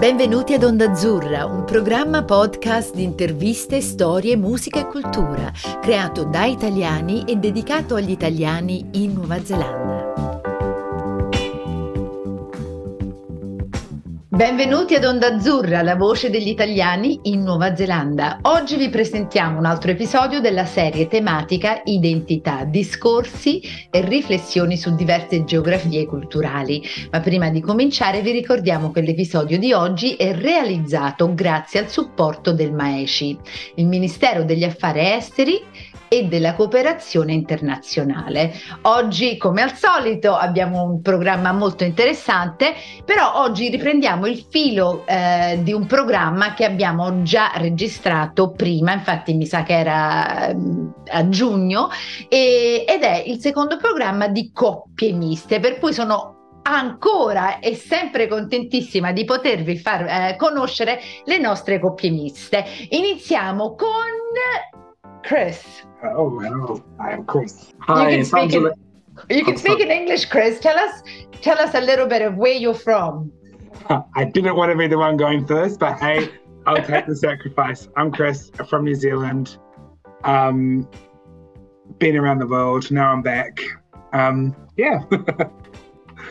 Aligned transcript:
Benvenuti 0.00 0.54
ad 0.54 0.62
Onda 0.62 0.90
Azzurra, 0.90 1.44
un 1.44 1.64
programma 1.64 2.24
podcast 2.24 2.94
di 2.94 3.02
interviste, 3.02 3.82
storie, 3.82 4.34
musica 4.34 4.80
e 4.80 4.86
cultura, 4.86 5.52
creato 5.82 6.24
da 6.24 6.46
italiani 6.46 7.24
e 7.26 7.36
dedicato 7.36 7.96
agli 7.96 8.10
italiani 8.10 8.88
in 8.92 9.12
Nuova 9.12 9.44
Zelanda. 9.44 9.79
Benvenuti 14.40 14.94
ad 14.94 15.04
Onda 15.04 15.34
Azzurra, 15.34 15.82
la 15.82 15.96
voce 15.96 16.30
degli 16.30 16.48
italiani 16.48 17.20
in 17.24 17.42
Nuova 17.42 17.76
Zelanda. 17.76 18.38
Oggi 18.44 18.76
vi 18.76 18.88
presentiamo 18.88 19.58
un 19.58 19.66
altro 19.66 19.90
episodio 19.90 20.40
della 20.40 20.64
serie 20.64 21.08
tematica 21.08 21.82
Identità, 21.84 22.64
discorsi 22.64 23.60
e 23.90 24.00
riflessioni 24.00 24.78
su 24.78 24.94
diverse 24.94 25.44
geografie 25.44 26.06
culturali. 26.06 26.82
Ma 27.10 27.20
prima 27.20 27.50
di 27.50 27.60
cominciare 27.60 28.22
vi 28.22 28.30
ricordiamo 28.30 28.90
che 28.90 29.02
l'episodio 29.02 29.58
di 29.58 29.74
oggi 29.74 30.14
è 30.14 30.34
realizzato 30.34 31.34
grazie 31.34 31.80
al 31.80 31.90
supporto 31.90 32.54
del 32.54 32.72
MAECI, 32.72 33.38
il 33.74 33.86
Ministero 33.86 34.44
degli 34.44 34.64
Affari 34.64 35.00
Esteri 35.00 35.60
e 36.12 36.24
della 36.24 36.54
cooperazione 36.54 37.32
internazionale. 37.32 38.52
Oggi, 38.82 39.36
come 39.36 39.62
al 39.62 39.74
solito, 39.74 40.34
abbiamo 40.34 40.82
un 40.82 41.00
programma 41.02 41.52
molto 41.52 41.84
interessante, 41.84 42.74
però 43.04 43.42
oggi 43.42 43.68
riprendiamo 43.68 44.26
il 44.26 44.44
filo 44.50 45.04
eh, 45.06 45.60
di 45.62 45.72
un 45.72 45.86
programma 45.86 46.52
che 46.54 46.64
abbiamo 46.64 47.22
già 47.22 47.52
registrato 47.54 48.50
prima, 48.50 48.92
infatti 48.92 49.34
mi 49.34 49.46
sa 49.46 49.62
che 49.62 49.78
era 49.78 50.48
eh, 50.48 50.56
a 51.10 51.28
giugno, 51.28 51.90
e, 52.28 52.84
ed 52.88 53.02
è 53.02 53.22
il 53.24 53.38
secondo 53.38 53.76
programma 53.76 54.26
di 54.26 54.50
coppie 54.52 55.12
miste, 55.12 55.60
per 55.60 55.78
cui 55.78 55.92
sono 55.92 56.38
ancora 56.62 57.60
e 57.60 57.76
sempre 57.76 58.26
contentissima 58.26 59.12
di 59.12 59.24
potervi 59.24 59.78
far 59.78 60.06
eh, 60.06 60.36
conoscere 60.36 61.00
le 61.24 61.38
nostre 61.38 61.78
coppie 61.78 62.10
miste. 62.10 62.64
Iniziamo 62.88 63.76
con 63.76 63.88
Chris. 65.20 65.88
Oh, 66.02 66.38
hello. 66.38 66.82
I 66.98 67.10
am 67.10 67.24
Chris. 67.24 67.72
Hi, 67.80 68.10
you 68.10 68.16
can 68.16 68.24
speak, 68.24 68.52
in, 68.54 68.72
you 69.28 69.44
can 69.44 69.56
speak 69.56 69.80
in 69.80 69.90
English, 69.90 70.26
Chris. 70.26 70.58
Tell 70.60 70.78
us, 70.78 71.02
tell 71.42 71.58
us 71.58 71.74
a 71.74 71.80
little 71.80 72.06
bit 72.06 72.22
of 72.22 72.36
where 72.36 72.54
you're 72.54 72.74
from. 72.74 73.30
I 74.14 74.24
didn't 74.24 74.56
want 74.56 74.72
to 74.72 74.78
be 74.78 74.86
the 74.86 74.98
one 74.98 75.16
going 75.16 75.46
first, 75.46 75.78
but 75.78 75.98
hey, 75.98 76.30
I'll 76.66 76.82
take 76.82 77.06
the 77.06 77.16
sacrifice. 77.16 77.88
I'm 77.96 78.12
Chris 78.12 78.50
from 78.68 78.84
New 78.84 78.94
Zealand. 78.94 79.58
Um, 80.24 80.88
been 81.98 82.16
around 82.16 82.38
the 82.38 82.46
world. 82.46 82.90
Now 82.90 83.12
I'm 83.12 83.22
back. 83.22 83.60
Um, 84.12 84.56
yeah. 84.76 85.00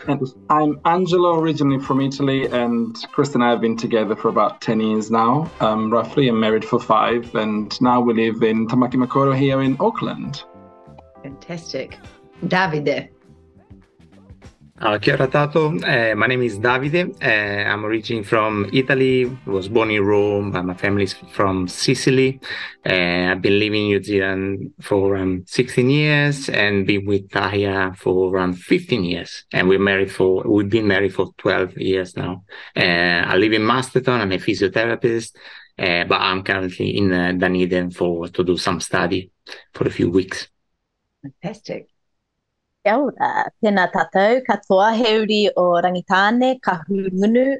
And 0.06 0.26
I'm 0.48 0.80
Angelo, 0.84 1.38
originally 1.38 1.78
from 1.78 2.00
Italy, 2.00 2.46
and 2.46 2.96
Chris 3.12 3.34
and 3.34 3.44
I 3.44 3.50
have 3.50 3.60
been 3.60 3.76
together 3.76 4.16
for 4.16 4.28
about 4.28 4.60
10 4.60 4.80
years 4.80 5.10
now, 5.10 5.50
um, 5.60 5.92
roughly. 5.92 6.28
I'm 6.28 6.40
married 6.40 6.64
for 6.64 6.80
five, 6.80 7.34
and 7.34 7.80
now 7.80 8.00
we 8.00 8.14
live 8.14 8.42
in 8.42 8.66
Tamaki 8.66 8.94
Makaurau 8.94 9.36
here 9.36 9.60
in 9.60 9.76
Auckland. 9.80 10.42
Fantastic. 11.22 11.98
Davide. 12.46 13.10
Uh, 14.80 14.96
kia 14.98 15.12
ora 15.12 15.26
tātou. 15.28 15.76
Uh, 15.84 16.16
my 16.16 16.26
name 16.26 16.42
is 16.42 16.58
Davide. 16.58 17.12
Uh, 17.20 17.68
I'm 17.68 17.84
originally 17.84 18.24
from 18.24 18.66
Italy. 18.72 19.26
I 19.26 19.50
was 19.50 19.68
born 19.68 19.90
in 19.90 20.02
Rome, 20.02 20.52
but 20.52 20.64
my 20.64 20.72
family 20.72 21.04
is 21.04 21.12
from 21.32 21.68
Sicily. 21.68 22.40
Uh, 22.86 23.28
I've 23.30 23.42
been 23.42 23.58
living 23.58 23.82
in 23.82 23.88
New 23.88 24.02
Zealand 24.02 24.72
for 24.80 25.12
around 25.12 25.46
16 25.50 25.90
years 25.90 26.48
and 26.48 26.86
been 26.86 27.04
with 27.04 27.28
Taahia 27.28 27.94
for 27.94 28.32
around 28.32 28.54
15 28.54 29.04
years. 29.04 29.44
And 29.52 29.68
we're 29.68 29.78
married 29.78 30.10
for, 30.10 30.44
we've 30.48 30.70
been 30.70 30.88
married 30.88 31.12
for 31.12 31.30
12 31.36 31.76
years 31.76 32.16
now. 32.16 32.44
Uh, 32.74 32.80
I 33.28 33.36
live 33.36 33.52
in 33.52 33.66
Masterton. 33.66 34.18
I'm 34.18 34.32
a 34.32 34.38
physiotherapist, 34.38 35.36
uh, 35.78 36.04
but 36.04 36.22
I'm 36.22 36.42
currently 36.42 36.96
in 36.96 37.38
Dunedin 37.38 37.90
for, 37.90 38.28
to 38.28 38.42
do 38.42 38.56
some 38.56 38.80
study 38.80 39.30
for 39.74 39.86
a 39.86 39.90
few 39.90 40.08
weeks. 40.08 40.48
Fantastic. 41.22 41.89
Kia 42.80 42.96
tēnā 43.60 43.82
tātou, 43.92 44.38
katoa 44.46 44.86
heuri 44.96 45.42
o 45.60 45.64
Rangitāne, 45.84 46.54
ka 46.64 46.78
hurungunu, 46.86 47.58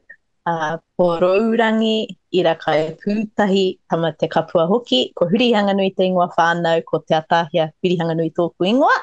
uh, 0.49 0.79
po 0.97 1.09
Rourangi, 1.21 2.07
ira 2.33 2.55
kai 2.57 2.97
pūtahi, 3.03 3.65
tama 3.91 4.15
te 4.17 4.29
kapua 4.33 4.67
hoki, 4.71 5.13
ko 5.17 5.29
Hurihanganui 5.29 5.95
te 5.97 6.09
ingoa 6.09 6.31
whānau, 6.39 6.81
ko 6.87 7.03
te 7.05 7.19
atahia 7.19 7.69
Hurihanganui 7.85 8.33
tōku 8.33 8.71
ingoa. 8.73 8.97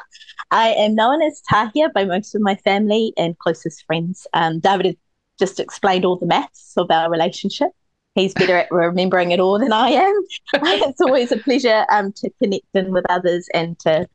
I 0.49 0.69
am 0.69 0.95
known 0.95 1.21
as 1.21 1.43
Taahia 1.51 1.93
by 1.93 2.05
most 2.05 2.33
of 2.33 2.41
my 2.41 2.55
family 2.55 3.13
and 3.15 3.37
closest 3.37 3.85
friends. 3.85 4.25
Um, 4.33 4.59
David 4.59 4.97
just 5.37 5.59
explained 5.59 6.03
all 6.03 6.15
the 6.15 6.25
maths 6.25 6.73
of 6.77 6.89
our 6.89 7.11
relationship. 7.11 7.69
He's 8.15 8.33
better 8.33 8.57
at 8.57 8.71
remembering 8.71 9.29
it 9.33 9.39
all 9.39 9.59
than 9.59 9.71
I 9.71 9.89
am. 9.89 10.21
it's 10.53 11.01
always 11.01 11.31
a 11.31 11.37
pleasure 11.37 11.85
um, 11.91 12.11
to 12.13 12.31
connect 12.41 12.65
in 12.73 12.91
with 12.91 13.05
others 13.07 13.47
and 13.53 13.77
to 13.81 14.07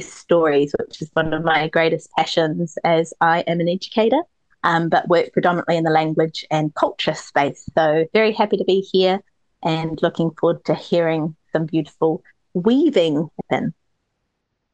stories, 0.00 0.74
which 0.78 1.02
is 1.02 1.10
one 1.12 1.32
of 1.32 1.44
my 1.44 1.68
greatest 1.68 2.10
passions 2.16 2.76
as 2.84 3.12
I 3.20 3.40
am 3.40 3.60
an 3.60 3.68
educator, 3.68 4.20
um, 4.62 4.88
but 4.88 5.08
work 5.08 5.32
predominantly 5.32 5.76
in 5.76 5.84
the 5.84 5.90
language 5.90 6.46
and 6.50 6.74
culture 6.74 7.14
space. 7.14 7.68
So, 7.76 8.06
very 8.12 8.32
happy 8.32 8.56
to 8.56 8.64
be 8.64 8.80
here 8.80 9.20
and 9.62 9.98
looking 10.02 10.30
forward 10.38 10.64
to 10.66 10.74
hearing 10.74 11.36
some 11.52 11.66
beautiful 11.66 12.22
weaving 12.54 13.28
happen. 13.50 13.74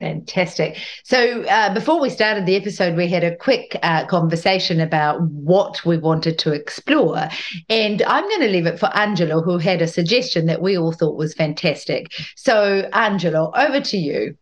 Fantastic. 0.02 0.78
So, 1.04 1.42
uh, 1.42 1.72
before 1.72 2.00
we 2.00 2.10
started 2.10 2.44
the 2.44 2.56
episode, 2.56 2.96
we 2.96 3.06
had 3.06 3.22
a 3.22 3.36
quick 3.36 3.78
uh, 3.84 4.04
conversation 4.06 4.80
about 4.80 5.22
what 5.22 5.84
we 5.86 5.96
wanted 5.96 6.40
to 6.40 6.52
explore. 6.52 7.28
And 7.68 8.02
I'm 8.02 8.28
going 8.28 8.40
to 8.40 8.48
leave 8.48 8.66
it 8.66 8.80
for 8.80 8.94
Angelo, 8.96 9.40
who 9.40 9.58
had 9.58 9.80
a 9.80 9.86
suggestion 9.86 10.46
that 10.46 10.60
we 10.60 10.76
all 10.76 10.90
thought 10.90 11.16
was 11.16 11.34
fantastic. 11.34 12.08
So, 12.34 12.88
Angelo, 12.92 13.52
over 13.54 13.80
to 13.80 13.96
you. 13.96 14.36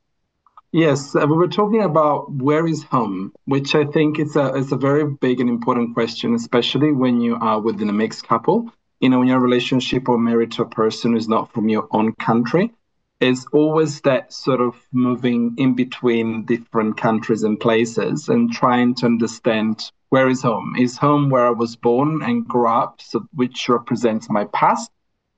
Yes, 0.72 1.16
uh, 1.16 1.26
we 1.26 1.36
were 1.36 1.48
talking 1.48 1.82
about 1.82 2.30
where 2.30 2.64
is 2.64 2.84
home, 2.84 3.32
which 3.46 3.74
I 3.74 3.84
think 3.86 4.20
is 4.20 4.36
a 4.36 4.54
is 4.54 4.70
a 4.70 4.76
very 4.76 5.04
big 5.04 5.40
and 5.40 5.50
important 5.50 5.94
question, 5.94 6.32
especially 6.32 6.92
when 6.92 7.20
you 7.20 7.36
are 7.40 7.60
within 7.60 7.88
a 7.88 7.92
mixed 7.92 8.28
couple. 8.28 8.70
You 9.00 9.08
know, 9.08 9.18
when 9.18 9.26
you're 9.26 9.38
in 9.38 9.42
a 9.42 9.44
relationship 9.44 10.08
or 10.08 10.16
married 10.16 10.52
to 10.52 10.62
a 10.62 10.68
person 10.68 11.14
who's 11.14 11.28
not 11.28 11.52
from 11.52 11.68
your 11.68 11.88
own 11.90 12.12
country, 12.20 12.72
is 13.18 13.46
always 13.52 14.00
that 14.02 14.32
sort 14.32 14.60
of 14.60 14.76
moving 14.92 15.54
in 15.58 15.74
between 15.74 16.44
different 16.44 16.96
countries 16.96 17.42
and 17.42 17.58
places 17.58 18.28
and 18.28 18.52
trying 18.52 18.94
to 18.94 19.06
understand 19.06 19.90
where 20.10 20.28
is 20.28 20.42
home. 20.42 20.76
Is 20.78 20.96
home 20.96 21.30
where 21.30 21.48
I 21.48 21.50
was 21.50 21.74
born 21.74 22.22
and 22.22 22.46
grew 22.46 22.68
up, 22.68 23.00
so 23.00 23.26
which 23.34 23.68
represents 23.68 24.30
my 24.30 24.44
past 24.44 24.88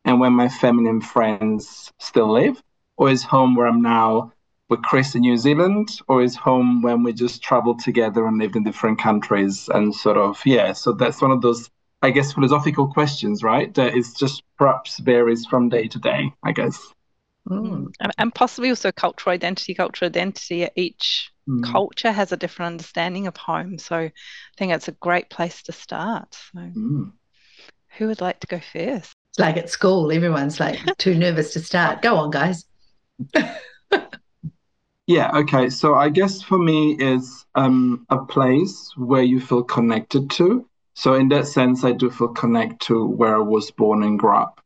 and 0.04 0.20
where 0.20 0.30
my 0.30 0.50
family 0.50 0.90
and 0.90 1.02
friends 1.02 1.90
still 1.98 2.30
live, 2.30 2.62
or 2.98 3.08
is 3.08 3.22
home 3.22 3.54
where 3.54 3.66
I'm 3.66 3.80
now 3.80 4.32
with 4.68 4.82
Chris 4.82 5.14
in 5.14 5.20
New 5.20 5.36
Zealand 5.36 6.00
or 6.08 6.22
is 6.22 6.34
home 6.34 6.82
when 6.82 7.02
we 7.02 7.12
just 7.12 7.42
traveled 7.42 7.80
together 7.80 8.26
and 8.26 8.38
lived 8.38 8.56
in 8.56 8.64
different 8.64 8.98
countries 8.98 9.68
and 9.74 9.94
sort 9.94 10.16
of 10.16 10.40
yeah 10.46 10.72
so 10.72 10.92
that's 10.92 11.20
one 11.20 11.30
of 11.30 11.42
those 11.42 11.70
I 12.00 12.10
guess 12.10 12.32
philosophical 12.32 12.88
questions 12.88 13.42
right? 13.42 13.72
That 13.74 13.96
is 13.96 14.14
just 14.14 14.42
perhaps 14.58 14.98
varies 14.98 15.46
from 15.46 15.68
day 15.68 15.88
to 15.88 15.98
day 15.98 16.32
I 16.42 16.52
guess. 16.52 16.78
Mm. 17.48 17.92
and, 17.98 18.12
and, 18.18 18.32
possibly 18.32 18.68
also 18.68 18.92
cultural 18.92 19.34
identity 19.34 19.74
cultural 19.74 20.08
identity 20.08 20.68
each 20.76 21.32
mm. 21.48 21.64
culture 21.64 22.12
has 22.12 22.30
a 22.30 22.36
different 22.36 22.74
understanding 22.74 23.26
of 23.26 23.36
home. 23.36 23.78
So 23.78 23.96
I 23.96 24.12
think 24.56 24.72
it's 24.72 24.86
a 24.86 24.92
great 24.92 25.28
place 25.28 25.60
to 25.64 25.72
start. 25.72 26.34
So 26.34 26.60
mm. 26.60 27.12
who 27.98 28.06
would 28.06 28.20
like 28.20 28.38
to 28.40 28.46
go 28.46 28.60
first? 28.60 29.12
Like 29.38 29.56
at 29.56 29.70
school 29.70 30.12
everyone's 30.12 30.60
like 30.60 30.78
too 30.98 31.16
nervous 31.16 31.52
to 31.54 31.60
start. 31.60 32.00
Go 32.00 32.16
on 32.16 32.30
guys 32.30 32.64
Yeah, 35.06 35.30
okay. 35.38 35.68
So 35.70 35.94
I 35.94 36.08
guess 36.08 36.42
for 36.42 36.58
me 36.58 36.92
is 36.92 37.44
um, 37.54 38.06
a 38.08 38.24
place 38.24 38.90
where 38.96 39.22
you 39.22 39.40
feel 39.40 39.62
connected 39.62 40.30
to. 40.32 40.68
So 40.94 41.14
in 41.14 41.28
that 41.30 41.46
sense, 41.46 41.84
I 41.84 41.92
do 41.92 42.10
feel 42.10 42.28
connect 42.28 42.82
to 42.86 43.06
where 43.06 43.36
I 43.36 43.40
was 43.40 43.70
born 43.70 44.02
and 44.02 44.18
grew 44.18 44.34
up. 44.36 44.60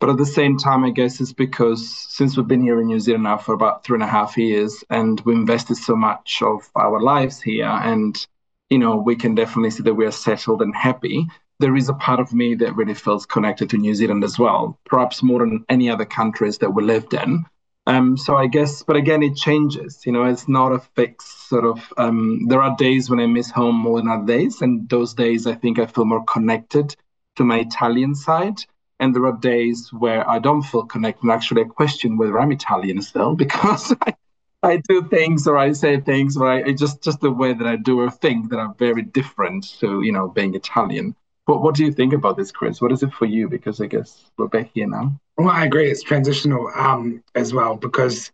But 0.00 0.10
at 0.10 0.16
the 0.16 0.26
same 0.26 0.58
time, 0.58 0.84
I 0.84 0.90
guess 0.90 1.20
it's 1.20 1.32
because 1.32 1.88
since 2.10 2.36
we've 2.36 2.46
been 2.46 2.62
here 2.62 2.80
in 2.80 2.86
New 2.86 3.00
Zealand 3.00 3.24
now 3.24 3.38
for 3.38 3.54
about 3.54 3.82
three 3.84 3.96
and 3.96 4.02
a 4.02 4.06
half 4.06 4.36
years, 4.36 4.84
and 4.90 5.20
we 5.22 5.34
invested 5.34 5.76
so 5.76 5.96
much 5.96 6.40
of 6.42 6.70
our 6.76 7.00
lives 7.00 7.40
here, 7.40 7.66
and 7.66 8.26
you 8.70 8.78
know 8.78 8.96
we 8.96 9.16
can 9.16 9.34
definitely 9.34 9.70
see 9.70 9.82
that 9.82 9.94
we 9.94 10.06
are 10.06 10.12
settled 10.12 10.62
and 10.62 10.74
happy. 10.76 11.26
There 11.58 11.74
is 11.74 11.88
a 11.88 11.94
part 11.94 12.20
of 12.20 12.32
me 12.32 12.54
that 12.56 12.76
really 12.76 12.94
feels 12.94 13.26
connected 13.26 13.70
to 13.70 13.78
New 13.78 13.94
Zealand 13.94 14.22
as 14.22 14.38
well, 14.38 14.78
perhaps 14.84 15.22
more 15.22 15.40
than 15.40 15.64
any 15.68 15.90
other 15.90 16.04
countries 16.04 16.58
that 16.58 16.70
we 16.74 16.84
lived 16.84 17.14
in. 17.14 17.44
Um, 17.88 18.18
so 18.18 18.36
I 18.36 18.48
guess, 18.48 18.82
but 18.82 18.96
again, 18.96 19.22
it 19.22 19.34
changes. 19.34 20.04
You 20.04 20.12
know, 20.12 20.24
it's 20.24 20.46
not 20.46 20.72
a 20.72 20.78
fixed 20.78 21.48
sort 21.48 21.64
of. 21.64 21.90
Um, 21.96 22.46
there 22.46 22.62
are 22.62 22.76
days 22.76 23.08
when 23.08 23.18
I 23.18 23.24
miss 23.24 23.50
home 23.50 23.76
more 23.76 23.98
than 23.98 24.08
other 24.10 24.26
days, 24.26 24.60
and 24.60 24.86
those 24.90 25.14
days 25.14 25.46
I 25.46 25.54
think 25.54 25.78
I 25.78 25.86
feel 25.86 26.04
more 26.04 26.22
connected 26.24 26.94
to 27.36 27.44
my 27.44 27.60
Italian 27.60 28.14
side. 28.14 28.58
And 29.00 29.16
there 29.16 29.24
are 29.24 29.38
days 29.38 29.90
where 29.90 30.28
I 30.28 30.38
don't 30.38 30.60
feel 30.60 30.84
connected. 30.84 31.30
Actually, 31.30 31.62
I 31.62 31.64
question 31.64 32.18
whether 32.18 32.38
I'm 32.38 32.52
Italian 32.52 33.00
still 33.00 33.34
because 33.44 33.94
I, 34.02 34.14
I 34.62 34.82
do 34.86 35.08
things 35.08 35.46
or 35.48 35.56
I 35.56 35.72
say 35.72 35.98
things 35.98 36.36
or 36.36 36.46
I, 36.46 36.64
I 36.64 36.72
just 36.72 37.02
just 37.02 37.20
the 37.20 37.30
way 37.30 37.54
that 37.54 37.66
I 37.66 37.76
do 37.76 38.00
or 38.00 38.10
think 38.10 38.50
that 38.50 38.58
are 38.58 38.74
very 38.78 39.02
different 39.02 39.64
to 39.80 40.02
you 40.02 40.12
know 40.12 40.28
being 40.28 40.54
Italian. 40.54 41.16
What 41.48 41.62
What 41.62 41.74
do 41.74 41.82
you 41.86 41.92
think 41.92 42.12
about 42.12 42.36
this, 42.36 42.52
Chris? 42.52 42.82
What 42.82 42.92
is 42.92 43.02
it 43.02 43.10
for 43.14 43.24
you? 43.24 43.48
Because 43.48 43.80
I 43.80 43.86
guess 43.86 44.30
we're 44.36 44.48
back 44.48 44.70
here 44.74 44.86
now. 44.86 45.18
Well, 45.38 45.48
I 45.48 45.64
agree. 45.64 45.90
It's 45.90 46.02
transitional 46.02 46.70
um, 46.76 47.24
as 47.34 47.54
well 47.54 47.74
because 47.74 48.30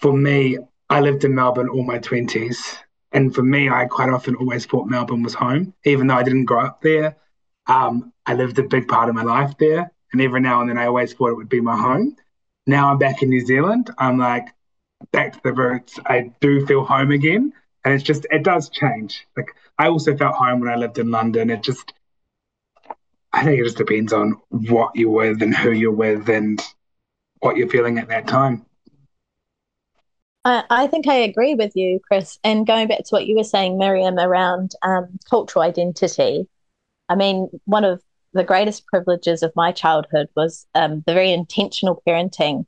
for 0.00 0.12
me, 0.12 0.58
I 0.90 0.98
lived 0.98 1.22
in 1.24 1.32
Melbourne 1.32 1.68
all 1.68 1.84
my 1.84 1.98
twenties, 1.98 2.76
and 3.12 3.32
for 3.32 3.44
me, 3.44 3.68
I 3.68 3.84
quite 3.84 4.08
often 4.08 4.34
always 4.34 4.66
thought 4.66 4.88
Melbourne 4.88 5.22
was 5.22 5.34
home, 5.34 5.74
even 5.84 6.08
though 6.08 6.16
I 6.16 6.24
didn't 6.24 6.46
grow 6.46 6.64
up 6.66 6.82
there. 6.82 7.16
Um, 7.68 8.12
I 8.26 8.34
lived 8.34 8.58
a 8.58 8.64
big 8.64 8.88
part 8.88 9.08
of 9.08 9.14
my 9.14 9.22
life 9.22 9.56
there, 9.58 9.92
and 10.12 10.20
every 10.20 10.40
now 10.40 10.60
and 10.60 10.68
then 10.68 10.76
I 10.76 10.86
always 10.86 11.12
thought 11.12 11.28
it 11.28 11.36
would 11.36 11.48
be 11.48 11.60
my 11.60 11.76
home. 11.76 12.16
Now 12.66 12.90
I'm 12.90 12.98
back 12.98 13.22
in 13.22 13.28
New 13.28 13.46
Zealand. 13.46 13.92
I'm 13.96 14.18
like 14.18 14.48
back 15.12 15.34
to 15.34 15.40
the 15.44 15.52
roots. 15.52 16.00
I 16.04 16.32
do 16.40 16.66
feel 16.66 16.82
home 16.84 17.12
again, 17.12 17.52
and 17.84 17.94
it's 17.94 18.02
just 18.02 18.26
it 18.32 18.42
does 18.42 18.70
change. 18.70 19.24
Like 19.36 19.54
I 19.78 19.86
also 19.86 20.16
felt 20.16 20.34
home 20.34 20.58
when 20.58 20.68
I 20.68 20.74
lived 20.74 20.98
in 20.98 21.12
London. 21.12 21.48
It 21.48 21.62
just 21.62 21.94
I 23.34 23.42
think 23.42 23.58
it 23.58 23.64
just 23.64 23.76
depends 23.76 24.12
on 24.12 24.40
what 24.50 24.92
you're 24.94 25.10
with 25.10 25.42
and 25.42 25.54
who 25.54 25.72
you're 25.72 25.90
with 25.90 26.28
and 26.28 26.62
what 27.40 27.56
you're 27.56 27.68
feeling 27.68 27.98
at 27.98 28.08
that 28.08 28.28
time. 28.28 28.64
I 30.44 30.86
think 30.86 31.08
I 31.08 31.14
agree 31.14 31.54
with 31.54 31.72
you, 31.74 32.00
Chris. 32.06 32.38
And 32.44 32.66
going 32.66 32.86
back 32.86 32.98
to 32.98 33.10
what 33.10 33.26
you 33.26 33.36
were 33.36 33.44
saying, 33.44 33.78
Miriam, 33.78 34.18
around 34.18 34.72
um, 34.82 35.18
cultural 35.28 35.64
identity, 35.64 36.46
I 37.08 37.16
mean, 37.16 37.48
one 37.64 37.84
of 37.84 38.02
the 38.34 38.44
greatest 38.44 38.86
privileges 38.86 39.42
of 39.42 39.52
my 39.56 39.72
childhood 39.72 40.28
was 40.36 40.66
um, 40.74 41.02
the 41.06 41.14
very 41.14 41.32
intentional 41.32 42.02
parenting 42.06 42.66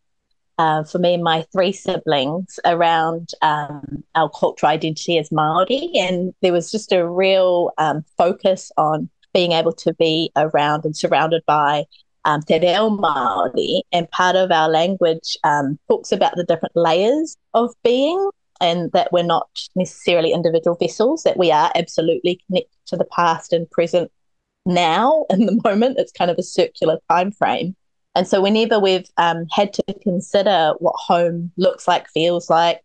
uh, 0.58 0.84
for 0.84 0.98
me 0.98 1.14
and 1.14 1.22
my 1.22 1.44
three 1.52 1.72
siblings 1.72 2.58
around 2.64 3.30
um, 3.42 4.02
our 4.14 4.30
cultural 4.30 4.70
identity 4.72 5.18
as 5.18 5.30
Maori, 5.30 5.90
and 5.94 6.32
there 6.40 6.52
was 6.52 6.70
just 6.70 6.92
a 6.92 7.06
real 7.06 7.72
um, 7.76 8.04
focus 8.16 8.72
on 8.78 9.10
being 9.36 9.52
able 9.52 9.74
to 9.74 9.92
be 9.92 10.32
around 10.34 10.86
and 10.86 10.96
surrounded 10.96 11.42
by 11.46 11.84
um, 12.24 12.40
te 12.40 12.58
reo 12.58 12.88
Māori, 12.88 13.82
and 13.92 14.10
part 14.10 14.34
of 14.34 14.50
our 14.50 14.66
language 14.66 15.36
um, 15.44 15.78
talks 15.88 16.10
about 16.10 16.34
the 16.36 16.44
different 16.44 16.74
layers 16.74 17.36
of 17.52 17.70
being, 17.84 18.30
and 18.62 18.90
that 18.92 19.12
we're 19.12 19.22
not 19.22 19.46
necessarily 19.74 20.32
individual 20.32 20.74
vessels, 20.80 21.22
that 21.24 21.36
we 21.36 21.52
are 21.52 21.70
absolutely 21.74 22.40
connected 22.46 22.78
to 22.86 22.96
the 22.96 23.04
past 23.04 23.52
and 23.52 23.70
present 23.70 24.10
now 24.64 25.26
in 25.30 25.44
the 25.44 25.60
moment. 25.62 25.98
It's 25.98 26.12
kind 26.12 26.30
of 26.30 26.38
a 26.38 26.42
circular 26.42 26.98
time 27.10 27.30
frame. 27.30 27.76
And 28.14 28.26
so 28.26 28.40
whenever 28.40 28.80
we've 28.80 29.10
um, 29.18 29.44
had 29.52 29.74
to 29.74 29.84
consider 30.02 30.72
what 30.78 30.94
home 30.96 31.52
looks 31.58 31.86
like, 31.86 32.08
feels 32.08 32.48
like, 32.48 32.80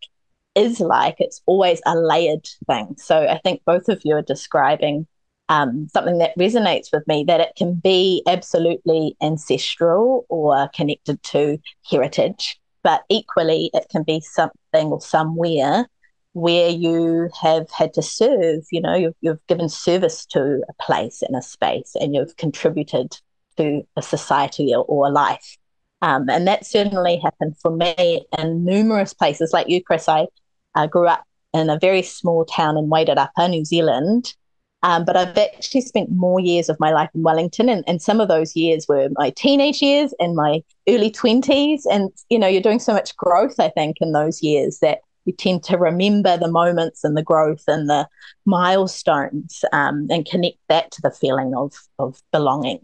is 0.54 0.80
like, 0.80 1.16
it's 1.18 1.40
always 1.46 1.80
a 1.86 1.96
layered 1.96 2.46
thing. 2.66 2.94
So 2.98 3.26
I 3.26 3.38
think 3.38 3.62
both 3.64 3.88
of 3.88 4.02
you 4.04 4.16
are 4.16 4.22
describing 4.22 5.06
um, 5.48 5.88
something 5.92 6.18
that 6.18 6.36
resonates 6.38 6.92
with 6.92 7.06
me 7.06 7.24
that 7.24 7.40
it 7.40 7.52
can 7.56 7.74
be 7.74 8.22
absolutely 8.26 9.16
ancestral 9.22 10.24
or 10.28 10.68
connected 10.74 11.22
to 11.24 11.58
heritage, 11.90 12.58
but 12.82 13.02
equally 13.08 13.70
it 13.74 13.86
can 13.90 14.02
be 14.02 14.20
something 14.20 14.86
or 14.86 15.00
somewhere 15.00 15.86
where 16.34 16.70
you 16.70 17.28
have 17.40 17.70
had 17.70 17.92
to 17.94 18.02
serve, 18.02 18.64
you 18.70 18.80
know, 18.80 18.94
you've, 18.94 19.14
you've 19.20 19.46
given 19.48 19.68
service 19.68 20.24
to 20.24 20.62
a 20.68 20.82
place 20.82 21.22
and 21.22 21.36
a 21.36 21.42
space 21.42 21.94
and 22.00 22.14
you've 22.14 22.36
contributed 22.36 23.18
to 23.58 23.82
a 23.96 24.02
society 24.02 24.74
or, 24.74 24.84
or 24.84 25.06
a 25.06 25.10
life. 25.10 25.58
Um, 26.00 26.28
and 26.30 26.48
that 26.48 26.66
certainly 26.66 27.18
happened 27.18 27.56
for 27.60 27.70
me 27.70 28.26
in 28.38 28.64
numerous 28.64 29.12
places. 29.12 29.52
Like 29.52 29.68
you, 29.68 29.82
Chris, 29.82 30.08
I 30.08 30.26
uh, 30.74 30.86
grew 30.86 31.06
up 31.06 31.24
in 31.52 31.68
a 31.68 31.78
very 31.78 32.02
small 32.02 32.44
town 32.44 32.76
in 32.76 32.88
Wairarapa, 32.88 33.50
New 33.50 33.64
Zealand. 33.64 34.34
Um, 34.82 35.04
but 35.04 35.16
I've 35.16 35.38
actually 35.38 35.82
spent 35.82 36.10
more 36.10 36.40
years 36.40 36.68
of 36.68 36.78
my 36.80 36.92
life 36.92 37.10
in 37.14 37.22
Wellington, 37.22 37.68
and, 37.68 37.84
and 37.86 38.02
some 38.02 38.20
of 38.20 38.28
those 38.28 38.56
years 38.56 38.86
were 38.88 39.08
my 39.12 39.30
teenage 39.30 39.80
years 39.80 40.12
and 40.18 40.34
my 40.34 40.62
early 40.88 41.10
20s. 41.10 41.82
And, 41.90 42.10
you 42.30 42.38
know, 42.38 42.48
you're 42.48 42.62
doing 42.62 42.80
so 42.80 42.92
much 42.92 43.16
growth, 43.16 43.60
I 43.60 43.68
think, 43.68 43.98
in 44.00 44.12
those 44.12 44.42
years 44.42 44.80
that 44.80 44.98
you 45.24 45.32
tend 45.32 45.62
to 45.64 45.78
remember 45.78 46.36
the 46.36 46.50
moments 46.50 47.04
and 47.04 47.16
the 47.16 47.22
growth 47.22 47.62
and 47.68 47.88
the 47.88 48.08
milestones 48.44 49.64
um, 49.72 50.08
and 50.10 50.26
connect 50.26 50.58
that 50.68 50.90
to 50.90 51.02
the 51.02 51.12
feeling 51.12 51.54
of, 51.54 51.74
of 52.00 52.20
belonging. 52.32 52.80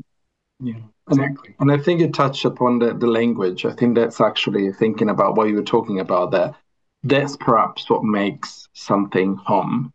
Yeah, 0.60 0.74
exactly. 1.10 1.56
And, 1.58 1.70
and 1.70 1.80
I 1.80 1.82
think 1.82 2.00
you 2.00 2.10
touched 2.10 2.44
upon 2.44 2.78
the, 2.78 2.94
the 2.94 3.08
language. 3.08 3.64
I 3.64 3.72
think 3.72 3.96
that's 3.96 4.20
actually 4.20 4.72
thinking 4.72 5.10
about 5.10 5.36
what 5.36 5.48
you 5.48 5.56
were 5.56 5.62
talking 5.62 5.98
about 5.98 6.30
there. 6.30 6.54
That's 7.02 7.36
perhaps 7.36 7.90
what 7.90 8.04
makes 8.04 8.68
something 8.72 9.36
home 9.36 9.92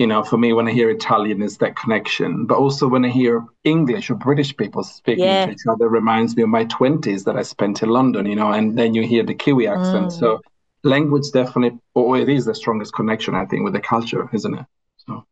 you 0.00 0.06
know, 0.06 0.24
for 0.24 0.38
me, 0.38 0.54
when 0.54 0.66
I 0.66 0.72
hear 0.72 0.88
Italian, 0.88 1.42
is 1.42 1.58
that 1.58 1.76
connection. 1.76 2.46
But 2.46 2.56
also 2.56 2.88
when 2.88 3.04
I 3.04 3.10
hear 3.10 3.44
English 3.64 4.08
or 4.08 4.14
British 4.14 4.56
people 4.56 4.82
speaking 4.82 5.24
yeah. 5.24 5.44
to 5.44 5.52
each 5.52 5.66
other, 5.68 5.90
reminds 5.90 6.34
me 6.34 6.42
of 6.42 6.48
my 6.48 6.64
20s 6.64 7.24
that 7.24 7.36
I 7.36 7.42
spent 7.42 7.82
in 7.82 7.90
London, 7.90 8.24
you 8.24 8.34
know, 8.34 8.50
and 8.50 8.78
then 8.78 8.94
you 8.94 9.06
hear 9.06 9.22
the 9.22 9.34
Kiwi 9.34 9.66
accent. 9.66 10.06
Mm. 10.06 10.18
So 10.18 10.40
language 10.84 11.30
definitely, 11.34 11.78
or 11.92 12.16
it 12.16 12.30
is 12.30 12.46
the 12.46 12.54
strongest 12.54 12.94
connection, 12.94 13.34
I 13.34 13.44
think, 13.44 13.62
with 13.62 13.74
the 13.74 13.80
culture, 13.80 14.26
isn't 14.32 14.54
it? 14.54 14.64
So. 15.06 15.26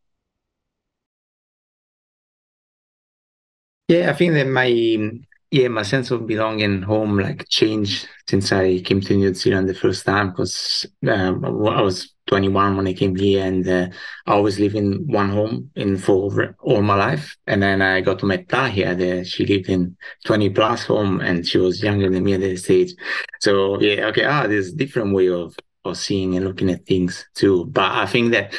Yeah, 3.88 4.10
I 4.10 4.12
think 4.12 4.34
that 4.34 4.48
my 4.48 4.66
yeah, 5.50 5.68
my 5.68 5.82
sense 5.82 6.10
of 6.10 6.26
belonging 6.26 6.82
home 6.82 7.18
like 7.18 7.48
changed 7.48 8.06
since 8.28 8.52
I 8.52 8.80
came 8.80 9.00
to 9.00 9.16
New 9.16 9.32
Zealand 9.34 9.68
the 9.68 9.74
first 9.74 10.04
time 10.04 10.30
because 10.30 10.84
um, 11.08 11.44
I 11.44 11.80
was 11.80 12.12
21 12.26 12.76
when 12.76 12.86
I 12.86 12.92
came 12.92 13.16
here 13.16 13.44
and 13.44 13.66
uh, 13.66 13.88
I 14.26 14.32
always 14.32 14.58
lived 14.58 14.74
in 14.74 15.06
one 15.06 15.30
home 15.30 15.70
in 15.74 15.96
for 15.96 16.54
all 16.60 16.82
my 16.82 16.94
life. 16.94 17.34
And 17.46 17.62
then 17.62 17.80
I 17.80 18.02
got 18.02 18.18
to 18.18 18.26
meet 18.26 18.48
Taahia. 18.48 18.96
That 18.98 19.26
she 19.26 19.46
lived 19.46 19.70
in 19.70 19.96
20 20.26 20.50
plus 20.50 20.84
home 20.84 21.20
and 21.20 21.46
she 21.46 21.56
was 21.56 21.82
younger 21.82 22.10
than 22.10 22.24
me 22.24 22.34
at 22.34 22.40
that 22.40 22.58
stage. 22.58 22.92
So 23.40 23.80
yeah, 23.80 24.06
okay, 24.06 24.24
ah, 24.24 24.46
there's 24.46 24.72
different 24.72 25.14
way 25.14 25.28
of, 25.30 25.56
of 25.84 25.96
seeing 25.96 26.36
and 26.36 26.44
looking 26.44 26.70
at 26.70 26.84
things 26.84 27.26
too. 27.34 27.64
But 27.66 27.92
I 27.92 28.04
think 28.04 28.32
that 28.32 28.54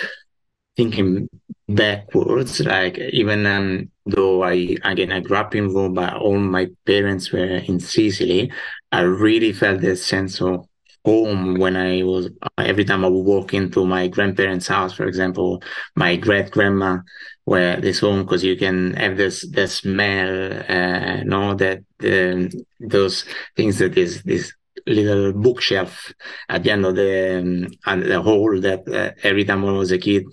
thinking 0.75 1.29
backwards, 1.67 2.59
like 2.61 2.97
even 2.97 3.45
um, 3.45 3.91
though 4.09 4.43
I 4.43 4.77
again 4.83 5.11
I 5.11 5.19
grew 5.21 5.37
up 5.37 5.55
in 5.55 5.73
Rome, 5.73 5.93
but 5.93 6.15
all 6.15 6.37
my 6.39 6.67
parents 6.85 7.31
were 7.31 7.45
in 7.45 7.79
Sicily, 7.79 8.51
I 8.91 9.01
really 9.01 9.53
felt 9.53 9.81
that 9.81 9.97
sense 9.97 10.41
of 10.41 10.65
home 11.05 11.55
when 11.55 11.75
I 11.75 12.03
was 12.03 12.29
every 12.57 12.85
time 12.85 13.05
I 13.05 13.07
would 13.07 13.25
walk 13.25 13.53
into 13.53 13.85
my 13.85 14.07
grandparents' 14.07 14.67
house, 14.67 14.93
for 14.93 15.05
example, 15.05 15.63
my 15.95 16.15
great 16.15 16.51
grandma 16.51 16.99
where 17.45 17.79
this 17.81 17.99
home 17.99 18.23
because 18.23 18.43
you 18.43 18.55
can 18.57 18.93
have 18.95 19.17
this 19.17 19.47
the 19.49 19.67
smell, 19.67 20.53
uh, 20.69 21.23
know 21.23 21.55
that 21.55 21.79
um, 22.03 22.49
those 22.79 23.25
things 23.55 23.79
that 23.79 23.97
is 23.97 24.21
this 24.23 24.53
little 24.85 25.33
bookshelf 25.33 26.13
at 26.47 26.63
the 26.63 26.71
end 26.71 26.85
of 26.85 26.95
the 26.95 27.67
um, 27.85 28.01
the 28.01 28.21
hall 28.21 28.59
that 28.61 28.87
uh, 28.87 29.11
every 29.23 29.45
time 29.45 29.61
when 29.63 29.75
I 29.75 29.77
was 29.77 29.91
a 29.91 29.97
kid 29.97 30.25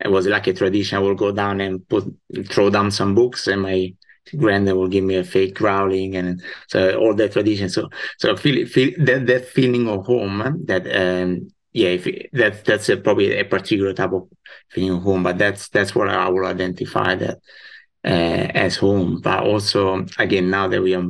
it 0.00 0.08
was 0.08 0.26
like 0.26 0.46
a 0.46 0.52
tradition. 0.52 0.98
I 0.98 1.00
will 1.00 1.14
go 1.14 1.32
down 1.32 1.60
and 1.60 1.86
put 1.88 2.04
throw 2.46 2.70
down 2.70 2.90
some 2.90 3.14
books, 3.14 3.46
and 3.46 3.62
my 3.62 3.94
granddad 4.36 4.74
will 4.74 4.88
give 4.88 5.04
me 5.04 5.16
a 5.16 5.24
fake 5.24 5.54
growling, 5.54 6.16
and 6.16 6.42
so 6.68 6.98
all 6.98 7.14
that 7.14 7.32
tradition. 7.32 7.68
So 7.68 7.88
so 8.18 8.36
feel 8.36 8.66
feel 8.66 8.92
that 8.98 9.26
that 9.26 9.46
feeling 9.46 9.88
of 9.88 10.06
home 10.06 10.64
that 10.66 10.86
um 10.86 11.48
yeah 11.72 11.88
if 11.90 12.04
that 12.32 12.64
that's 12.64 12.90
probably 13.02 13.38
a 13.38 13.44
particular 13.44 13.92
type 13.92 14.12
of 14.12 14.28
feeling 14.70 14.98
of 14.98 15.02
home, 15.02 15.22
but 15.22 15.38
that's 15.38 15.68
that's 15.68 15.94
what 15.94 16.08
I 16.08 16.28
will 16.28 16.46
identify 16.46 17.14
that 17.14 17.38
uh, 18.04 18.08
as 18.54 18.76
home. 18.76 19.20
But 19.20 19.44
also 19.44 20.04
again 20.18 20.50
now 20.50 20.68
that 20.68 20.82
we 20.82 20.94
are 20.94 21.08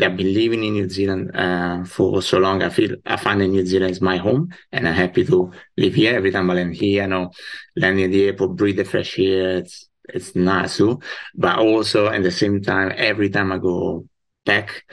I've 0.00 0.16
been 0.16 0.34
living 0.34 0.64
in 0.64 0.72
New 0.74 0.88
Zealand 0.88 1.34
uh, 1.34 1.84
for 1.84 2.22
so 2.22 2.38
long. 2.38 2.62
I 2.62 2.68
feel 2.68 2.96
I 3.06 3.16
find 3.16 3.40
that 3.40 3.48
New 3.48 3.64
Zealand 3.66 3.92
is 3.92 4.00
my 4.00 4.16
home, 4.16 4.52
and 4.72 4.88
I'm 4.88 4.94
happy 4.94 5.24
to 5.24 5.50
live 5.76 5.94
here. 5.94 6.14
Every 6.14 6.30
time 6.30 6.50
I 6.50 6.54
land 6.54 6.74
here, 6.74 7.02
you 7.02 7.08
know, 7.08 7.30
landing 7.76 8.04
at 8.06 8.10
the 8.10 8.24
airport, 8.24 8.56
breathe 8.56 8.76
the 8.76 8.84
fresh 8.84 9.18
air. 9.18 9.58
It's 9.58 9.88
it's 10.08 10.34
nice 10.36 10.76
too. 10.76 11.00
But 11.34 11.58
also 11.58 12.08
at 12.08 12.22
the 12.22 12.30
same 12.30 12.62
time, 12.62 12.92
every 12.96 13.30
time 13.30 13.52
I 13.52 13.58
go 13.58 14.06
back 14.44 14.84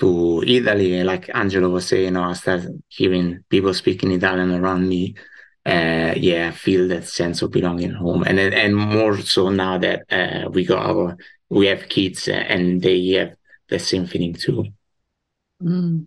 to 0.00 0.42
Italy, 0.46 1.02
like 1.04 1.30
Angelo 1.34 1.68
was 1.68 1.86
saying, 1.86 2.04
you 2.04 2.10
know, 2.12 2.24
I 2.24 2.32
start 2.34 2.62
hearing 2.88 3.44
people 3.48 3.74
speaking 3.74 4.12
Italian 4.12 4.52
around 4.52 4.88
me. 4.88 5.14
Uh, 5.66 6.12
yeah, 6.16 6.48
I 6.48 6.50
feel 6.50 6.88
that 6.88 7.06
sense 7.06 7.40
of 7.40 7.50
belonging 7.50 7.92
home, 7.92 8.22
and 8.24 8.38
and 8.38 8.76
more 8.76 9.18
so 9.20 9.48
now 9.48 9.78
that 9.78 10.02
uh, 10.10 10.50
we 10.50 10.64
got 10.64 10.84
our 10.84 11.16
we 11.48 11.66
have 11.66 11.88
kids 11.88 12.28
and 12.28 12.82
they 12.82 13.06
have 13.10 13.34
the 13.68 13.78
same 13.78 14.06
feeling 14.06 14.34
too. 14.34 14.66
Mm. 15.62 16.06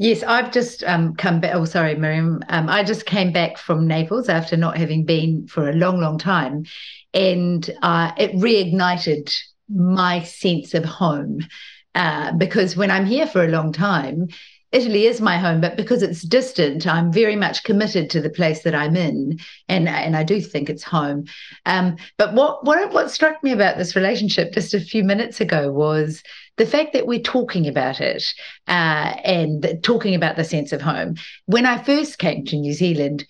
Yes, 0.00 0.22
I've 0.22 0.52
just 0.52 0.84
um, 0.84 1.16
come 1.16 1.40
back. 1.40 1.56
Oh, 1.56 1.64
sorry, 1.64 1.96
Miriam. 1.96 2.40
Um, 2.48 2.68
I 2.68 2.84
just 2.84 3.04
came 3.04 3.32
back 3.32 3.58
from 3.58 3.88
Naples 3.88 4.28
after 4.28 4.56
not 4.56 4.76
having 4.76 5.04
been 5.04 5.48
for 5.48 5.68
a 5.68 5.74
long, 5.74 6.00
long 6.00 6.18
time, 6.18 6.66
and 7.12 7.68
uh, 7.82 8.12
it 8.16 8.32
reignited 8.34 9.36
my 9.68 10.22
sense 10.22 10.74
of 10.74 10.84
home. 10.84 11.40
Uh, 11.96 12.32
because 12.32 12.76
when 12.76 12.92
I'm 12.92 13.06
here 13.06 13.26
for 13.26 13.44
a 13.44 13.48
long 13.48 13.72
time, 13.72 14.28
Italy 14.70 15.06
is 15.06 15.20
my 15.20 15.38
home, 15.38 15.60
but 15.60 15.76
because 15.76 16.02
it's 16.02 16.22
distant, 16.22 16.86
I'm 16.86 17.10
very 17.10 17.36
much 17.36 17.64
committed 17.64 18.10
to 18.10 18.20
the 18.20 18.30
place 18.30 18.62
that 18.62 18.74
I'm 18.74 18.96
in, 18.96 19.38
and 19.68 19.88
and 19.88 20.14
I 20.14 20.22
do 20.22 20.40
think 20.40 20.68
it's 20.68 20.82
home. 20.82 21.24
Um, 21.64 21.96
but 22.18 22.34
what 22.34 22.64
what 22.64 22.92
what 22.92 23.10
struck 23.10 23.42
me 23.42 23.50
about 23.50 23.78
this 23.78 23.96
relationship 23.96 24.52
just 24.52 24.74
a 24.74 24.80
few 24.80 25.02
minutes 25.02 25.40
ago 25.40 25.72
was 25.72 26.22
the 26.58 26.66
fact 26.66 26.92
that 26.92 27.06
we're 27.06 27.20
talking 27.20 27.66
about 27.66 28.00
it 28.00 28.24
uh, 28.66 29.14
and 29.24 29.78
talking 29.82 30.14
about 30.14 30.36
the 30.36 30.44
sense 30.44 30.72
of 30.72 30.82
home. 30.82 31.16
When 31.46 31.66
I 31.66 31.82
first 31.82 32.18
came 32.18 32.44
to 32.46 32.56
New 32.56 32.72
Zealand, 32.72 33.26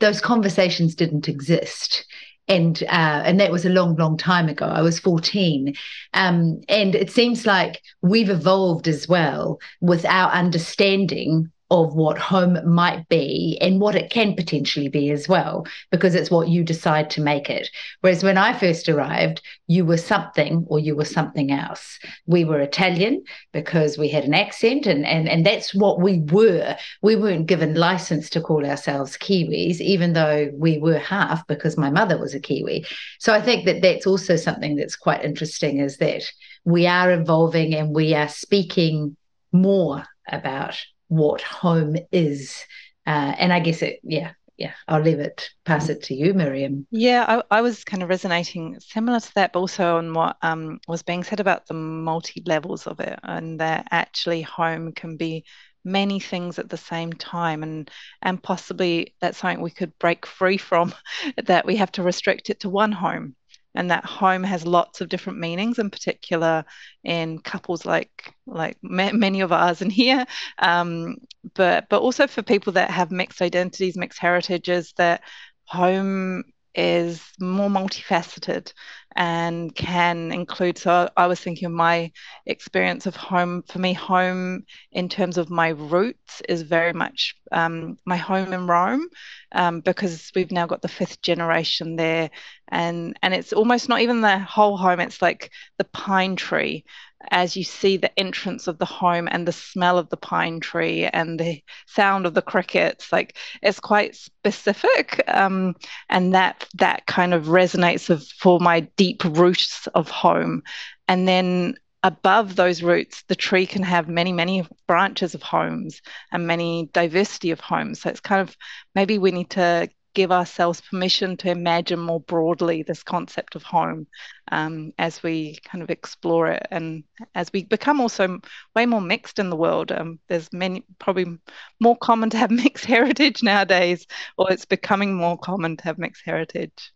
those 0.00 0.20
conversations 0.20 0.94
didn't 0.94 1.28
exist 1.28 2.04
and 2.48 2.82
uh, 2.84 3.22
and 3.24 3.38
that 3.38 3.52
was 3.52 3.64
a 3.64 3.70
long, 3.70 3.94
long 3.96 4.16
time 4.16 4.48
ago. 4.48 4.66
I 4.66 4.82
was 4.82 4.98
fourteen, 4.98 5.74
um, 6.12 6.60
and 6.68 6.94
it 6.94 7.10
seems 7.10 7.46
like 7.46 7.80
we've 8.02 8.28
evolved 8.28 8.88
as 8.88 9.08
well 9.08 9.60
with 9.80 10.04
our 10.04 10.30
understanding 10.32 11.51
of 11.72 11.94
what 11.94 12.18
home 12.18 12.58
might 12.68 13.08
be 13.08 13.56
and 13.62 13.80
what 13.80 13.94
it 13.94 14.10
can 14.10 14.36
potentially 14.36 14.88
be 14.88 15.10
as 15.10 15.26
well, 15.26 15.66
because 15.90 16.14
it's 16.14 16.30
what 16.30 16.48
you 16.48 16.62
decide 16.62 17.08
to 17.08 17.22
make 17.22 17.48
it. 17.48 17.70
Whereas 18.02 18.22
when 18.22 18.36
I 18.36 18.52
first 18.52 18.90
arrived, 18.90 19.40
you 19.68 19.86
were 19.86 19.96
something 19.96 20.66
or 20.68 20.78
you 20.78 20.94
were 20.94 21.06
something 21.06 21.50
else. 21.50 21.98
We 22.26 22.44
were 22.44 22.60
Italian 22.60 23.24
because 23.52 23.96
we 23.96 24.08
had 24.08 24.24
an 24.24 24.34
accent, 24.34 24.84
and, 24.84 25.06
and, 25.06 25.30
and 25.30 25.46
that's 25.46 25.74
what 25.74 25.98
we 25.98 26.20
were. 26.30 26.76
We 27.00 27.16
weren't 27.16 27.46
given 27.46 27.74
license 27.74 28.28
to 28.30 28.42
call 28.42 28.66
ourselves 28.66 29.16
Kiwis, 29.16 29.80
even 29.80 30.12
though 30.12 30.50
we 30.52 30.76
were 30.76 30.98
half 30.98 31.46
because 31.46 31.78
my 31.78 31.88
mother 31.88 32.18
was 32.18 32.34
a 32.34 32.40
Kiwi. 32.40 32.84
So 33.18 33.32
I 33.32 33.40
think 33.40 33.64
that 33.64 33.80
that's 33.80 34.06
also 34.06 34.36
something 34.36 34.76
that's 34.76 34.96
quite 34.96 35.24
interesting 35.24 35.78
is 35.78 35.96
that 35.96 36.24
we 36.66 36.86
are 36.86 37.10
evolving 37.10 37.74
and 37.74 37.94
we 37.94 38.14
are 38.14 38.28
speaking 38.28 39.16
more 39.52 40.04
about 40.28 40.76
what 41.12 41.42
home 41.42 41.96
is. 42.10 42.64
Uh, 43.06 43.34
and 43.38 43.52
I 43.52 43.60
guess 43.60 43.82
it, 43.82 44.00
yeah, 44.02 44.32
yeah, 44.56 44.72
I'll 44.88 45.02
leave 45.02 45.18
it, 45.18 45.50
pass 45.64 45.90
it 45.90 46.02
to 46.04 46.14
you, 46.14 46.32
Miriam. 46.32 46.86
Yeah, 46.90 47.42
I, 47.50 47.58
I 47.58 47.60
was 47.60 47.84
kind 47.84 48.02
of 48.02 48.08
resonating 48.08 48.80
similar 48.80 49.20
to 49.20 49.34
that, 49.34 49.52
but 49.52 49.60
also 49.60 49.98
on 49.98 50.14
what 50.14 50.36
um, 50.40 50.80
was 50.88 51.02
being 51.02 51.22
said 51.22 51.40
about 51.40 51.66
the 51.66 51.74
multi 51.74 52.42
levels 52.46 52.86
of 52.86 53.00
it, 53.00 53.18
and 53.22 53.60
that 53.60 53.88
actually 53.90 54.42
home 54.42 54.92
can 54.92 55.16
be 55.16 55.44
many 55.84 56.20
things 56.20 56.58
at 56.58 56.68
the 56.68 56.76
same 56.76 57.12
time 57.12 57.64
and 57.64 57.90
and 58.22 58.40
possibly 58.40 59.16
that's 59.20 59.38
something 59.38 59.60
we 59.60 59.68
could 59.68 59.98
break 59.98 60.24
free 60.24 60.56
from 60.56 60.94
that 61.44 61.66
we 61.66 61.74
have 61.74 61.90
to 61.90 62.04
restrict 62.04 62.50
it 62.50 62.60
to 62.60 62.68
one 62.68 62.92
home 62.92 63.34
and 63.74 63.90
that 63.90 64.04
home 64.04 64.42
has 64.44 64.66
lots 64.66 65.00
of 65.00 65.08
different 65.08 65.38
meanings 65.38 65.78
in 65.78 65.90
particular 65.90 66.64
in 67.04 67.38
couples 67.38 67.86
like 67.86 68.34
like 68.46 68.76
ma- 68.82 69.12
many 69.12 69.40
of 69.40 69.52
ours 69.52 69.82
in 69.82 69.90
here. 69.90 70.26
Um, 70.58 71.16
but 71.54 71.88
but 71.88 72.02
also 72.02 72.26
for 72.26 72.42
people 72.42 72.74
that 72.74 72.90
have 72.90 73.10
mixed 73.10 73.42
identities 73.42 73.96
mixed 73.96 74.18
heritages 74.18 74.92
that 74.96 75.22
home 75.66 76.44
is 76.74 77.22
more 77.40 77.68
multifaceted 77.68 78.72
and 79.14 79.74
can 79.74 80.32
include 80.32 80.78
so 80.78 81.08
i 81.16 81.26
was 81.26 81.38
thinking 81.38 81.66
of 81.66 81.72
my 81.72 82.10
experience 82.46 83.06
of 83.06 83.14
home 83.14 83.62
for 83.68 83.78
me 83.78 83.92
home 83.92 84.62
in 84.90 85.08
terms 85.08 85.36
of 85.36 85.50
my 85.50 85.68
roots 85.68 86.40
is 86.48 86.62
very 86.62 86.92
much 86.92 87.34
um, 87.52 87.98
my 88.06 88.16
home 88.16 88.52
in 88.52 88.66
rome 88.66 89.06
um, 89.52 89.80
because 89.80 90.30
we've 90.34 90.50
now 90.50 90.66
got 90.66 90.82
the 90.82 90.88
fifth 90.88 91.20
generation 91.22 91.96
there. 91.96 92.30
And 92.68 93.18
and 93.22 93.34
it's 93.34 93.52
almost 93.52 93.88
not 93.88 94.00
even 94.00 94.22
the 94.22 94.38
whole 94.38 94.76
home 94.76 95.00
it's 95.00 95.20
like 95.20 95.50
the 95.78 95.84
pine 95.84 96.36
tree 96.36 96.84
as 97.30 97.56
you 97.56 97.64
see 97.64 97.96
the 97.96 98.18
entrance 98.18 98.66
of 98.66 98.78
the 98.78 98.84
home 98.84 99.28
and 99.30 99.46
the 99.46 99.52
smell 99.52 99.98
of 99.98 100.08
the 100.08 100.16
pine 100.16 100.60
tree 100.60 101.04
and 101.04 101.38
the 101.38 101.62
sound 101.86 102.26
of 102.26 102.34
the 102.34 102.42
crickets 102.42 103.12
like 103.12 103.36
it's 103.62 103.80
quite 103.80 104.14
specific 104.14 105.22
um, 105.28 105.74
and 106.08 106.34
that 106.34 106.66
that 106.74 107.06
kind 107.06 107.34
of 107.34 107.46
resonates 107.46 108.10
of, 108.10 108.26
for 108.38 108.60
my 108.60 108.80
deep 108.96 109.22
roots 109.24 109.86
of 109.94 110.08
home. 110.08 110.62
And 111.08 111.26
then 111.28 111.76
above 112.02 112.56
those 112.56 112.82
roots 112.82 113.22
the 113.28 113.36
tree 113.36 113.66
can 113.66 113.82
have 113.82 114.08
many 114.08 114.32
many 114.32 114.66
branches 114.88 115.34
of 115.34 115.42
homes 115.42 116.02
and 116.32 116.46
many 116.46 116.90
diversity 116.92 117.50
of 117.50 117.60
homes. 117.60 118.00
So 118.00 118.10
it's 118.10 118.20
kind 118.20 118.40
of 118.40 118.56
maybe 118.94 119.18
we 119.18 119.30
need 119.30 119.50
to 119.50 119.88
give 120.14 120.32
ourselves 120.32 120.80
permission 120.80 121.36
to 121.38 121.50
imagine 121.50 121.98
more 121.98 122.20
broadly 122.20 122.82
this 122.82 123.02
concept 123.02 123.54
of 123.54 123.62
home 123.62 124.06
um, 124.50 124.92
as 124.98 125.22
we 125.22 125.58
kind 125.64 125.82
of 125.82 125.90
explore 125.90 126.48
it. 126.48 126.66
And 126.70 127.04
as 127.34 127.52
we 127.52 127.64
become 127.64 128.00
also 128.00 128.40
way 128.74 128.86
more 128.86 129.00
mixed 129.00 129.38
in 129.38 129.50
the 129.50 129.56
world 129.56 129.92
um, 129.92 130.18
there's 130.28 130.52
many 130.52 130.84
probably 130.98 131.38
more 131.80 131.96
common 131.96 132.30
to 132.30 132.38
have 132.38 132.50
mixed 132.64 132.84
heritage 132.84 133.42
nowadays 133.42 134.06
or 134.36 134.52
it's 134.52 134.64
becoming 134.64 135.14
more 135.14 135.38
common 135.38 135.76
to 135.76 135.84
have 135.84 135.98
mixed 135.98 136.24
heritage. 136.24 136.92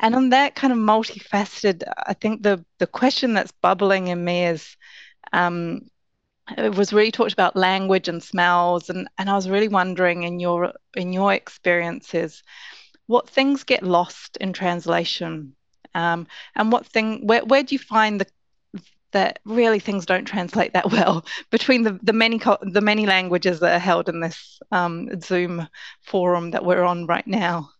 And 0.00 0.14
on 0.14 0.30
that 0.30 0.54
kind 0.54 0.72
of 0.72 0.78
multifaceted 0.78 1.82
i 2.06 2.14
think 2.14 2.42
the 2.42 2.64
the 2.78 2.86
question 2.86 3.34
that's 3.34 3.52
bubbling 3.60 4.08
in 4.08 4.24
me 4.24 4.46
is 4.46 4.76
um, 5.32 5.89
it 6.56 6.74
was 6.74 6.92
really 6.92 7.10
talked 7.10 7.32
about 7.32 7.56
language 7.56 8.08
and 8.08 8.22
smells 8.22 8.90
and 8.90 9.08
and 9.18 9.30
I 9.30 9.34
was 9.34 9.48
really 9.48 9.68
wondering 9.68 10.22
in 10.24 10.40
your 10.40 10.72
in 10.94 11.12
your 11.12 11.32
experiences 11.32 12.42
what 13.06 13.28
things 13.28 13.64
get 13.64 13.82
lost 13.82 14.36
in 14.36 14.52
translation 14.52 15.54
um, 15.94 16.26
and 16.54 16.70
what 16.70 16.86
thing 16.86 17.26
where, 17.26 17.44
where 17.44 17.62
do 17.62 17.74
you 17.74 17.78
find 17.78 18.20
the 18.20 18.26
that 19.12 19.40
really 19.44 19.80
things 19.80 20.06
don't 20.06 20.24
translate 20.24 20.72
that 20.72 20.90
well 20.90 21.24
between 21.50 21.82
the, 21.82 21.98
the 22.02 22.12
many 22.12 22.40
the 22.62 22.80
many 22.80 23.06
languages 23.06 23.60
that 23.60 23.74
are 23.74 23.80
held 23.80 24.08
in 24.08 24.20
this 24.20 24.60
um, 24.70 25.08
Zoom 25.20 25.66
forum 26.02 26.52
that 26.52 26.64
we're 26.64 26.84
on 26.84 27.06
right 27.06 27.26
now. 27.26 27.70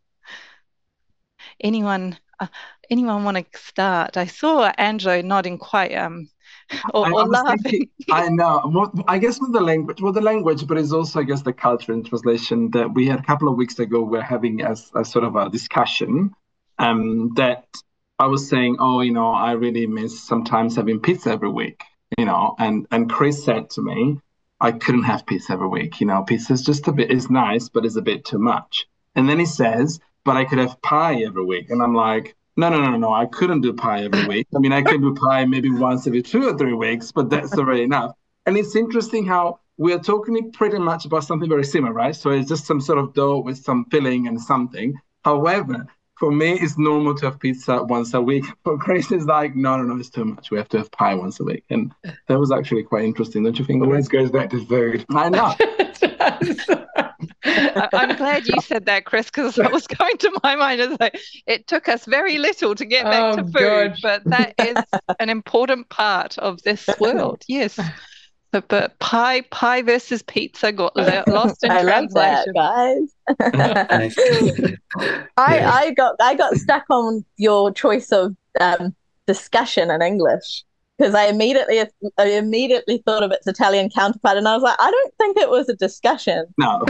Anyone 1.61 2.19
uh, 2.41 2.49
anyone 2.91 3.25
want 3.25 3.37
to 3.37 3.59
start? 3.59 4.17
I 4.17 4.27
saw 4.27 4.73
Angelo 4.77 5.21
nodding 5.23 5.59
quite 5.59 5.95
um, 5.95 6.29
or, 6.95 7.07
I, 7.07 7.11
or 7.11 7.27
laughing. 7.27 7.61
Thinking, 7.63 7.89
I 8.11 8.29
know. 8.29 8.93
I 9.07 9.19
guess 9.19 9.41
with 9.41 9.53
the 9.53 9.61
language, 9.61 10.01
with 10.01 10.15
the 10.15 10.21
language, 10.21 10.67
but 10.67 10.79
it's 10.79 10.93
also, 10.93 11.21
I 11.21 11.25
guess, 11.25 11.43
the 11.43 11.53
culture 11.53 11.93
and 11.93 12.07
translation 12.07 12.71
that 12.73 12.93
we 12.95 13.07
had 13.07 13.21
a 13.21 13.23
couple 13.23 13.49
of 13.49 13.57
weeks 13.57 13.79
ago. 13.79 14.03
We're 14.03 14.23
having 14.23 14.63
as 14.63 14.91
a 14.95 15.05
sort 15.05 15.25
of 15.25 15.37
a 15.37 15.51
discussion 15.51 16.33
um, 16.79 17.35
that 17.35 17.67
I 18.19 18.27
was 18.27 18.49
saying, 18.49 18.77
oh, 18.81 19.01
you 19.01 19.13
know, 19.13 19.31
I 19.31 19.53
really 19.53 19.87
miss 19.87 20.23
sometimes 20.23 20.77
having 20.77 21.01
pizza 21.01 21.31
every 21.31 21.51
week, 21.51 21.83
you 22.19 22.25
know, 22.25 22.55
and 22.59 22.87
and 22.91 23.11
Chris 23.11 23.45
said 23.45 23.71
to 23.71 23.83
me, 23.83 24.21
I 24.61 24.73
couldn't 24.73 25.05
have 25.05 25.27
pizza 25.27 25.53
every 25.53 25.69
week, 25.69 26.01
you 26.01 26.07
know, 26.07 26.23
pizza 26.23 26.53
is 26.53 26.63
just 26.63 26.87
a 26.89 26.93
bit 26.93 27.11
is 27.11 27.31
nice, 27.31 27.69
but 27.69 27.85
it's 27.85 27.97
a 27.97 28.03
bit 28.03 28.25
too 28.25 28.39
much. 28.39 28.87
And 29.15 29.29
then 29.29 29.39
he 29.39 29.47
says, 29.47 30.01
but 30.25 30.37
I 30.37 30.45
could 30.45 30.59
have 30.59 30.83
pie 30.83 31.23
every 31.23 31.45
week, 31.45 31.71
and 31.71 31.83
I'm 31.83 31.95
like 31.95 32.37
no, 32.57 32.69
no, 32.69 32.81
no, 32.81 32.97
no. 32.97 33.13
I 33.13 33.27
couldn't 33.27 33.61
do 33.61 33.73
pie 33.73 34.05
every 34.05 34.27
week. 34.27 34.47
I 34.55 34.59
mean, 34.59 34.73
I 34.73 34.83
could 34.83 35.01
do 35.01 35.15
pie 35.15 35.45
maybe 35.45 35.71
once 35.71 36.07
every 36.07 36.23
two 36.23 36.49
or 36.49 36.57
three 36.59 36.75
weeks, 36.75 37.13
but 37.13 37.31
that's 37.31 37.57
already 37.57 37.83
enough. 37.83 38.13
And 38.47 38.57
it's 38.57 38.75
interesting 38.75 39.27
how 39.27 39.61
we 39.77 39.93
are 39.93 39.99
talking 39.99 40.53
pretty 40.53 40.79
much 40.79 41.05
about 41.05 41.25
something 41.25 41.49
very 41.49 41.65
similar, 41.65 41.93
right? 41.93 42.15
So 42.15 42.31
it's 42.31 42.49
just 42.49 42.67
some 42.67 42.81
sort 42.81 42.99
of 42.99 43.15
dough 43.15 43.39
with 43.39 43.59
some 43.59 43.87
filling 43.91 44.27
and 44.27 44.41
something. 44.41 44.95
However, 45.25 45.87
for 46.21 46.31
me, 46.31 46.53
it's 46.53 46.77
normal 46.77 47.15
to 47.15 47.25
have 47.25 47.41
pizza 47.41 47.83
once 47.83 48.13
a 48.13 48.21
week. 48.21 48.45
But 48.63 48.79
Chris, 48.79 49.11
is 49.11 49.25
like, 49.25 49.57
no, 49.57 49.79
no, 49.79 49.85
no, 49.85 49.99
it's 49.99 50.11
too 50.11 50.27
much. 50.27 50.51
We 50.51 50.59
have 50.59 50.69
to 50.69 50.79
have 50.79 50.91
pie 50.91 51.15
once 51.15 51.41
a 51.41 51.45
week. 51.45 51.65
And 51.71 51.93
that 52.27 52.39
was 52.39 52.53
actually 52.53 52.83
quite 52.83 53.05
interesting, 53.05 53.43
don't 53.43 53.59
you 53.59 53.65
think? 53.65 53.83
Always 53.83 54.07
goes 54.07 54.31
back 54.31 54.51
to 54.51 54.65
food. 54.67 55.07
I 55.11 55.31
know. 55.31 56.77
I'm 57.93 58.17
glad 58.17 58.47
you 58.47 58.61
said 58.61 58.87
that, 58.87 59.05
Chris, 59.05 59.27
because 59.27 59.57
that 59.57 59.73
was 59.73 59.87
going 59.99 60.17
to 60.19 60.41
my 60.43 60.57
mind. 60.57 60.81
As 60.81 60.99
like, 61.01 61.19
it 61.47 61.67
took 61.67 61.89
us 61.89 62.05
very 62.05 62.39
little 62.39 62.75
to 62.75 62.85
get 62.85 63.05
back 63.05 63.35
oh, 63.35 63.37
to 63.37 63.45
food, 63.45 63.53
God. 63.53 63.99
but 64.03 64.25
that 64.25 64.55
is 64.59 64.77
an 65.19 65.29
important 65.29 65.89
part 65.89 66.39
of 66.39 66.63
this 66.63 66.89
world. 67.01 67.43
Yes. 67.49 67.79
But, 68.53 68.67
but 68.67 68.99
pie 68.99 69.43
pie 69.43 69.83
versus 69.83 70.23
pizza 70.23 70.73
got 70.73 70.97
lost 71.29 71.63
in 71.63 71.71
I 71.71 71.83
translation. 71.83 72.53
Love 72.55 73.07
that, 73.39 74.11
guys. 74.59 74.77
I 75.37 75.61
I 75.61 75.91
got 75.93 76.17
I 76.21 76.35
got 76.35 76.57
stuck 76.57 76.85
on 76.91 77.25
your 77.37 77.73
choice 77.73 78.11
of 78.11 78.35
um, 78.61 78.97
discussion 79.29 79.93
in 79.93 80.03
English 80.03 80.65
because 81.01 81.15
I 81.15 81.27
immediately 81.27 81.81
I 82.19 82.25
immediately 82.25 83.03
thought 83.07 83.23
of 83.23 83.33
its 83.33 83.47
Italian 83.47 83.89
counterpart, 83.89 84.37
and 84.37 84.47
I 84.47 84.55
was 84.55 84.63
like, 84.63 84.77
I 84.79 84.91
don't 84.91 85.15
think 85.17 85.37
it 85.39 85.49
was 85.49 85.69
a 85.69 85.77
discussion. 85.77 86.47
No. 86.59 86.85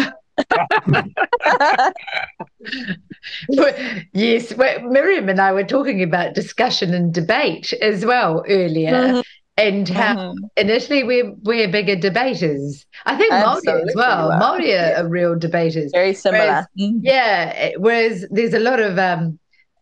Yes, 4.13 4.53
Miriam 4.57 5.29
and 5.29 5.41
I 5.41 5.53
were 5.53 5.65
talking 5.65 6.03
about 6.03 6.35
discussion 6.35 6.95
and 6.95 7.13
debate 7.13 7.73
as 7.75 8.05
well 8.05 8.45
earlier. 8.49 8.93
Mm-hmm. 8.93 9.21
And 9.57 9.89
how 9.89 10.15
mm-hmm. 10.17 10.45
in 10.57 10.71
Italy 10.71 11.05
we're 11.05 11.35
we're 11.43 11.69
bigger 11.69 11.97
debaters. 11.97 12.87
I 13.05 13.17
think 13.17 13.31
Māori 13.31 13.89
as 13.89 13.95
well. 13.95 14.31
Māori 14.31 14.73
are, 14.73 15.05
are, 15.05 15.09
real 15.09 15.39
debaters. 15.39 15.91
Very 15.93 16.15
similar. 16.15 16.45
Whereas, 16.45 16.67
mm-hmm. 16.79 16.99
Yeah. 17.03 17.73
Whereas 17.77 18.25
there's 18.31 18.55
a 18.55 18.59
lot 18.59 18.81
of 18.81 18.99
um, 18.99 19.39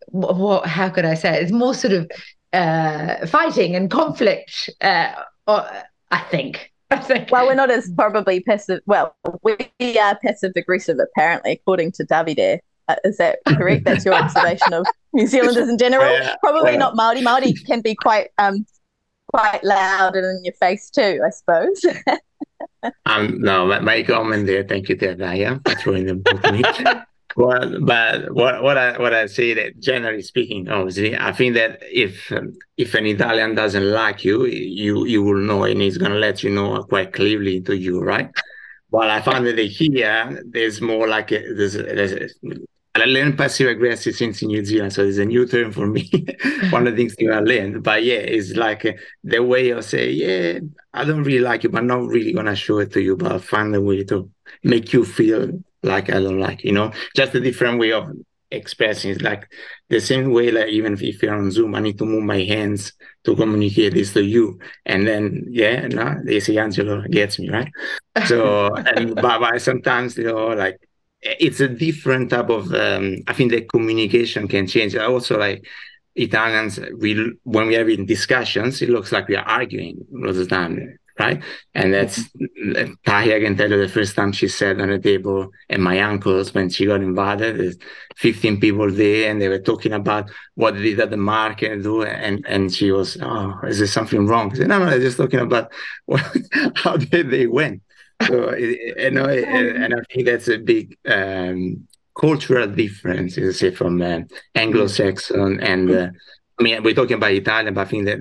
what? 0.09 0.67
How 0.67 0.89
could 0.89 1.05
I 1.05 1.15
say? 1.15 1.37
It? 1.37 1.45
It's 1.45 1.53
more 1.53 1.75
sort 1.75 1.93
of 1.93 2.11
uh, 2.53 3.27
fighting 3.27 3.77
and 3.77 3.89
conflict. 3.89 4.69
Uh, 4.81 5.13
or, 5.47 5.65
I 6.11 6.21
think 6.31 6.73
well, 7.31 7.47
we're 7.47 7.55
not 7.55 7.71
as 7.71 7.91
probably 7.91 8.41
passive. 8.41 8.81
Well, 8.87 9.15
we 9.43 9.99
are 9.99 10.19
passive 10.25 10.53
aggressive, 10.57 10.99
apparently, 10.99 11.53
according 11.53 11.93
to 11.93 12.05
Davide. 12.05 12.59
Uh, 12.89 12.97
is 13.05 13.19
that 13.19 13.39
correct? 13.47 13.85
That's 13.85 14.05
your 14.05 14.15
observation 14.15 14.73
of 14.73 14.87
New 15.13 15.27
Zealanders 15.27 15.69
in 15.69 15.77
general. 15.77 16.11
Yeah, 16.11 16.37
probably 16.43 16.73
yeah. 16.73 16.79
not 16.79 16.97
Maori. 16.97 17.21
Maori 17.21 17.53
can 17.53 17.83
be 17.83 17.95
quite 17.95 18.29
um, 18.39 18.65
quite 19.35 19.63
loud 19.63 20.17
and 20.17 20.25
in 20.25 20.45
your 20.45 20.55
face 20.55 20.89
too, 20.89 21.21
I 21.25 21.31
suppose. 21.31 21.85
um, 23.07 23.39
no, 23.41 23.67
my 23.83 24.03
comment 24.03 24.47
there. 24.47 24.65
Thank 24.65 24.89
you, 24.89 24.97
Daya, 24.97 25.61
for 25.69 25.75
throwing 25.77 26.07
them 26.07 26.21
both 26.21 26.43
me. 26.53 26.63
Well, 27.37 27.79
but 27.83 28.33
what 28.33 28.63
what 28.63 28.79
I 28.79 28.99
what 28.99 29.15
I 29.15 29.27
say 29.27 29.55
that 29.55 29.79
generally 29.81 30.23
speaking, 30.23 30.69
obviously, 30.69 31.17
I 31.17 31.33
think 31.33 31.55
that 31.55 31.79
if 31.83 32.33
if 32.77 32.95
an 32.95 33.07
Italian 33.07 33.55
doesn't 33.55 33.91
like 33.91 34.25
you, 34.25 34.47
you 34.47 35.07
you 35.07 35.23
will 35.23 35.39
know, 35.39 35.65
and 35.65 35.81
he's 35.81 35.99
gonna 35.99 36.17
let 36.17 36.43
you 36.43 36.51
know 36.51 36.83
quite 36.85 37.13
clearly 37.13 37.61
to 37.63 37.77
you, 37.77 38.01
right? 38.01 38.31
Well, 38.91 39.11
I 39.11 39.21
found 39.21 39.47
that 39.47 39.59
here 39.59 40.43
there's 40.47 40.81
more 40.81 41.07
like 41.07 41.31
a, 41.31 41.53
there's, 41.53 41.75
there's 41.75 42.35
I 42.95 43.05
learned 43.05 43.39
passive 43.39 43.69
aggressive 43.69 44.15
since 44.17 44.43
in 44.43 44.49
New 44.49 44.65
Zealand, 44.65 44.93
so 44.93 45.05
it's 45.05 45.19
a 45.19 45.25
new 45.25 45.47
term 45.47 45.71
for 45.73 45.87
me. 45.87 46.11
One 46.71 46.87
of 46.87 46.97
the 46.97 47.05
things 47.05 47.15
that 47.17 47.33
I 47.33 47.41
learned, 47.41 47.85
but 47.85 48.03
yeah, 48.03 48.17
it's 48.17 48.57
like 48.57 48.85
uh, 48.87 48.93
the 49.23 49.43
way 49.43 49.71
of 49.71 49.85
say, 49.85 50.11
yeah, 50.11 50.61
I 50.93 51.05
don't 51.05 51.23
really 51.23 51.39
like 51.39 51.63
you, 51.63 51.69
but 51.69 51.85
not 51.85 52.07
really 52.07 52.33
gonna 52.33 52.57
show 52.57 52.79
it 52.79 52.93
to 52.93 53.01
you, 53.01 53.17
but 53.17 53.31
I'll 53.31 53.39
find 53.39 53.75
a 53.75 53.81
way 53.81 54.03
to 54.05 54.31
make 54.65 54.93
you 54.93 55.05
feel 55.05 55.51
like 55.83 56.11
I 56.11 56.21
don't 56.21 56.41
like, 56.41 56.65
you 56.65 56.73
know, 56.73 56.93
just 57.15 57.35
a 57.35 57.41
different 57.41 57.79
way 57.79 57.93
of 57.93 58.11
expressing. 58.51 59.11
It's 59.11 59.23
like 59.23 59.49
the 59.89 60.01
same 60.01 60.33
way, 60.33 60.51
like 60.51 60.69
even 60.69 60.95
if 61.01 61.23
you're 61.23 61.35
on 61.35 61.51
Zoom, 61.51 61.75
I 61.75 61.81
need 61.81 61.99
to 61.99 62.05
move 62.05 62.23
my 62.23 62.43
hands 62.43 62.93
to 63.25 63.37
communicate 63.37 63.95
this 63.95 64.13
to 64.15 64.25
you, 64.25 64.59
and 64.87 65.07
then 65.07 65.47
yeah, 65.51 65.87
no, 65.89 66.17
they 66.25 66.41
say 66.41 66.57
Angelo 66.57 67.03
gets 67.11 67.39
me 67.39 67.51
right. 67.51 67.71
So, 68.27 68.75
and 68.97 69.15
but, 69.15 69.41
but 69.41 69.63
sometimes 69.63 70.17
you 70.17 70.25
know, 70.25 70.49
like 70.49 70.79
it's 71.21 71.61
a 71.61 71.69
different 71.69 72.31
type 72.31 72.49
of 72.49 72.73
um, 72.75 73.17
i 73.27 73.33
think 73.33 73.51
the 73.51 73.63
communication 73.63 74.47
can 74.49 74.67
change. 74.67 74.95
I 74.95 75.05
also 75.05 75.39
like 75.39 75.67
italians 76.15 76.81
we 76.99 77.33
when 77.45 77.69
we 77.69 77.75
have 77.75 77.89
in 77.89 78.05
discussions 78.05 78.83
it 78.83 78.89
looks 78.89 79.13
like 79.13 79.29
we 79.29 79.37
are 79.37 79.45
arguing 79.45 80.05
all 80.25 80.33
the 80.33 80.47
time 80.47 80.99
right? 81.19 81.43
And 81.75 81.93
that's 81.93 82.21
mm-hmm. 82.21 82.95
Tahi, 83.05 83.41
can 83.41 83.57
tell 83.57 83.71
you 83.71 83.79
the 83.79 83.89
first 83.89 84.15
time 84.15 84.33
she 84.33 84.49
sat 84.49 84.81
on 84.81 84.91
a 84.91 84.99
table 84.99 85.51
and 85.69 85.83
my 85.83 86.01
uncles 86.01 86.55
when 86.55 86.69
she 86.71 86.87
got 86.87 87.01
invited 87.01 87.59
there's 87.59 87.77
15 88.17 88.61
people 88.61 88.91
there 88.91 89.31
and 89.31 89.41
they 89.41 89.49
were 89.49 89.59
talking 89.59 89.93
about 89.93 90.31
what 90.55 90.75
did 90.75 90.99
at 91.01 91.11
the 91.11 91.17
market 91.17 91.83
do 91.83 92.03
and 92.03 92.45
and 92.47 92.73
she 92.73 92.91
was 92.91 93.17
oh 93.21 93.55
is 93.65 93.79
there 93.79 93.87
something 93.87 94.27
wrong? 94.27 94.53
I 94.53 94.57
said, 94.57 94.69
no 94.69 94.79
no 94.79 94.91
they're 94.91 95.01
just 95.01 95.17
talking 95.17 95.41
about 95.41 95.73
what, 96.07 96.25
how 96.77 96.97
did 96.97 97.31
they 97.31 97.47
went. 97.47 97.83
So 98.27 98.55
you 98.57 99.11
know, 99.11 99.27
and 99.27 99.95
I 99.95 99.99
think 100.13 100.27
that's 100.27 100.49
a 100.49 100.59
big 100.59 100.97
um, 101.07 101.87
cultural 102.19 102.67
difference, 102.67 103.37
you 103.37 103.53
say, 103.53 103.71
from 103.71 104.03
uh, 104.03 104.21
Anglo-Saxon 104.57 105.61
and 105.61 105.91
uh, 105.91 106.09
I 106.59 106.63
mean, 106.63 106.83
we're 106.83 106.95
talking 106.95 107.17
about 107.17 107.31
Italian, 107.31 107.75
but 107.75 107.83
I 107.83 107.85
think 107.85 108.07
that 108.07 108.19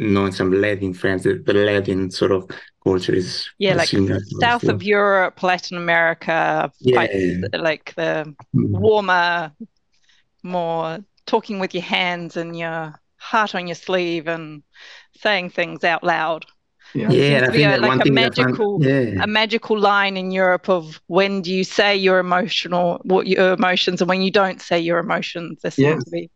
knowing 0.00 0.32
some 0.32 0.50
Latin 0.50 0.94
friends, 0.94 1.24
the, 1.24 1.34
the 1.34 1.52
Latin 1.52 2.10
sort 2.10 2.32
of 2.32 2.50
culture 2.82 3.14
is 3.14 3.48
yeah, 3.58 3.74
like 3.74 3.90
south 4.40 4.64
of 4.64 4.82
Europe, 4.82 5.42
Latin 5.42 5.76
America, 5.76 6.72
yeah. 6.80 7.36
like 7.52 7.94
the 7.94 8.34
mm. 8.54 8.68
warmer, 8.68 9.52
more 10.42 10.98
talking 11.26 11.58
with 11.58 11.74
your 11.74 11.82
hands 11.82 12.36
and 12.36 12.58
your 12.58 12.94
heart 13.16 13.54
on 13.54 13.68
your 13.68 13.74
sleeve 13.74 14.26
and 14.26 14.62
saying 15.16 15.50
things 15.50 15.84
out 15.84 16.02
loud. 16.02 16.46
Yeah, 16.94 17.10
yeah 17.10 17.46
to 17.46 17.52
be 17.52 17.62
a, 17.62 17.76
like 17.76 18.04
a 18.04 18.10
magical, 18.10 18.82
yeah. 18.82 19.22
a 19.22 19.26
magical 19.26 19.78
line 19.78 20.16
in 20.16 20.32
Europe 20.32 20.68
of 20.68 21.00
when 21.06 21.40
do 21.40 21.54
you 21.54 21.62
say 21.62 21.94
your 21.96 22.18
emotional, 22.18 23.00
what 23.04 23.28
your 23.28 23.52
emotions, 23.52 24.00
and 24.00 24.08
when 24.08 24.22
you 24.22 24.30
don't 24.32 24.60
say 24.60 24.80
your 24.80 24.98
emotions. 24.98 25.60
There 25.62 25.70
seems 25.70 25.86
yes. 25.86 26.04
to 26.04 26.10
be 26.10 26.30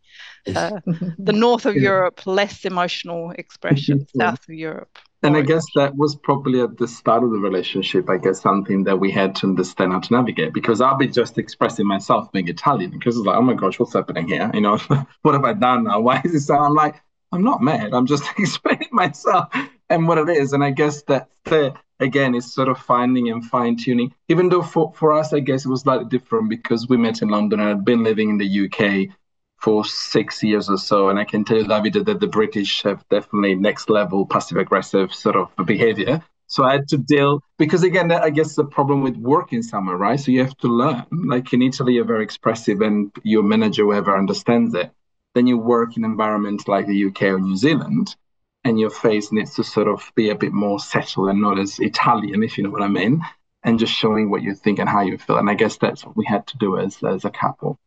uh, 0.47 0.79
the 1.17 1.33
north 1.35 1.65
of 1.65 1.75
yeah. 1.75 1.83
Europe 1.83 2.25
less 2.25 2.65
emotional 2.65 3.31
expression, 3.31 4.07
south 4.17 4.47
of 4.47 4.55
Europe. 4.55 4.99
And 5.23 5.35
I 5.35 5.41
guess 5.41 5.65
that 5.73 5.95
was 5.95 6.15
probably 6.15 6.61
at 6.61 6.77
the 6.77 6.87
start 6.87 7.23
of 7.23 7.31
the 7.31 7.39
relationship, 7.39 8.09
I 8.11 8.17
guess 8.17 8.41
something 8.41 8.83
that 8.83 8.99
we 8.99 9.11
had 9.11 9.35
to 9.37 9.47
understand 9.47 9.91
how 9.91 9.99
to 9.99 10.13
navigate 10.13 10.53
because 10.53 10.81
I'll 10.81 10.97
be 10.97 11.07
just 11.07 11.39
expressing 11.39 11.87
myself 11.87 12.31
being 12.31 12.47
Italian 12.47 12.91
because 12.91 13.17
it's 13.17 13.25
like, 13.25 13.35
oh 13.35 13.41
my 13.41 13.55
gosh, 13.55 13.79
what's 13.79 13.93
happening 13.93 14.27
here? 14.27 14.51
You 14.53 14.61
know, 14.61 14.77
what 15.23 15.33
have 15.33 15.43
I 15.43 15.53
done 15.53 15.85
now? 15.85 15.99
Why 15.99 16.21
is 16.23 16.33
this? 16.33 16.45
So 16.45 16.55
I'm 16.55 16.75
like, 16.75 17.01
I'm 17.31 17.43
not 17.43 17.61
mad. 17.61 17.93
I'm 17.93 18.05
just 18.05 18.23
explaining 18.37 18.89
myself 18.91 19.47
and 19.89 20.07
what 20.07 20.19
it 20.19 20.29
is. 20.29 20.53
And 20.53 20.63
I 20.63 20.69
guess 20.69 21.01
that 21.03 21.29
again 21.99 22.35
is 22.35 22.53
sort 22.53 22.69
of 22.69 22.77
finding 22.77 23.29
and 23.29 23.43
fine 23.43 23.77
tuning. 23.77 24.13
Even 24.29 24.49
though 24.49 24.61
for, 24.61 24.93
for 24.95 25.11
us, 25.11 25.33
I 25.33 25.39
guess 25.39 25.65
it 25.65 25.69
was 25.69 25.81
slightly 25.81 26.05
different 26.05 26.49
because 26.49 26.87
we 26.87 26.97
met 26.97 27.21
in 27.23 27.29
London 27.29 27.59
and 27.59 27.69
I'd 27.69 27.85
been 27.85 28.03
living 28.03 28.29
in 28.29 28.37
the 28.37 28.65
UK 28.65 29.15
for 29.65 29.83
six 29.83 30.43
years 30.43 30.69
or 30.69 30.77
so. 30.77 31.09
And 31.09 31.17
I 31.17 31.23
can 31.23 31.43
tell 31.43 31.57
you, 31.57 31.67
David, 31.67 32.05
that 32.05 32.19
the 32.19 32.27
British 32.27 32.83
have 32.83 33.03
definitely 33.09 33.55
next 33.55 33.89
level 33.89 34.27
passive 34.27 34.59
aggressive 34.59 35.11
sort 35.11 35.35
of 35.35 35.49
behavior. 35.65 36.21
So 36.45 36.63
I 36.63 36.73
had 36.73 36.87
to 36.89 36.99
deal 36.99 37.41
because 37.57 37.81
again, 37.81 38.11
I 38.11 38.29
guess 38.29 38.53
the 38.53 38.63
problem 38.63 39.01
with 39.01 39.17
working 39.17 39.63
somewhere, 39.63 39.97
right? 39.97 40.19
So 40.19 40.29
you 40.29 40.41
have 40.41 40.55
to 40.57 40.67
learn. 40.67 41.03
Like 41.11 41.51
in 41.51 41.63
Italy, 41.63 41.95
you're 41.95 42.05
very 42.05 42.23
expressive, 42.23 42.81
and 42.81 43.11
your 43.23 43.41
manager, 43.41 43.81
whoever 43.85 44.15
understands 44.15 44.75
it. 44.75 44.91
Then 45.33 45.47
you 45.47 45.57
work 45.57 45.97
in 45.97 46.05
environments 46.05 46.67
like 46.67 46.85
the 46.85 47.05
UK 47.07 47.23
or 47.23 47.39
New 47.39 47.57
Zealand, 47.57 48.15
and 48.63 48.79
your 48.79 48.91
face 48.91 49.31
needs 49.31 49.55
to 49.55 49.63
sort 49.63 49.87
of 49.87 50.11
be 50.13 50.29
a 50.29 50.41
bit 50.43 50.53
more 50.53 50.79
settled 50.79 51.29
and 51.29 51.41
not 51.41 51.57
as 51.57 51.79
Italian, 51.79 52.43
if 52.43 52.55
you 52.55 52.63
know 52.63 52.69
what 52.69 52.83
I 52.83 52.87
mean, 52.87 53.25
and 53.63 53.79
just 53.79 53.93
showing 53.93 54.29
what 54.29 54.43
you 54.43 54.53
think 54.53 54.77
and 54.77 54.87
how 54.87 55.01
you 55.01 55.17
feel. 55.17 55.39
And 55.39 55.49
I 55.49 55.55
guess 55.55 55.77
that's 55.77 56.05
what 56.05 56.15
we 56.15 56.25
had 56.25 56.45
to 56.47 56.57
do 56.59 56.77
as 56.77 57.01
as 57.01 57.25
a 57.25 57.31
couple. 57.31 57.79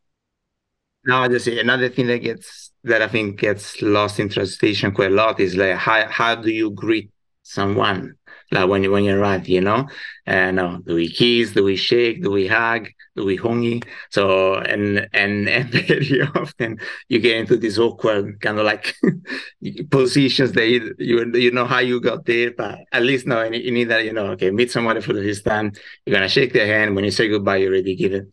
Now, 1.07 1.23
I 1.23 1.29
just 1.29 1.47
another 1.47 1.89
thing 1.89 2.07
that 2.09 2.19
gets 2.19 2.73
that 2.85 3.03
I 3.03 3.09
think 3.09 3.39
gets 3.41 3.81
lost 3.83 4.21
in 4.21 4.29
translation 4.29 4.93
quite 4.93 5.11
a 5.13 5.15
lot 5.15 5.41
is 5.41 5.57
like 5.57 5.77
how 5.77 6.07
how 6.09 6.35
do 6.35 6.51
you 6.51 6.71
greet 6.71 7.11
someone 7.43 8.15
like 8.51 8.69
when 8.69 8.83
you 8.83 8.91
when 8.91 9.05
you 9.05 9.17
arrive, 9.19 9.49
you 9.49 9.61
know? 9.61 9.89
And 10.27 10.59
uh, 10.61 10.79
do 10.87 10.95
we 10.95 11.09
kiss? 11.09 11.53
Do 11.53 11.65
we 11.65 11.77
shake? 11.77 12.23
Do 12.23 12.31
we 12.31 12.47
hug? 12.47 12.89
Do 13.17 13.25
we 13.25 13.39
hongi? 13.39 13.85
So 14.11 14.57
and 14.57 15.09
and 15.13 15.49
and 15.57 15.71
very 15.71 16.23
often 16.35 16.79
you 17.09 17.21
get 17.21 17.37
into 17.39 17.57
this 17.57 17.79
awkward 17.79 18.41
kind 18.41 18.59
of 18.59 18.67
like 18.67 18.95
positions 19.91 20.53
that 20.53 20.69
you, 20.69 20.95
you 20.99 21.33
you 21.35 21.51
know 21.53 21.65
how 21.65 21.79
you 21.79 22.01
got 22.01 22.25
there, 22.27 22.51
but 22.53 22.79
at 22.93 23.03
least 23.03 23.27
now 23.27 23.43
in, 23.43 23.55
in 23.55 23.77
Italy, 23.77 24.07
you 24.07 24.13
know, 24.13 24.27
okay, 24.33 24.51
meet 24.51 24.71
somebody 24.71 25.01
for 25.01 25.13
the 25.13 25.23
first 25.23 25.45
time, 25.45 25.73
you're 26.05 26.15
gonna 26.15 26.29
shake 26.29 26.53
their 26.53 26.67
hand. 26.67 26.95
When 26.95 27.05
you 27.05 27.11
say 27.11 27.29
goodbye, 27.29 27.57
you 27.59 27.69
already 27.69 27.95
give 27.97 28.13
it 28.13 28.27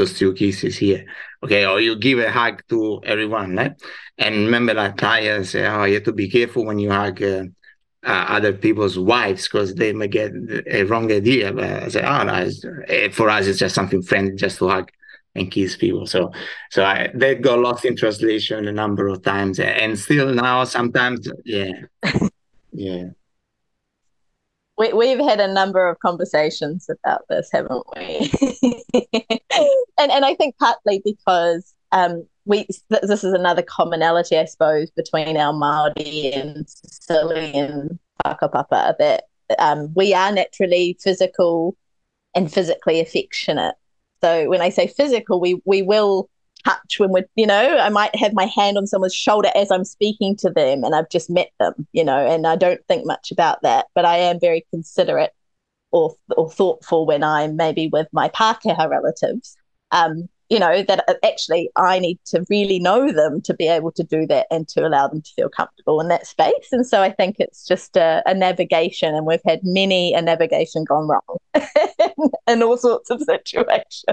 those 0.00 0.18
two 0.18 0.32
kisses 0.32 0.76
here. 0.78 1.04
Okay, 1.42 1.66
or 1.66 1.80
you 1.80 1.96
give 1.96 2.18
a 2.18 2.30
hug 2.30 2.62
to 2.68 3.00
everyone, 3.04 3.56
right? 3.56 3.72
And 4.18 4.34
remember 4.46 4.74
like 4.74 4.96
Taahia 4.96 5.46
say, 5.46 5.66
oh, 5.66 5.84
you 5.84 5.94
have 5.94 6.04
to 6.04 6.12
be 6.12 6.28
careful 6.28 6.64
when 6.64 6.78
you 6.78 6.90
hug 6.90 7.22
uh, 7.22 7.44
uh, 8.02 8.24
other 8.28 8.52
people's 8.52 8.98
wives 8.98 9.46
because 9.46 9.74
they 9.74 9.92
may 9.92 10.08
get 10.08 10.32
a 10.66 10.84
wrong 10.84 11.10
idea. 11.12 11.52
But 11.52 11.64
I 11.64 11.88
say, 11.88 12.02
oh 12.02 12.22
no, 12.24 12.48
eh, 12.88 13.10
for 13.10 13.28
us 13.30 13.46
it's 13.46 13.58
just 13.58 13.74
something 13.74 14.02
friendly, 14.02 14.36
just 14.36 14.58
to 14.58 14.68
hug 14.68 14.90
and 15.34 15.50
kiss 15.50 15.76
people. 15.76 16.06
So, 16.06 16.32
so 16.70 16.84
I, 16.84 17.10
that 17.14 17.42
got 17.42 17.58
lost 17.58 17.84
in 17.84 17.96
translation 17.96 18.66
a 18.66 18.72
number 18.72 19.06
of 19.08 19.22
times, 19.22 19.60
and 19.60 19.98
still 19.98 20.32
now 20.34 20.64
sometimes, 20.64 21.28
yeah, 21.44 21.72
yeah. 22.72 23.04
We, 24.80 24.94
we've 24.94 25.18
had 25.18 25.40
a 25.40 25.52
number 25.52 25.86
of 25.90 25.98
conversations 25.98 26.88
about 26.88 27.28
this, 27.28 27.50
haven't 27.52 27.84
we? 27.94 28.32
and 29.98 30.10
and 30.10 30.24
I 30.24 30.34
think 30.34 30.56
partly 30.58 31.02
because 31.04 31.74
um, 31.92 32.26
we 32.46 32.66
this 32.88 33.22
is 33.22 33.34
another 33.34 33.60
commonality, 33.60 34.38
I 34.38 34.46
suppose, 34.46 34.90
between 34.92 35.36
our 35.36 35.52
Maori 35.52 36.32
and 36.32 36.66
Sicilian 36.66 37.98
whakapapa 38.24 38.96
that 38.98 39.24
um, 39.58 39.92
we 39.94 40.14
are 40.14 40.32
naturally 40.32 40.96
physical 40.98 41.76
and 42.34 42.50
physically 42.50 43.00
affectionate. 43.00 43.74
So 44.22 44.48
when 44.48 44.62
I 44.62 44.70
say 44.70 44.86
physical, 44.86 45.42
we 45.42 45.60
we 45.66 45.82
will 45.82 46.30
touch 46.64 46.98
when 46.98 47.10
we're, 47.10 47.26
you 47.36 47.46
know, 47.46 47.78
I 47.78 47.88
might 47.88 48.14
have 48.16 48.32
my 48.32 48.46
hand 48.46 48.76
on 48.76 48.86
someone's 48.86 49.14
shoulder 49.14 49.50
as 49.54 49.70
I'm 49.70 49.84
speaking 49.84 50.36
to 50.36 50.50
them 50.50 50.84
and 50.84 50.94
I've 50.94 51.08
just 51.08 51.30
met 51.30 51.50
them, 51.58 51.86
you 51.92 52.04
know, 52.04 52.18
and 52.18 52.46
I 52.46 52.56
don't 52.56 52.84
think 52.86 53.06
much 53.06 53.30
about 53.30 53.62
that, 53.62 53.86
but 53.94 54.04
I 54.04 54.16
am 54.16 54.40
very 54.40 54.66
considerate 54.70 55.32
or, 55.90 56.14
or 56.36 56.50
thoughtful 56.50 57.06
when 57.06 57.22
I'm 57.22 57.56
maybe 57.56 57.88
with 57.88 58.08
my 58.12 58.28
Pākehā 58.28 58.88
relatives. 58.88 59.56
Um, 59.90 60.28
you 60.50 60.58
know 60.58 60.82
that 60.82 61.04
uh, 61.08 61.14
actually 61.24 61.70
i 61.76 61.98
need 61.98 62.18
to 62.24 62.44
really 62.50 62.78
know 62.78 63.10
them 63.12 63.40
to 63.40 63.54
be 63.54 63.66
able 63.66 63.90
to 63.92 64.02
do 64.02 64.26
that 64.26 64.46
and 64.50 64.68
to 64.68 64.86
allow 64.86 65.08
them 65.08 65.22
to 65.22 65.30
feel 65.34 65.48
comfortable 65.48 66.00
in 66.00 66.08
that 66.08 66.26
space 66.26 66.68
and 66.72 66.86
so 66.86 67.02
i 67.02 67.10
think 67.10 67.36
it's 67.38 67.66
just 67.66 67.96
a, 67.96 68.22
a 68.26 68.34
navigation 68.34 69.14
and 69.14 69.26
we've 69.26 69.40
had 69.44 69.60
many 69.62 70.12
a 70.12 70.20
navigation 70.20 70.84
gone 70.84 71.08
wrong 71.08 71.38
in 72.48 72.62
all 72.62 72.76
sorts 72.76 73.10
of 73.10 73.20
situations 73.22 74.04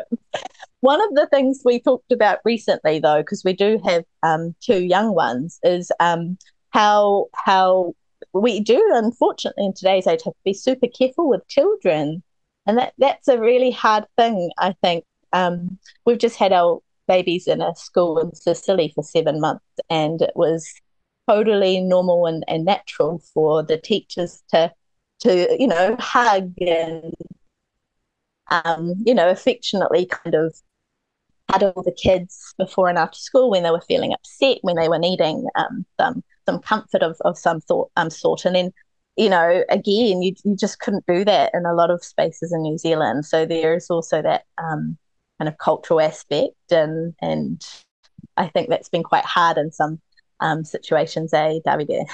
one 0.82 1.02
of 1.02 1.16
the 1.16 1.28
things 1.28 1.62
we 1.66 1.80
talked 1.80 2.12
about 2.12 2.40
recently 2.46 3.00
though 3.00 3.22
because 3.22 3.44
we 3.44 3.54
do 3.54 3.80
have 3.84 4.04
um, 4.24 4.56
two 4.62 4.84
young 4.84 5.14
ones 5.14 5.60
is 5.64 5.92
um, 6.00 6.38
how 6.70 7.26
how 7.34 7.94
we 8.34 8.60
do, 8.60 8.84
unfortunately, 8.94 9.66
in 9.66 9.74
today's 9.74 10.08
age, 10.08 10.22
have 10.24 10.34
to 10.34 10.40
be 10.44 10.54
super 10.54 10.88
careful 10.88 11.30
with 11.30 11.48
children. 11.48 12.24
And 12.66 12.78
that, 12.78 12.94
that's 12.98 13.28
a 13.28 13.40
really 13.40 13.72
hard 13.72 14.06
thing, 14.18 14.52
I 14.58 14.74
think. 14.84 15.06
Um, 15.34 15.78
we've 16.06 16.18
just 16.18 16.38
had 16.38 16.54
our 16.54 16.80
babies 17.08 17.48
in 17.48 17.62
a 17.62 17.76
school 17.76 18.20
in 18.20 18.34
Sicily 18.36 18.92
for 18.94 19.04
seven 19.04 19.40
months, 19.40 19.66
and 19.90 20.22
it 20.22 20.34
was 20.36 20.74
totally 21.28 21.82
normal 21.82 22.26
and, 22.26 22.44
and 22.48 22.66
natural 22.66 23.20
for 23.34 23.64
the 23.64 23.78
teachers 23.78 24.44
to 24.50 24.72
to 25.20 25.56
you 25.60 25.68
know 25.68 25.96
hug 26.00 26.54
and 26.60 27.14
um, 28.50 28.94
you 29.06 29.14
know 29.14 29.30
affectionately 29.30 30.06
kind 30.06 30.36
of 30.36 30.56
cuddle 31.52 31.82
the 31.84 31.92
kids 31.92 32.54
before 32.58 32.90
and 32.90 32.98
after 32.98 33.18
school 33.18 33.50
when 33.50 33.64
they 33.64 33.72
were 33.72 33.82
feeling 33.82 34.14
upset 34.14 34.58
when 34.62 34.76
they 34.76 34.90
were 34.90 35.00
needing 35.00 35.48
um, 35.56 35.86
some 36.00 36.24
some 36.46 36.60
comfort 36.60 37.02
of, 37.04 37.18
of 37.22 37.38
some 37.38 37.62
thought 37.62 37.90
um 37.96 38.10
sort. 38.10 38.46
And 38.46 38.56
then 38.56 38.72
you 39.16 39.30
know 39.30 39.64
again 39.70 40.22
you, 40.22 40.34
you 40.44 40.56
just 40.56 40.80
couldn't 40.80 41.06
do 41.08 41.26
that 41.26 41.52
in 41.54 41.66
a 41.66 41.74
lot 41.74 41.92
of 41.92 42.04
spaces 42.04 42.54
in 42.54 42.62
New 42.62 42.78
Zealand. 42.78 43.26
So 43.26 43.46
there 43.46 43.76
is 43.76 43.90
also 43.90 44.22
that 44.22 44.46
um, 44.58 44.98
kind 45.40 45.48
of 45.48 45.58
cultural 45.58 46.02
aspect 46.02 46.72
and 46.72 47.14
and 47.22 47.66
I 48.38 48.48
think 48.48 48.70
that's 48.70 48.90
been 48.90 49.04
quite 49.04 49.26
hard 49.26 49.58
in 49.58 49.72
some 49.72 50.00
um, 50.40 50.64
situations, 50.64 51.34
eh, 51.34 51.60
Davide? 51.66 52.06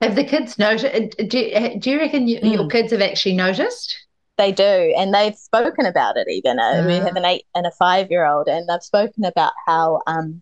Have 0.00 0.14
the 0.14 0.24
kids 0.24 0.58
noticed? 0.58 1.16
Do, 1.18 1.78
do 1.78 1.90
you 1.90 1.98
reckon 1.98 2.28
you, 2.28 2.40
mm. 2.40 2.52
your 2.54 2.68
kids 2.68 2.92
have 2.92 3.02
actually 3.02 3.34
noticed? 3.34 4.06
They 4.36 4.52
do, 4.52 4.94
and 4.96 5.12
they've 5.12 5.34
spoken 5.34 5.84
about 5.86 6.16
it. 6.16 6.28
Even 6.28 6.60
uh, 6.60 6.84
we 6.86 6.94
have 6.94 7.16
an 7.16 7.24
eight 7.24 7.44
and 7.56 7.66
a 7.66 7.72
five-year-old, 7.72 8.46
and 8.46 8.68
they've 8.68 8.82
spoken 8.82 9.24
about 9.24 9.52
how 9.66 10.00
um, 10.06 10.40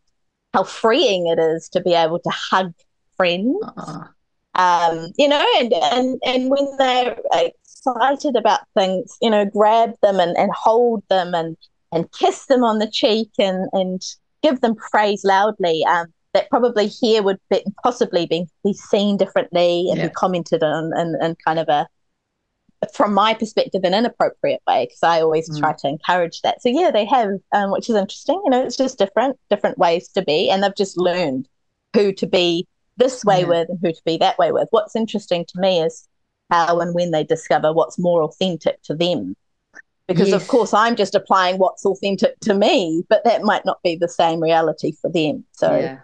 how 0.52 0.64
freeing 0.64 1.26
it 1.26 1.38
is 1.38 1.70
to 1.70 1.80
be 1.80 1.94
able 1.94 2.18
to 2.18 2.30
hug 2.30 2.74
friends. 3.16 3.56
Uh-uh. 3.62 4.04
Um, 4.54 5.12
you 5.16 5.28
know, 5.28 5.44
and 5.58 5.72
and 5.72 6.20
and 6.24 6.50
when 6.50 6.76
they're 6.76 7.16
excited 7.86 8.36
about 8.36 8.60
things, 8.74 9.16
you 9.20 9.30
know, 9.30 9.44
grab 9.44 9.94
them 10.02 10.20
and, 10.20 10.36
and 10.36 10.50
hold 10.52 11.02
them 11.08 11.34
and 11.34 11.56
and 11.92 12.10
kiss 12.12 12.46
them 12.46 12.64
on 12.64 12.78
the 12.78 12.90
cheek 12.90 13.30
and 13.38 13.68
and 13.72 14.02
give 14.42 14.60
them 14.60 14.74
praise 14.74 15.24
loudly 15.24 15.84
um, 15.84 16.06
that 16.34 16.50
probably 16.50 16.88
here 16.88 17.22
would 17.22 17.38
be, 17.50 17.64
possibly 17.82 18.26
be, 18.26 18.46
be 18.64 18.72
seen 18.72 19.16
differently 19.16 19.88
and 19.88 19.98
yeah. 19.98 20.08
be 20.08 20.12
commented 20.12 20.62
on 20.62 20.92
and, 20.94 21.16
and 21.22 21.36
kind 21.44 21.58
of 21.58 21.68
a 21.68 21.86
from 22.92 23.14
my 23.14 23.32
perspective 23.32 23.82
an 23.84 23.94
inappropriate 23.94 24.60
way 24.66 24.84
because 24.84 25.02
I 25.02 25.22
always 25.22 25.48
mm. 25.48 25.58
try 25.58 25.72
to 25.72 25.88
encourage 25.88 26.42
that. 26.42 26.60
So 26.60 26.68
yeah, 26.68 26.90
they 26.90 27.06
have, 27.06 27.30
um, 27.52 27.72
which 27.72 27.88
is 27.88 27.96
interesting. 27.96 28.40
You 28.44 28.50
know, 28.50 28.64
it's 28.64 28.76
just 28.76 28.98
different, 28.98 29.38
different 29.48 29.78
ways 29.78 30.08
to 30.08 30.22
be, 30.22 30.50
and 30.50 30.62
they've 30.62 30.76
just 30.76 30.98
learned 30.98 31.48
who 31.94 32.12
to 32.12 32.26
be 32.26 32.66
this 32.98 33.24
way 33.24 33.40
yeah. 33.40 33.46
with 33.46 33.68
and 33.70 33.78
who 33.80 33.92
to 33.92 34.02
be 34.04 34.18
that 34.18 34.38
way 34.38 34.52
with. 34.52 34.68
What's 34.70 34.94
interesting 34.94 35.46
to 35.46 35.60
me 35.60 35.80
is 35.80 36.06
how 36.50 36.80
and 36.80 36.94
when 36.94 37.10
they 37.10 37.24
discover 37.24 37.72
what's 37.72 37.98
more 37.98 38.22
authentic 38.22 38.80
to 38.82 38.94
them 38.94 39.34
because 40.08 40.28
yes. 40.28 40.42
of 40.42 40.48
course 40.48 40.72
I'm 40.72 40.96
just 40.96 41.14
applying 41.14 41.58
what's 41.58 41.84
authentic 41.84 42.38
to 42.40 42.54
me, 42.54 43.04
but 43.08 43.24
that 43.24 43.42
might 43.42 43.64
not 43.64 43.82
be 43.82 43.96
the 43.96 44.08
same 44.08 44.40
reality 44.40 44.92
for 45.00 45.10
them. 45.10 45.44
So 45.52 45.76
yeah. 45.76 45.98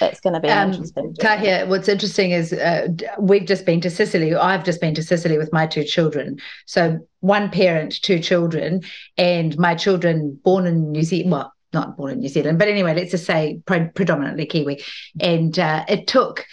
that's 0.00 0.20
going 0.20 0.34
to 0.34 0.40
be 0.40 0.48
um, 0.48 0.72
interesting. 0.72 1.14
Taahia, 1.20 1.68
what's 1.68 1.88
interesting 1.88 2.32
is 2.32 2.52
uh, 2.52 2.88
we've 3.18 3.46
just 3.46 3.64
been 3.64 3.80
to 3.82 3.90
Sicily. 3.90 4.34
I've 4.34 4.64
just 4.64 4.80
been 4.80 4.94
to 4.94 5.02
Sicily 5.02 5.38
with 5.38 5.52
my 5.52 5.66
two 5.66 5.84
children. 5.84 6.38
So 6.66 7.06
one 7.20 7.50
parent, 7.50 8.02
two 8.02 8.18
children, 8.18 8.82
and 9.16 9.56
my 9.56 9.74
children 9.74 10.38
born 10.42 10.66
in 10.66 10.90
New 10.90 11.02
Zealand. 11.02 11.30
Well, 11.32 11.52
not 11.72 11.96
born 11.96 12.12
in 12.12 12.20
New 12.20 12.28
Zealand, 12.28 12.58
but 12.58 12.68
anyway, 12.68 12.94
let's 12.94 13.10
just 13.10 13.26
say 13.26 13.60
pre- 13.66 13.88
predominantly 13.94 14.46
Kiwi. 14.46 14.82
And 15.20 15.58
uh, 15.58 15.84
it 15.88 16.06
took 16.06 16.46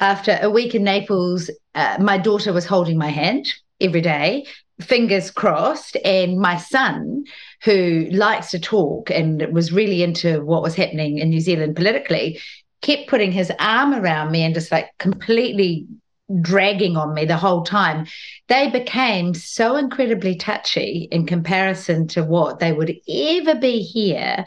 after 0.00 0.38
a 0.42 0.50
week 0.50 0.74
in 0.74 0.84
Naples, 0.84 1.50
uh, 1.74 1.96
my 2.00 2.18
daughter 2.18 2.52
was 2.52 2.66
holding 2.66 2.98
my 2.98 3.10
hand 3.10 3.46
every 3.80 4.00
day 4.00 4.46
fingers 4.80 5.30
crossed. 5.30 5.96
And 6.04 6.38
my 6.38 6.56
son, 6.56 7.24
who 7.62 8.08
likes 8.10 8.50
to 8.50 8.58
talk 8.58 9.10
and 9.10 9.46
was 9.52 9.72
really 9.72 10.02
into 10.02 10.44
what 10.44 10.62
was 10.62 10.74
happening 10.74 11.18
in 11.18 11.30
New 11.30 11.40
Zealand 11.40 11.76
politically, 11.76 12.40
kept 12.82 13.08
putting 13.08 13.32
his 13.32 13.52
arm 13.58 13.94
around 13.94 14.30
me 14.30 14.42
and 14.42 14.54
just 14.54 14.72
like 14.72 14.88
completely 14.98 15.86
dragging 16.40 16.96
on 16.96 17.14
me 17.14 17.24
the 17.24 17.36
whole 17.36 17.62
time. 17.62 18.06
They 18.48 18.70
became 18.70 19.34
so 19.34 19.76
incredibly 19.76 20.36
touchy 20.36 21.08
in 21.10 21.26
comparison 21.26 22.06
to 22.08 22.22
what 22.22 22.58
they 22.58 22.72
would 22.72 22.94
ever 23.08 23.54
be 23.54 23.82
here. 23.82 24.44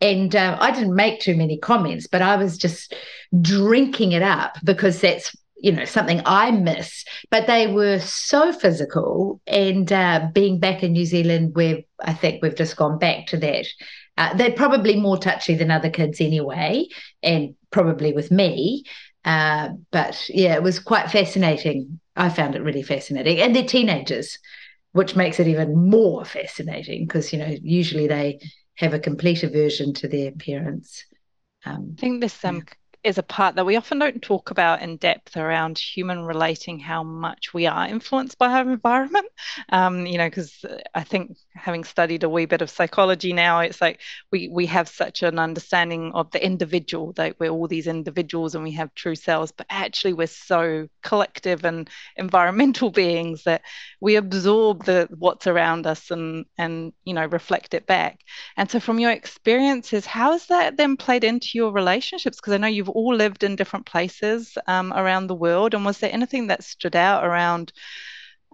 And 0.00 0.34
uh, 0.34 0.56
I 0.60 0.70
didn't 0.70 0.94
make 0.94 1.20
too 1.20 1.36
many 1.36 1.58
comments, 1.58 2.06
but 2.06 2.22
I 2.22 2.36
was 2.36 2.56
just 2.56 2.94
drinking 3.40 4.12
it 4.12 4.22
up 4.22 4.56
because 4.64 5.00
that's 5.00 5.34
you 5.56 5.72
know 5.72 5.84
something 5.84 6.22
I 6.24 6.50
miss. 6.50 7.04
But 7.30 7.46
they 7.46 7.66
were 7.66 7.98
so 7.98 8.52
physical, 8.52 9.40
and 9.46 9.90
uh, 9.92 10.28
being 10.32 10.60
back 10.60 10.82
in 10.82 10.92
New 10.92 11.06
Zealand, 11.06 11.54
where 11.54 11.78
I 12.00 12.12
think 12.12 12.42
we've 12.42 12.54
just 12.54 12.76
gone 12.76 12.98
back 12.98 13.26
to 13.28 13.36
that. 13.38 13.66
Uh, 14.18 14.34
they're 14.34 14.52
probably 14.52 14.98
more 14.98 15.18
touchy 15.18 15.54
than 15.54 15.70
other 15.70 15.90
kids 15.90 16.20
anyway, 16.20 16.86
and 17.22 17.54
probably 17.70 18.12
with 18.12 18.30
me. 18.30 18.84
Uh, 19.26 19.70
but 19.90 20.30
yeah, 20.30 20.54
it 20.54 20.62
was 20.62 20.78
quite 20.78 21.10
fascinating. 21.10 22.00
I 22.14 22.30
found 22.30 22.54
it 22.54 22.62
really 22.62 22.82
fascinating, 22.82 23.40
and 23.40 23.54
they're 23.54 23.64
teenagers, 23.64 24.38
which 24.92 25.16
makes 25.16 25.40
it 25.40 25.48
even 25.48 25.90
more 25.90 26.24
fascinating 26.24 27.06
because 27.06 27.32
you 27.32 27.40
know 27.40 27.54
usually 27.60 28.06
they 28.06 28.38
have 28.76 28.94
a 28.94 29.00
complete 29.00 29.42
aversion 29.42 29.92
to 29.94 30.08
their 30.08 30.30
parents. 30.30 31.04
Um, 31.64 31.96
I 31.98 32.00
think 32.00 32.20
this 32.20 32.44
um, 32.44 32.64
is 33.02 33.18
a 33.18 33.22
part 33.22 33.56
that 33.56 33.66
we 33.66 33.76
often 33.76 33.98
don't 33.98 34.22
talk 34.22 34.50
about 34.50 34.80
in 34.80 34.96
depth 34.96 35.36
around 35.36 35.78
human 35.78 36.22
relating 36.22 36.78
how 36.78 37.02
much 37.02 37.52
we 37.52 37.66
are 37.66 37.86
influenced 37.88 38.38
by 38.38 38.52
our 38.52 38.70
environment. 38.70 39.26
Um, 39.70 40.06
you 40.06 40.18
know, 40.18 40.28
because 40.28 40.64
I 40.94 41.02
think 41.02 41.36
having 41.56 41.84
studied 41.84 42.22
a 42.22 42.28
wee 42.28 42.46
bit 42.46 42.62
of 42.62 42.70
psychology 42.70 43.32
now, 43.32 43.60
it's 43.60 43.80
like 43.80 44.00
we 44.30 44.48
we 44.48 44.66
have 44.66 44.88
such 44.88 45.22
an 45.22 45.38
understanding 45.38 46.12
of 46.14 46.30
the 46.30 46.44
individual 46.44 47.12
that 47.14 47.36
we're 47.40 47.50
all 47.50 47.68
these 47.68 47.86
individuals 47.86 48.54
and 48.54 48.64
we 48.64 48.72
have 48.72 48.94
true 48.94 49.14
selves, 49.14 49.52
but 49.52 49.66
actually 49.70 50.12
we're 50.12 50.26
so 50.26 50.88
collective 51.02 51.64
and 51.64 51.88
environmental 52.16 52.90
beings 53.02 53.44
that 53.44 53.62
we 54.00 54.16
absorb 54.16 54.84
the 54.84 55.08
what's 55.18 55.46
around 55.46 55.86
us 55.86 56.10
and 56.10 56.44
and 56.58 56.92
you 57.04 57.14
know 57.14 57.26
reflect 57.26 57.74
it 57.74 57.86
back. 57.86 58.20
And 58.56 58.70
so, 58.70 58.80
from 58.80 58.98
your 58.98 59.10
experiences, 59.10 60.06
how 60.06 60.32
has 60.32 60.46
that 60.46 60.76
then 60.76 60.96
played 60.96 61.24
into 61.24 61.50
your 61.54 61.72
relationships? 61.72 62.36
Because 62.38 62.52
I 62.54 62.58
know 62.58 62.66
you've 62.68 62.88
all 62.88 63.14
lived 63.14 63.42
in 63.42 63.56
different 63.56 63.86
places 63.86 64.56
um, 64.66 64.92
around 64.92 65.26
the 65.26 65.34
world. 65.34 65.74
And 65.74 65.84
was 65.84 65.98
there 65.98 66.12
anything 66.12 66.48
that 66.48 66.64
stood 66.64 66.96
out 66.96 67.24
around? 67.24 67.72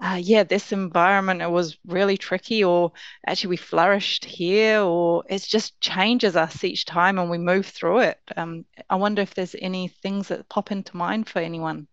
Uh, 0.02 0.18
yeah, 0.20 0.42
this 0.42 0.72
environment 0.72 1.40
it 1.42 1.50
was 1.50 1.78
really 1.86 2.16
tricky, 2.16 2.64
or 2.64 2.90
actually 3.24 3.50
we 3.50 3.56
flourished 3.56 4.24
here, 4.24 4.80
or 4.80 5.22
it 5.30 5.40
just 5.42 5.80
changes 5.80 6.34
us 6.34 6.64
each 6.64 6.84
time 6.84 7.20
and 7.20 7.30
we 7.30 7.38
move 7.38 7.66
through 7.66 8.00
it. 8.00 8.18
Um, 8.36 8.64
I 8.90 8.96
wonder 8.96 9.22
if 9.22 9.34
there's 9.34 9.54
any 9.56 9.86
things 9.86 10.26
that 10.28 10.48
pop 10.48 10.72
into 10.72 10.96
mind 10.96 11.28
for 11.28 11.38
anyone. 11.38 11.86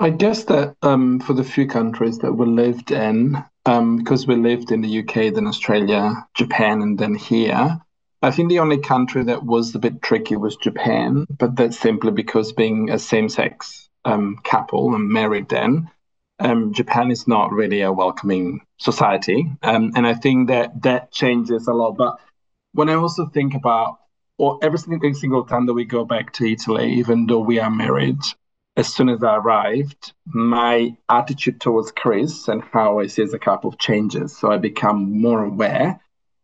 I 0.00 0.10
guess 0.10 0.44
that 0.44 0.74
um, 0.82 1.20
for 1.20 1.32
the 1.32 1.44
few 1.44 1.68
countries 1.68 2.18
that 2.18 2.32
we 2.32 2.46
lived 2.46 2.90
in, 2.90 3.40
um, 3.64 3.98
because 3.98 4.26
we 4.26 4.34
lived 4.34 4.72
in 4.72 4.80
the 4.80 4.98
UK, 4.98 5.32
then 5.32 5.46
Australia, 5.46 6.26
Japan, 6.34 6.82
and 6.82 6.98
then 6.98 7.14
here, 7.14 7.80
I 8.20 8.32
think 8.32 8.48
the 8.48 8.58
only 8.58 8.78
country 8.78 9.22
that 9.24 9.44
was 9.44 9.72
a 9.76 9.78
bit 9.78 10.02
tricky 10.02 10.34
was 10.34 10.56
Japan, 10.56 11.24
but 11.38 11.54
that's 11.54 11.78
simply 11.78 12.10
because 12.10 12.52
being 12.52 12.90
a 12.90 12.98
same 12.98 13.28
sex 13.28 13.87
um, 14.08 14.38
couple 14.42 14.94
and 14.94 15.08
married 15.08 15.48
then, 15.48 15.90
um, 16.38 16.72
Japan 16.72 17.10
is 17.10 17.26
not 17.26 17.52
really 17.52 17.82
a 17.82 17.92
welcoming 17.92 18.60
society. 18.78 19.50
Um, 19.62 19.92
and 19.96 20.06
I 20.06 20.14
think 20.14 20.48
that 20.48 20.82
that 20.82 21.10
changes 21.12 21.66
a 21.66 21.72
lot. 21.72 21.96
But 21.96 22.20
when 22.72 22.88
I 22.88 22.94
also 22.94 23.26
think 23.26 23.54
about, 23.54 23.98
or 24.38 24.58
every 24.62 24.78
single 24.78 25.44
time 25.44 25.66
that 25.66 25.74
we 25.74 25.84
go 25.84 26.04
back 26.04 26.32
to 26.34 26.46
Italy, 26.46 26.94
even 26.94 27.26
though 27.26 27.40
we 27.40 27.58
are 27.58 27.70
married, 27.70 28.20
as 28.76 28.94
soon 28.94 29.08
as 29.08 29.24
I 29.24 29.36
arrived, 29.36 30.12
my 30.26 30.96
attitude 31.08 31.60
towards 31.60 31.90
Chris 31.90 32.46
and 32.46 32.62
how 32.62 33.00
I 33.00 33.08
see 33.08 33.22
as 33.22 33.34
a 33.34 33.38
couple 33.38 33.72
changes. 33.72 34.36
So 34.36 34.52
I 34.52 34.58
become 34.58 35.20
more 35.20 35.44
aware 35.44 36.00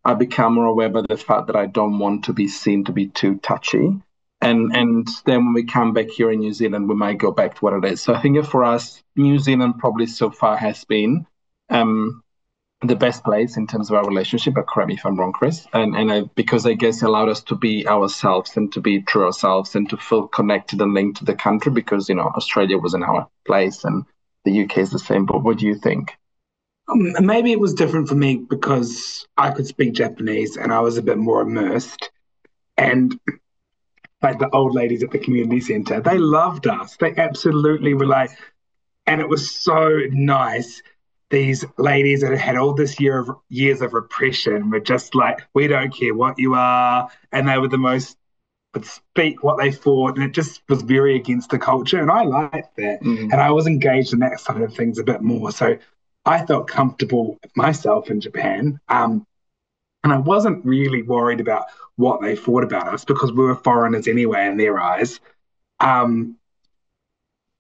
I 0.07 0.13
become 0.13 0.55
more 0.55 0.67
aware 0.67 0.95
of 0.95 1.07
the 1.09 1.17
fact 1.17 1.47
that 1.47 1.57
I 1.57 1.65
don't 1.65 1.99
want 1.99 2.25
to 2.25 2.35
be 2.35 2.47
seen 2.47 2.85
to 2.85 2.93
be 2.93 3.07
too 3.07 3.37
touchy. 3.39 4.03
And 4.45 4.77
and 4.77 5.09
then 5.25 5.47
when 5.47 5.55
we 5.55 5.65
come 5.65 5.95
back 5.95 6.11
here 6.11 6.31
in 6.31 6.41
New 6.41 6.53
Zealand, 6.53 6.87
we 6.87 6.95
might 6.95 7.17
go 7.17 7.33
back 7.33 7.55
to 7.55 7.61
what 7.61 7.73
it 7.73 7.91
is. 7.91 8.03
So 8.03 8.13
I 8.13 8.21
think 8.21 8.45
for 8.45 8.63
us, 8.63 9.03
New 9.17 9.39
Zealand 9.39 9.79
probably 9.79 10.07
so 10.07 10.31
far 10.31 10.59
has 10.59 10.85
been 10.85 11.27
um, 11.71 12.23
the 12.83 12.95
best 12.95 13.25
place 13.25 13.57
in 13.57 13.67
terms 13.67 13.89
of 13.89 13.97
our 13.97 14.07
relationship. 14.07 14.53
But 14.53 14.67
correct 14.67 14.89
me 14.89 14.95
if 14.97 15.07
I'm 15.07 15.19
wrong, 15.19 15.33
Chris. 15.33 15.67
And 15.73 15.97
and 15.97 16.13
I, 16.13 16.23
because 16.35 16.67
I 16.67 16.75
guess 16.75 17.01
allowed 17.01 17.31
us 17.31 17.43
to 17.45 17.55
be 17.55 17.89
ourselves 17.89 18.55
and 18.59 18.71
to 18.75 18.83
be 18.83 19.01
true 19.01 19.25
ourselves 19.25 19.75
and 19.77 19.89
to 19.89 19.97
feel 19.97 20.29
connected 20.29 20.79
and 20.83 20.93
linked 20.93 21.19
to 21.19 21.25
the 21.25 21.35
country. 21.35 21.73
Because 21.73 22.11
you 22.11 22.15
know 22.15 22.31
Australia 22.37 22.77
was 22.77 22.93
in 22.93 23.03
our 23.03 23.27
place 23.47 23.83
and 23.83 24.05
the 24.45 24.65
UK 24.65 24.77
is 24.77 24.91
the 24.91 24.99
same. 24.99 25.25
But 25.25 25.43
what 25.43 25.57
do 25.57 25.65
you 25.65 25.75
think? 25.75 26.13
Um, 26.87 27.15
maybe 27.25 27.51
it 27.51 27.61
was 27.61 27.73
different 27.73 28.09
for 28.09 28.15
me 28.15 28.37
because 28.37 29.27
I 29.39 29.53
could 29.53 29.67
speak 29.67 29.95
Japanese 29.95 30.59
and 30.59 30.71
I 30.71 30.81
was 30.81 30.99
a 30.99 31.03
bit 31.03 31.17
more 31.17 31.41
immersed. 31.41 32.11
And 32.77 33.19
like 34.25 34.41
the 34.41 34.51
old 34.51 34.75
ladies 34.75 35.05
at 35.05 35.11
the 35.13 35.19
community 35.19 35.61
centre. 35.61 36.01
They 36.01 36.19
loved 36.19 36.67
us. 36.67 36.97
They 36.97 37.15
absolutely 37.17 37.95
were 37.95 38.07
like, 38.07 38.31
and 39.07 39.21
it 39.21 39.29
was 39.29 39.51
so 39.51 40.01
nice. 40.11 40.83
These 41.31 41.65
ladies 41.79 42.21
that 42.23 42.31
had 42.31 42.41
had 42.41 42.57
all 42.57 42.75
this 42.75 42.99
year 42.99 43.19
of 43.19 43.31
years 43.49 43.81
of 43.81 43.93
repression 43.93 44.71
were 44.71 44.81
just 44.81 45.15
like, 45.15 45.43
we 45.55 45.69
don't 45.69 45.95
care 45.95 46.15
what 46.15 46.39
you 46.39 46.55
are, 46.55 47.09
and 47.33 47.49
they 47.49 47.59
were 47.59 47.69
the 47.69 47.79
most 47.79 48.17
would 48.75 48.85
speak 48.85 49.43
what 49.43 49.59
they 49.59 49.71
thought, 49.71 50.17
and 50.17 50.25
it 50.25 50.33
just 50.33 50.63
was 50.69 50.83
very 50.83 51.15
against 51.17 51.51
the 51.51 51.59
culture. 51.59 52.01
And 52.01 52.11
I 52.11 52.25
liked 52.25 52.77
that, 52.77 53.03
mm. 53.03 53.31
and 53.33 53.35
I 53.35 53.51
was 53.51 53.67
engaged 53.67 54.13
in 54.13 54.19
that 54.21 54.41
side 54.41 54.61
of 54.61 54.75
things 54.75 54.99
a 54.99 55.05
bit 55.05 55.23
more. 55.23 55.53
So 55.53 55.79
I 56.25 56.45
felt 56.45 56.67
comfortable 56.67 57.39
myself 57.55 58.11
in 58.11 58.21
Japan. 58.21 58.81
Um, 58.89 59.27
and 60.05 60.13
I 60.13 60.19
wasn't 60.19 60.65
really 60.65 61.03
worried 61.03 61.41
about 61.41 61.65
what 61.97 62.21
they 62.21 62.37
thought 62.37 62.63
about 62.63 62.93
us 62.93 63.05
because 63.05 63.33
we 63.33 63.43
were 63.43 63.57
foreigners 63.57 64.07
anyway 64.07 64.47
in 64.47 64.59
their 64.59 64.79
eyes. 64.79 65.19
Um, 65.81 66.37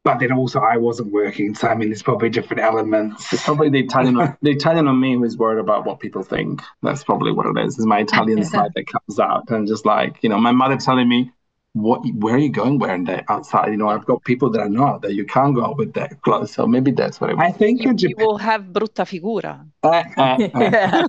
but 0.04 0.18
then 0.18 0.32
also 0.32 0.60
I 0.60 0.76
wasn't 0.76 1.10
working, 1.12 1.54
so 1.54 1.66
I 1.66 1.74
mean, 1.74 1.88
there's 1.88 2.02
probably 2.02 2.28
different 2.28 2.62
elements. 2.62 3.32
It's 3.32 3.42
probably 3.42 3.70
the 3.70 3.80
Italian, 3.80 4.16
the 4.42 4.50
Italian 4.50 4.86
on 4.86 5.00
me 5.00 5.14
who's 5.14 5.38
worried 5.38 5.58
about 5.58 5.86
what 5.86 5.98
people 5.98 6.22
think. 6.22 6.60
That's 6.82 7.02
probably 7.02 7.32
what 7.32 7.46
it 7.46 7.58
is. 7.64 7.78
Is 7.78 7.86
my 7.86 8.00
Italian 8.00 8.44
side 8.44 8.72
that 8.74 8.86
comes 8.86 9.18
out, 9.18 9.48
and 9.48 9.66
just 9.66 9.86
like 9.86 10.22
you 10.22 10.28
know, 10.28 10.36
my 10.36 10.52
mother 10.52 10.76
telling 10.76 11.08
me, 11.08 11.32
"What? 11.72 12.02
Where 12.16 12.34
are 12.34 12.38
you 12.38 12.50
going 12.50 12.78
wearing 12.78 13.04
that 13.04 13.24
outside?" 13.30 13.70
You 13.70 13.78
know, 13.78 13.88
I've 13.88 14.04
got 14.04 14.22
people 14.24 14.50
that 14.50 14.60
I 14.60 14.68
know 14.68 14.98
that 15.00 15.14
you 15.14 15.24
can't 15.24 15.54
go 15.54 15.64
out 15.64 15.78
with 15.78 15.94
that 15.94 16.20
clothes. 16.20 16.52
So 16.52 16.66
maybe 16.66 16.90
that's 16.90 17.18
what 17.18 17.30
it 17.30 17.38
was. 17.38 17.46
I 17.46 17.52
think 17.52 17.80
you, 17.80 17.94
you 17.96 18.14
will 18.18 18.36
have 18.36 18.60
brutta 18.64 19.06
figura. 19.06 19.66
Uh, 19.82 20.04
uh, 20.18 21.06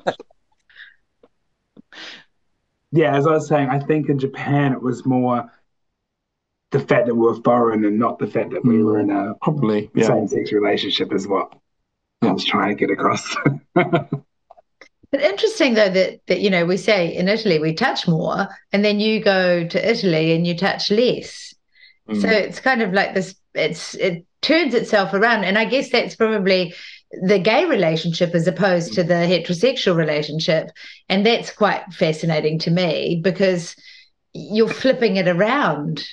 uh. 0.00 0.12
Yeah, 2.92 3.16
as 3.16 3.26
I 3.26 3.32
was 3.32 3.48
saying, 3.48 3.68
I 3.68 3.78
think 3.78 4.08
in 4.08 4.18
Japan 4.18 4.72
it 4.72 4.82
was 4.82 5.06
more 5.06 5.50
the 6.70 6.80
fact 6.80 7.06
that 7.06 7.14
we 7.14 7.26
were 7.26 7.40
foreign 7.42 7.84
and 7.84 7.98
not 7.98 8.18
the 8.18 8.26
fact 8.26 8.50
that 8.50 8.64
we 8.64 8.82
were 8.82 8.98
in 9.00 9.10
a 9.10 9.34
probably 9.42 9.90
yeah. 9.94 10.06
same 10.06 10.28
sex 10.28 10.52
relationship 10.52 11.12
is 11.12 11.26
what 11.26 11.52
I 12.22 12.32
was 12.32 12.44
trying 12.44 12.68
to 12.68 12.74
get 12.74 12.90
across. 12.90 13.36
But 15.10 15.22
interesting 15.22 15.74
though 15.74 15.90
that 15.90 16.20
that 16.26 16.40
you 16.40 16.50
know 16.50 16.64
we 16.64 16.76
say 16.76 17.14
in 17.14 17.28
Italy 17.28 17.58
we 17.58 17.74
touch 17.74 18.06
more, 18.06 18.48
and 18.72 18.84
then 18.84 19.00
you 19.00 19.20
go 19.20 19.66
to 19.66 19.90
Italy 19.90 20.32
and 20.32 20.46
you 20.46 20.56
touch 20.56 20.90
less. 20.90 21.52
Mm. 22.08 22.22
So 22.22 22.28
it's 22.28 22.60
kind 22.60 22.80
of 22.80 22.92
like 22.92 23.14
this. 23.14 23.34
It's 23.54 23.94
it 23.96 24.24
turns 24.40 24.74
itself 24.74 25.12
around, 25.12 25.44
and 25.44 25.58
I 25.58 25.64
guess 25.64 25.90
that's 25.90 26.14
probably 26.14 26.74
the 27.12 27.38
gay 27.38 27.64
relationship 27.64 28.34
as 28.34 28.46
opposed 28.46 28.92
to 28.94 29.02
the 29.02 29.14
heterosexual 29.14 29.96
relationship. 29.96 30.70
And 31.08 31.26
that's 31.26 31.50
quite 31.50 31.84
fascinating 31.92 32.58
to 32.60 32.70
me 32.70 33.20
because 33.22 33.74
you're 34.32 34.68
flipping 34.68 35.16
it 35.16 35.26
around 35.26 36.04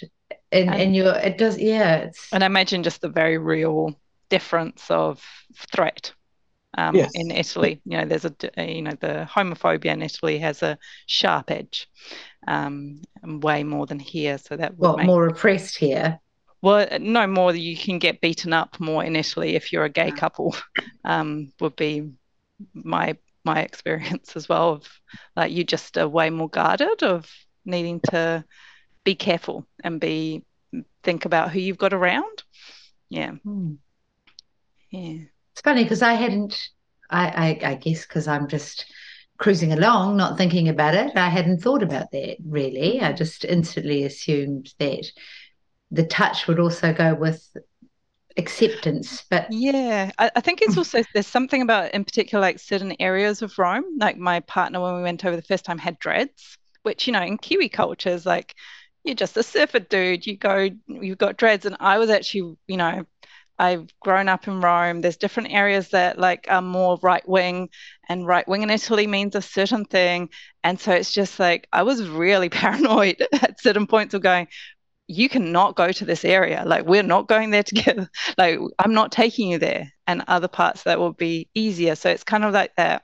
and, 0.51 0.69
and, 0.69 0.81
and 0.81 0.95
you're, 0.95 1.13
it 1.15 1.38
does, 1.38 1.60
yeah. 1.60 1.97
It's 1.97 2.31
And 2.33 2.43
I 2.43 2.47
imagine 2.47 2.83
just 2.83 3.01
the 3.01 3.10
very 3.10 3.38
real 3.38 3.99
difference 4.29 4.89
of 4.89 5.23
threat. 5.55 6.13
Um, 6.77 6.95
yes. 6.95 7.10
in 7.15 7.31
Italy. 7.31 7.81
You 7.86 7.97
know, 7.97 8.05
there's 8.05 8.25
a 8.25 8.36
you 8.57 8.83
know 8.83 8.91
the 8.91 9.27
homophobia 9.33 9.86
in 9.86 10.03
Italy 10.03 10.38
has 10.39 10.62
a 10.62 10.77
sharp 11.07 11.49
edge, 11.49 11.89
um, 12.47 13.01
way 13.23 13.63
more 13.63 13.88
than 13.88 13.97
here. 13.97 14.38
So 14.38 14.57
that 14.57 14.77
would 14.77 14.97
make... 14.97 15.07
more 15.07 15.23
repressed 15.23 15.77
here. 15.77 16.19
Well, 16.67 16.86
no 16.99 17.27
more 17.27 17.53
that 17.53 17.60
you 17.60 17.77
can 17.77 17.97
get 17.97 18.19
beaten 18.19 18.51
up 18.51 18.77
more 18.77 19.01
in 19.01 19.15
Italy 19.15 19.56
if 19.56 19.71
you're 19.71 19.86
a 19.86 19.89
gay 19.89 20.12
couple, 20.12 20.53
um, 21.06 21.53
would 21.62 21.77
be 21.77 22.12
my 22.73 23.15
my 23.45 23.62
experience 23.62 24.36
as 24.36 24.49
well. 24.49 24.73
Of 24.73 24.99
like 25.38 25.53
you 25.53 25.63
just 25.63 25.97
are 25.97 26.10
way 26.10 26.30
more 26.30 26.49
guarded 26.49 27.03
of 27.03 27.32
needing 27.63 28.01
to 28.10 28.43
be 29.06 29.15
careful 29.15 29.65
and 29.82 30.01
be 30.01 30.43
think 31.03 31.23
about 31.23 31.51
who 31.51 31.62
you've 31.62 31.77
got 31.77 31.93
around. 31.93 32.43
Yeah, 33.08 33.36
mm. 33.45 33.77
yeah. 34.89 35.19
It's 35.53 35.62
funny 35.63 35.84
because 35.84 36.01
I 36.01 36.15
hadn't. 36.15 36.69
I 37.10 37.60
I, 37.63 37.69
I 37.69 37.75
guess 37.75 38.06
because 38.06 38.27
I'm 38.27 38.49
just 38.49 38.91
cruising 39.38 39.71
along, 39.71 40.17
not 40.17 40.38
thinking 40.38 40.67
about 40.67 40.95
it. 40.95 41.15
I 41.15 41.30
hadn't 41.30 41.62
thought 41.62 41.82
about 41.82 42.12
that 42.12 42.36
really. 42.45 42.99
I 42.99 43.13
just 43.13 43.45
instantly 43.45 44.03
assumed 44.03 44.73
that 44.80 45.10
the 45.91 46.06
touch 46.06 46.47
would 46.47 46.60
also 46.60 46.93
go 46.93 47.13
with 47.15 47.45
acceptance 48.38 49.26
but 49.32 49.47
yeah 49.50 50.12
I, 50.19 50.30
I, 50.36 50.41
think 50.41 50.62
it's 50.62 50.76
mm. 50.76 50.80
also 50.80 51.02
there's 51.13 51.26
something 51.26 51.62
about 51.62 51.93
in 51.93 52.06
particular 52.06 52.39
like 52.39 52.60
certain 52.60 52.95
areas 53.00 53.41
of 53.41 53.58
rome 53.58 53.97
like 53.97 54.15
my 54.17 54.41
partner 54.41 54.80
when 54.80 54.95
we 54.95 55.02
went 55.02 55.26
over 55.26 55.36
the 55.36 55.41
first 55.41 55.65
time 55.65 55.80
had 55.80 55.97
dreads 55.97 56.58
which 56.84 57.08
you 57.08 57.13
know 57.13 57.23
in 57.23 57.39
kiwi 57.39 57.69
culture 57.69 58.10
is 58.10 58.28
like 58.28 58.54
you're 59.04 59.15
just 59.15 59.38
a 59.38 59.43
surfer 59.43 59.80
dude 59.80 60.28
you 60.28 60.38
go 60.38 60.69
you've 60.88 61.17
got 61.17 61.38
dreads 61.38 61.65
and 61.65 61.78
i 61.80 61.97
was 61.97 62.12
actually 62.12 62.56
you 62.67 62.78
know 62.78 63.06
I've 63.60 63.88
grown 64.00 64.30
up 64.30 64.47
in 64.47 64.62
Rome. 64.62 65.02
There's 65.02 65.17
different 65.17 65.52
areas 65.52 65.89
that 65.89 66.19
like 66.19 66.45
are 66.50 66.62
more 66.62 67.00
right 67.02 67.28
wing, 67.28 67.69
and 68.08 68.28
right 68.28 68.47
wing 68.47 68.62
in 68.62 68.69
Italy 68.69 69.08
means 69.08 69.36
a 69.36 69.41
certain 69.41 69.86
thing. 69.86 70.30
And 70.63 70.80
so 70.80 70.91
it's 70.91 71.12
just 71.12 71.39
like 71.39 71.67
I 71.73 71.84
was 71.84 72.08
really 72.08 72.50
paranoid 72.62 73.26
at 73.41 73.60
certain 73.60 73.88
points 73.88 74.13
of 74.13 74.21
going, 74.21 74.47
you 75.07 75.29
cannot 75.29 75.75
go 75.75 75.91
to 75.91 76.05
this 76.05 76.25
area. 76.25 76.63
Like, 76.65 76.85
we're 76.85 77.03
not 77.03 77.27
going 77.27 77.51
there 77.51 77.63
together. 77.63 78.09
Like, 78.37 78.59
I'm 78.79 78.93
not 78.93 79.11
taking 79.11 79.49
you 79.49 79.57
there. 79.59 79.91
And 80.05 80.23
other 80.27 80.47
parts 80.47 80.83
that 80.83 80.99
will 80.99 81.13
be 81.13 81.49
easier. 81.53 81.95
So 81.95 82.09
it's 82.09 82.23
kind 82.23 82.43
of 82.43 82.53
like 82.53 82.75
that, 82.75 83.03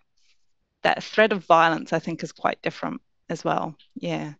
that 0.83 1.03
threat 1.03 1.31
of 1.33 1.45
violence, 1.45 1.93
I 1.93 1.99
think, 1.99 2.23
is 2.23 2.31
quite 2.31 2.61
different 2.61 3.01
as 3.29 3.43
well. 3.43 3.75
Yeah. 3.95 4.33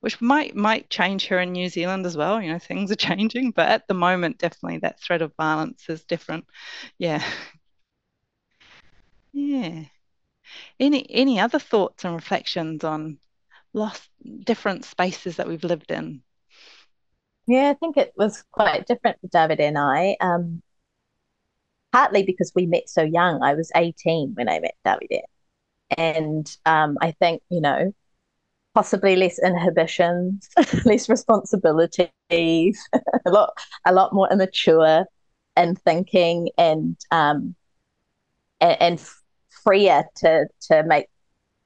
Which 0.00 0.20
might 0.20 0.56
might 0.56 0.90
change 0.90 1.24
here 1.24 1.40
in 1.40 1.52
New 1.52 1.68
Zealand 1.68 2.06
as 2.06 2.16
well. 2.16 2.40
You 2.42 2.52
know, 2.52 2.58
things 2.58 2.90
are 2.92 2.96
changing, 3.08 3.52
but 3.52 3.68
at 3.68 3.88
the 3.88 3.94
moment, 3.94 4.38
definitely 4.38 4.78
that 4.80 5.00
threat 5.00 5.22
of 5.22 5.34
violence 5.36 5.88
is 5.88 6.04
different. 6.04 6.46
Yeah. 6.98 7.24
Yeah. 9.32 9.84
Any 10.80 11.10
any 11.10 11.40
other 11.40 11.58
thoughts 11.60 12.04
and 12.04 12.14
reflections 12.14 12.84
on 12.84 13.20
lost 13.74 14.08
different 14.44 14.84
spaces 14.84 15.36
that 15.36 15.48
we've 15.48 15.64
lived 15.64 15.90
in? 15.92 16.22
Yeah, 17.48 17.70
I 17.70 17.74
think 17.74 17.96
it 17.96 18.12
was 18.16 18.44
quite 18.52 18.86
different 18.86 19.20
for 19.20 19.26
David 19.28 19.58
and 19.58 19.76
I. 19.76 20.16
Um, 20.20 20.62
partly 21.92 22.22
because 22.22 22.52
we 22.54 22.66
met 22.66 22.88
so 22.88 23.02
young. 23.02 23.42
I 23.42 23.54
was 23.54 23.72
18 23.74 24.34
when 24.34 24.48
I 24.48 24.60
met 24.60 24.74
David. 24.84 25.24
And 25.96 26.48
um, 26.66 26.98
I 27.00 27.12
think, 27.12 27.42
you 27.50 27.60
know, 27.60 27.92
possibly 28.74 29.16
less 29.16 29.38
inhibitions, 29.38 30.48
less 30.84 31.08
responsibilities, 31.08 32.08
a 32.30 33.30
lot 33.30 33.50
a 33.86 33.92
lot 33.92 34.14
more 34.14 34.28
immature 34.30 35.06
in 35.56 35.76
thinking 35.76 36.50
and 36.58 36.96
um, 37.10 37.54
and, 38.60 38.76
and 38.80 39.08
freer 39.64 40.04
to 40.16 40.46
to 40.70 40.82
make 40.84 41.06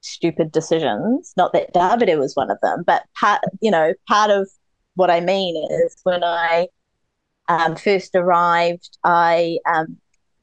stupid 0.03 0.53
decisions. 0.53 1.35
Not 1.37 1.53
that 1.55 1.75
Davide 1.75 2.19
was 2.19 2.37
one 2.37 2.51
of 2.51 2.59
them, 2.63 2.85
but 2.87 3.05
part 3.19 3.43
you 3.61 3.71
know, 3.71 3.95
part 4.09 4.31
of 4.31 4.49
what 4.95 5.11
I 5.11 5.21
mean 5.21 5.57
is 5.71 5.97
when 6.05 6.23
I 6.23 6.69
um, 7.49 7.77
first 7.77 8.15
arrived, 8.15 8.99
I 9.05 9.59
um, 9.67 9.97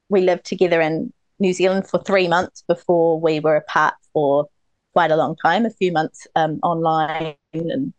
we 0.09 0.21
lived 0.21 0.45
together 0.45 0.81
in 0.81 1.13
New 1.39 1.53
Zealand 1.53 1.87
for 1.87 2.01
three 2.03 2.27
months 2.27 2.63
before 2.67 3.19
we 3.19 3.39
were 3.39 3.55
apart 3.55 3.93
for 4.13 4.47
quite 4.93 5.11
a 5.11 5.15
long 5.15 5.35
time, 5.43 5.65
a 5.65 5.69
few 5.69 5.91
months 5.91 6.27
um, 6.35 6.59
online 6.63 7.35
and 7.53 7.93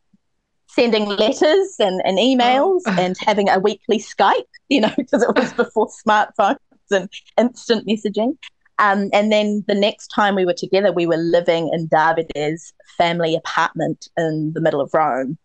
sending 0.66 1.06
letters 1.06 1.76
and, 1.78 2.00
and 2.04 2.18
emails 2.18 2.82
oh. 2.86 2.96
and 2.98 3.16
having 3.24 3.48
a 3.48 3.58
weekly 3.58 3.98
Skype, 3.98 4.44
you 4.68 4.80
know, 4.80 4.92
because 4.96 5.22
it 5.22 5.34
was 5.34 5.52
before 5.52 5.88
smartphones 5.88 6.56
and 6.90 7.08
instant 7.38 7.86
messaging. 7.86 8.36
Um, 8.78 9.10
and 9.12 9.30
then 9.30 9.62
the 9.68 9.74
next 9.74 10.08
time 10.08 10.34
we 10.34 10.46
were 10.46 10.54
together, 10.54 10.90
we 10.90 11.06
were 11.06 11.18
living 11.18 11.70
in 11.72 11.86
Davide's 11.88 12.72
family 12.96 13.36
apartment 13.36 14.08
in 14.16 14.52
the 14.54 14.60
middle 14.60 14.80
of 14.80 14.90
Rome. 14.94 15.36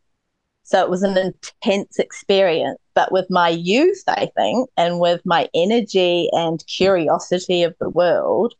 So 0.65 0.81
it 0.81 0.89
was 0.89 1.03
an 1.03 1.17
intense 1.17 1.99
experience. 1.99 2.79
But 2.95 3.11
with 3.11 3.27
my 3.29 3.49
youth, 3.49 4.03
I 4.07 4.29
think, 4.35 4.69
and 4.77 4.99
with 4.99 5.21
my 5.25 5.47
energy 5.53 6.29
and 6.31 6.65
curiosity 6.65 7.63
of 7.63 7.75
the 7.79 7.89
world, 7.89 8.53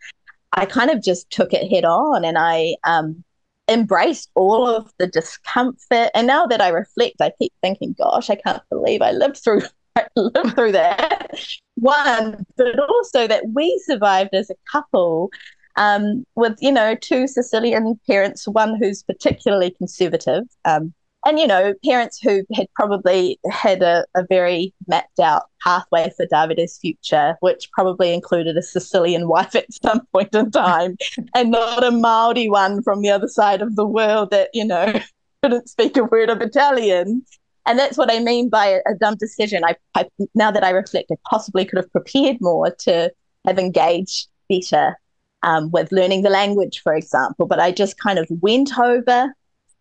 I 0.53 0.65
kind 0.65 0.91
of 0.91 1.03
just 1.03 1.29
took 1.31 1.51
it 1.51 1.69
head 1.69 1.83
on 1.83 2.23
and 2.23 2.37
I 2.37 2.75
um, 2.83 3.23
embraced 3.67 4.29
all 4.35 4.67
of 4.67 4.91
the 4.99 5.07
discomfort. 5.07 6.11
And 6.13 6.27
now 6.27 6.45
that 6.45 6.61
I 6.61 6.69
reflect, 6.69 7.21
I 7.21 7.31
keep 7.39 7.53
thinking, 7.61 7.95
gosh, 7.97 8.29
I 8.29 8.35
can't 8.35 8.63
believe 8.69 9.01
I 9.01 9.11
lived 9.11 9.37
through 9.37 9.61
through 10.55 10.73
that. 10.73 11.39
One, 11.75 12.45
but 12.55 12.79
also 12.79 13.27
that 13.27 13.43
we 13.53 13.81
survived 13.85 14.33
as 14.33 14.49
a 14.49 14.55
couple 14.71 15.31
um, 15.77 16.25
with, 16.35 16.57
you 16.61 16.71
know, 16.71 16.95
two 16.95 17.27
Sicilian 17.27 17.99
parents, 18.07 18.47
one 18.47 18.77
who's 18.79 19.03
particularly 19.03 19.71
conservative, 19.71 20.43
um, 20.65 20.93
and 21.25 21.39
you 21.39 21.47
know 21.47 21.73
parents 21.83 22.19
who 22.21 22.43
had 22.53 22.67
probably 22.75 23.39
had 23.49 23.81
a, 23.81 24.05
a 24.15 24.23
very 24.29 24.73
mapped 24.87 25.19
out 25.19 25.43
pathway 25.63 26.11
for 26.15 26.25
Davide's 26.27 26.77
future, 26.77 27.35
which 27.41 27.69
probably 27.71 28.13
included 28.13 28.55
a 28.55 28.61
Sicilian 28.61 29.27
wife 29.35 29.55
at 29.55 29.73
some 29.73 30.05
point 30.13 30.33
in 30.33 30.51
time, 30.51 30.97
and 31.33 31.51
not 31.51 31.83
a 31.83 31.91
Maori 31.91 32.49
one 32.49 32.83
from 32.83 33.01
the 33.01 33.09
other 33.09 33.27
side 33.27 33.61
of 33.61 33.75
the 33.75 33.85
world 33.85 34.31
that 34.31 34.49
you 34.53 34.65
know 34.65 34.93
couldn't 35.43 35.69
speak 35.69 35.97
a 35.97 36.03
word 36.03 36.29
of 36.29 36.41
Italian. 36.41 37.25
And 37.67 37.79
that's 37.79 37.97
what 37.97 38.11
I 38.11 38.19
mean 38.19 38.49
by 38.49 38.67
a, 38.67 38.77
a 38.87 38.93
dumb 38.99 39.15
decision. 39.15 39.63
I, 39.65 39.75
I, 39.95 40.07
now 40.35 40.51
that 40.51 40.63
I 40.63 40.69
reflect, 40.69 41.09
I 41.11 41.15
possibly 41.27 41.65
could 41.65 41.77
have 41.77 41.91
prepared 41.91 42.37
more 42.39 42.69
to 42.81 43.11
have 43.47 43.57
engaged 43.57 44.27
better 44.47 44.95
um, 45.41 45.71
with 45.71 45.91
learning 45.91 46.21
the 46.21 46.29
language, 46.29 46.81
for 46.83 46.93
example. 46.93 47.47
But 47.47 47.59
I 47.59 47.71
just 47.71 47.97
kind 47.97 48.19
of 48.19 48.27
went 48.29 48.77
over, 48.77 49.33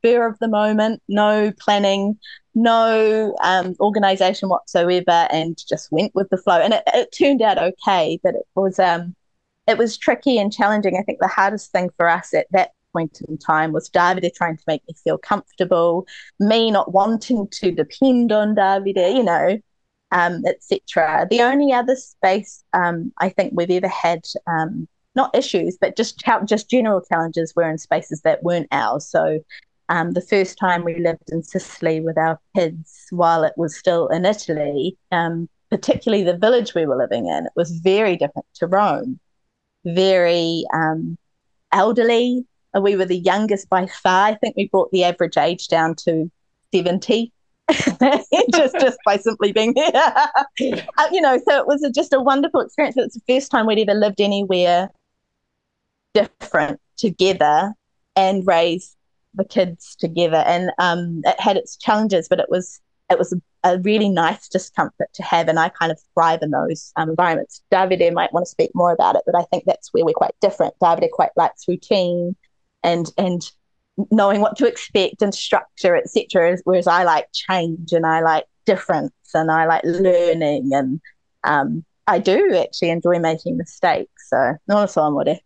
spur 0.04 0.26
of 0.26 0.38
the 0.38 0.48
moment, 0.48 1.02
no 1.08 1.52
planning, 1.58 2.18
no 2.54 3.34
um, 3.42 3.74
organization 3.80 4.48
whatsoever, 4.48 5.26
and 5.30 5.58
just 5.68 5.90
went 5.90 6.14
with 6.14 6.28
the 6.30 6.36
flow. 6.36 6.60
And 6.60 6.74
it, 6.74 6.82
it 6.94 7.14
turned 7.16 7.42
out 7.42 7.58
okay, 7.58 8.18
but 8.22 8.34
it 8.34 8.46
was 8.54 8.78
um, 8.78 9.14
it 9.66 9.78
was 9.78 9.96
tricky 9.96 10.38
and 10.38 10.52
challenging. 10.52 10.96
I 10.96 11.02
think 11.02 11.18
the 11.20 11.28
hardest 11.28 11.72
thing 11.72 11.90
for 11.96 12.08
us 12.08 12.34
at 12.34 12.46
that 12.52 12.72
point 12.92 13.20
in 13.28 13.38
time 13.38 13.72
was 13.72 13.90
Davide 13.90 14.32
trying 14.34 14.56
to 14.56 14.64
make 14.66 14.82
me 14.86 14.94
feel 15.02 15.18
comfortable, 15.18 16.06
me 16.38 16.70
not 16.70 16.92
wanting 16.92 17.48
to 17.48 17.72
depend 17.72 18.30
on 18.30 18.54
Davide, 18.54 19.14
you 19.14 19.24
know, 19.24 19.58
um, 20.12 20.42
etc. 20.46 21.26
The 21.28 21.42
only 21.42 21.72
other 21.72 21.96
space 21.96 22.62
um, 22.72 23.12
I 23.18 23.30
think 23.30 23.52
we've 23.56 23.70
ever 23.70 23.88
had, 23.88 24.24
um, 24.46 24.86
not 25.16 25.34
issues, 25.34 25.76
but 25.80 25.96
just 25.96 26.22
just 26.44 26.68
general 26.68 27.00
challenges, 27.00 27.54
were 27.56 27.68
in 27.68 27.78
spaces 27.78 28.20
that 28.22 28.42
weren't 28.42 28.68
ours. 28.72 29.06
So 29.06 29.40
um, 29.88 30.12
the 30.12 30.20
first 30.20 30.58
time 30.58 30.84
we 30.84 30.98
lived 30.98 31.30
in 31.30 31.42
Sicily 31.42 32.00
with 32.00 32.16
our 32.16 32.40
kids 32.56 33.06
while 33.10 33.44
it 33.44 33.52
was 33.56 33.76
still 33.76 34.08
in 34.08 34.24
Italy, 34.24 34.96
um, 35.12 35.48
particularly 35.70 36.24
the 36.24 36.36
village 36.36 36.74
we 36.74 36.86
were 36.86 36.96
living 36.96 37.26
in, 37.26 37.46
it 37.46 37.52
was 37.56 37.70
very 37.70 38.16
different 38.16 38.46
to 38.54 38.66
Rome. 38.66 39.20
Very 39.84 40.64
um, 40.72 41.18
elderly. 41.72 42.46
We 42.80 42.96
were 42.96 43.04
the 43.04 43.18
youngest 43.18 43.68
by 43.68 43.86
far. 43.86 44.28
I 44.28 44.34
think 44.34 44.56
we 44.56 44.68
brought 44.68 44.90
the 44.90 45.04
average 45.04 45.36
age 45.36 45.68
down 45.68 45.94
to 46.06 46.30
70 46.74 47.30
just 48.52 48.74
just 48.74 48.98
by 49.06 49.16
simply 49.16 49.52
being 49.52 49.72
there. 49.76 49.92
uh, 49.94 51.08
you 51.12 51.20
know, 51.20 51.38
so 51.48 51.58
it 51.58 51.66
was 51.66 51.82
a, 51.82 51.90
just 51.90 52.12
a 52.12 52.20
wonderful 52.20 52.60
experience. 52.60 52.96
It 52.96 53.02
was 53.02 53.14
the 53.14 53.34
first 53.34 53.50
time 53.50 53.66
we'd 53.66 53.88
ever 53.88 53.98
lived 53.98 54.20
anywhere 54.20 54.90
different 56.12 56.80
together 56.96 57.72
and 58.16 58.46
raised 58.46 58.96
the 59.34 59.44
kids 59.44 59.96
together. 59.96 60.42
And 60.46 60.70
um, 60.78 61.22
it 61.24 61.40
had 61.40 61.56
its 61.56 61.76
challenges, 61.76 62.28
but 62.28 62.40
it 62.40 62.48
was 62.48 62.80
it 63.10 63.18
was 63.18 63.32
a, 63.32 63.74
a, 63.74 63.78
really 63.80 64.08
nice 64.08 64.48
discomfort 64.48 65.08
to 65.14 65.22
have, 65.22 65.48
and 65.48 65.58
I 65.58 65.68
kind 65.68 65.92
of 65.92 66.00
thrive 66.14 66.40
in 66.42 66.50
those 66.50 66.90
um, 66.96 67.10
environments. 67.10 67.62
Davide 67.70 68.12
might 68.14 68.32
want 68.32 68.46
to 68.46 68.50
speak 68.50 68.70
more 68.74 68.92
about 68.92 69.14
it, 69.14 69.22
but 69.26 69.36
I 69.36 69.42
think 69.44 69.64
that's 69.66 69.92
where 69.92 70.04
we're 70.04 70.14
quite 70.14 70.34
different. 70.40 70.74
Davide 70.80 71.10
quite 71.10 71.30
likes 71.36 71.68
routine 71.68 72.34
and 72.82 73.10
and 73.18 73.42
knowing 74.10 74.40
what 74.40 74.56
to 74.56 74.66
expect 74.66 75.22
and 75.22 75.34
structure, 75.34 75.96
etc. 75.96 76.56
Whereas 76.64 76.86
I 76.86 77.04
like 77.04 77.28
change 77.32 77.92
and 77.92 78.06
I 78.06 78.20
like 78.20 78.46
difference 78.64 79.12
and 79.34 79.50
I 79.50 79.66
like 79.66 79.84
learning 79.84 80.70
and 80.72 81.00
um, 81.44 81.84
I 82.06 82.18
do 82.18 82.54
actually 82.56 82.90
enjoy 82.90 83.18
making 83.18 83.56
mistakes. 83.56 84.28
So 84.28 84.54
non 84.68 84.88
so, 84.88 85.02
amore. 85.02 85.38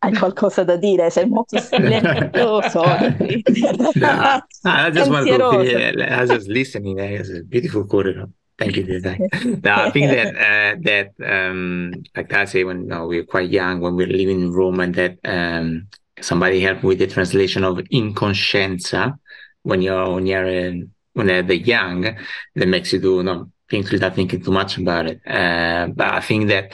Hai 0.02 0.12
qualcosa 0.12 0.64
da 0.64 0.76
dire? 0.76 1.10
Sei 1.10 1.26
molto 1.26 1.58
silenzioso. 1.60 2.82
no, 3.94 4.40
I 4.64 4.90
just 4.90 5.10
want 5.10 5.26
to 5.26 5.34
I 5.34 6.20
was 6.20 6.30
just 6.30 6.48
listening. 6.48 6.98
It's 6.98 7.28
a 7.28 7.42
beautiful 7.42 7.84
quarter. 7.84 8.26
Thank 8.56 8.76
you, 8.76 8.84
dear. 8.84 9.16
no, 9.62 9.74
I 9.74 9.90
think 9.90 10.10
that 10.10 10.34
uh, 10.36 10.76
that 10.82 11.12
um, 11.22 11.92
like 12.16 12.32
I 12.32 12.46
say 12.46 12.64
when 12.64 12.88
we 13.08 13.18
were 13.18 13.26
quite 13.26 13.50
young 13.50 13.80
when 13.80 13.94
we 13.94 14.06
were 14.06 14.12
living 14.12 14.40
in 14.40 14.52
Rome, 14.52 14.80
and 14.80 14.94
that 14.94 15.18
um, 15.24 15.88
somebody 16.20 16.60
helped 16.60 16.82
with 16.82 16.98
the 16.98 17.06
translation 17.06 17.64
of 17.64 17.76
inconscienza 17.90 19.18
when 19.62 19.82
you're 19.82 20.14
when 20.14 20.26
you're 20.26 20.46
uh, 20.46 20.72
when 21.12 21.26
they're 21.26 21.42
the 21.42 21.58
young 21.58 22.16
that 22.54 22.68
makes 22.68 22.92
you 22.92 23.00
do 23.00 23.22
no 23.22 23.50
things 23.68 23.90
without 23.90 24.14
thinking 24.14 24.42
too 24.42 24.50
much 24.50 24.78
about 24.78 25.06
it 25.06 25.20
uh, 25.26 25.86
but 25.94 26.08
i 26.08 26.20
think 26.20 26.48
that 26.48 26.72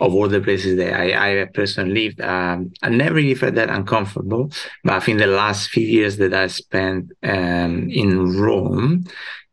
of 0.00 0.14
all 0.14 0.28
the 0.28 0.40
places 0.40 0.76
that 0.76 0.94
I, 0.94 1.42
I 1.42 1.44
personally 1.46 1.94
lived, 1.94 2.20
um, 2.20 2.72
I 2.82 2.88
never 2.88 3.16
really 3.16 3.34
felt 3.34 3.54
that 3.54 3.70
uncomfortable. 3.70 4.50
But 4.84 4.94
I 4.94 5.00
think 5.00 5.18
the 5.18 5.26
last 5.26 5.70
few 5.70 5.86
years 5.86 6.16
that 6.18 6.32
I 6.34 6.46
spent 6.46 7.12
um, 7.22 7.90
in 7.90 8.38
Rome, 8.38 9.04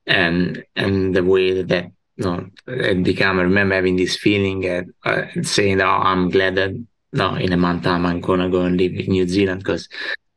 and 0.07 0.63
and 0.75 1.15
the 1.15 1.23
way 1.23 1.61
that 1.61 1.91
you 2.17 2.25
know, 2.25 2.47
it 2.67 3.03
became, 3.03 3.39
I 3.39 3.43
remember 3.43 3.75
having 3.75 3.95
this 3.95 4.17
feeling 4.17 4.65
at 4.65 4.85
uh, 5.03 5.23
saying, 5.41 5.81
"Oh, 5.81 5.87
I'm 5.87 6.29
glad 6.29 6.55
that 6.55 6.71
no, 7.13 7.35
in 7.35 7.53
a 7.53 7.57
month 7.57 7.83
time 7.83 8.05
I'm 8.05 8.21
gonna 8.21 8.49
go 8.49 8.61
and 8.61 8.77
live 8.77 8.93
in 8.93 9.11
New 9.11 9.27
Zealand 9.27 9.61
because 9.61 9.87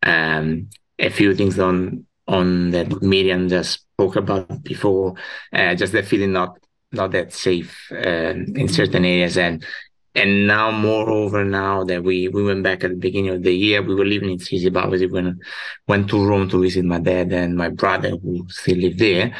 um, 0.05 0.69
a 0.99 1.11
few 1.11 1.35
things 1.35 1.59
on 1.59 2.07
on 2.27 2.71
that 2.71 3.03
Miriam 3.03 3.49
just 3.49 3.81
spoke 3.81 4.17
about 4.17 4.63
before, 4.63 5.15
uh, 5.53 5.75
just 5.75 5.93
the 5.93 6.03
feeling 6.03 6.33
not 6.33 6.59
not 6.93 7.11
that 7.13 7.33
safe 7.33 7.91
uh, 7.93 8.35
in 8.55 8.69
certain 8.69 9.05
areas 9.05 9.37
and 9.37 9.65
and 10.19 10.47
now 10.47 10.71
moreover 10.71 11.45
now 11.45 11.85
that 11.85 12.03
we 12.03 12.29
we 12.29 12.43
went 12.43 12.63
back 12.63 12.85
at 12.85 12.91
the 12.91 12.97
beginning 12.97 13.31
of 13.31 13.43
the 13.43 13.55
year 13.55 13.83
we 13.83 13.95
were 13.95 14.05
living 14.05 14.31
in 14.31 14.39
Sicily 14.39 14.71
but 14.71 14.85
obviously 14.85 15.09
went 15.87 16.09
to 16.11 16.27
Rome 16.27 16.49
to 16.51 16.63
visit 16.63 16.85
my 16.85 16.99
dad 16.99 17.33
and 17.33 17.57
my 17.57 17.69
brother 17.69 18.11
who 18.11 18.47
still 18.49 18.79
live 18.79 18.99
there 18.99 19.35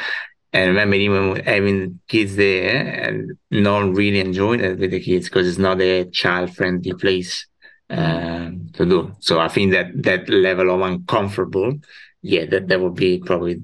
and 0.53 0.65
I 0.65 0.69
remember 0.69 0.97
even 0.97 1.45
having 1.45 2.01
kids 2.09 2.37
there 2.37 2.77
and 2.77 3.37
not 3.51 3.95
really 3.95 4.21
enjoying 4.21 4.61
it 4.61 4.79
with 4.79 4.91
the 4.91 5.01
kids 5.01 5.29
because 5.29 5.47
it's 5.47 5.59
not 5.59 5.81
a 5.81 6.05
child 6.07 6.55
friendly 6.57 6.95
place 6.95 7.47
um, 7.91 8.71
to 8.73 8.87
do. 8.87 9.13
So 9.21 9.41
I 9.41 9.49
think 9.49 9.73
that 9.73 9.87
that 10.03 10.29
level 10.29 10.71
of 10.71 10.81
uncomfortable, 10.81 11.75
yeah, 12.23 12.47
that, 12.47 12.69
that 12.69 12.81
would 12.81 12.95
be 12.95 13.19
probably 13.19 13.61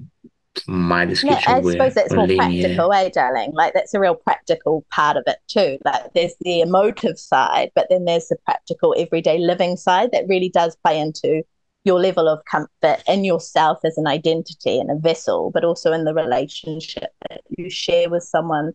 my 0.67 1.05
description. 1.05 1.41
Yeah, 1.47 1.57
I 1.57 1.61
suppose 1.61 1.93
that's 1.93 2.13
more 2.13 2.27
practical, 2.27 2.93
eh, 2.93 3.09
darling? 3.09 3.51
Like 3.53 3.73
that's 3.73 3.93
a 3.93 3.99
real 3.99 4.15
practical 4.15 4.85
part 4.91 5.17
of 5.17 5.23
it 5.27 5.37
too. 5.47 5.77
Like 5.85 6.13
there's 6.13 6.35
the 6.41 6.61
emotive 6.61 7.17
side, 7.19 7.71
but 7.75 7.87
then 7.89 8.05
there's 8.05 8.27
the 8.27 8.37
practical 8.45 8.95
everyday 8.97 9.37
living 9.37 9.77
side 9.77 10.11
that 10.11 10.27
really 10.27 10.49
does 10.49 10.75
play 10.83 10.99
into 10.99 11.43
your 11.83 11.99
level 11.99 12.27
of 12.27 12.43
comfort 12.45 13.03
in 13.07 13.23
yourself 13.23 13.79
as 13.83 13.97
an 13.97 14.07
identity 14.07 14.79
and 14.79 14.89
a 14.89 14.95
vessel, 14.95 15.51
but 15.51 15.63
also 15.63 15.93
in 15.93 16.03
the 16.03 16.13
relationship 16.13 17.11
that 17.29 17.41
you 17.57 17.69
share 17.69 18.09
with 18.09 18.23
someone 18.23 18.73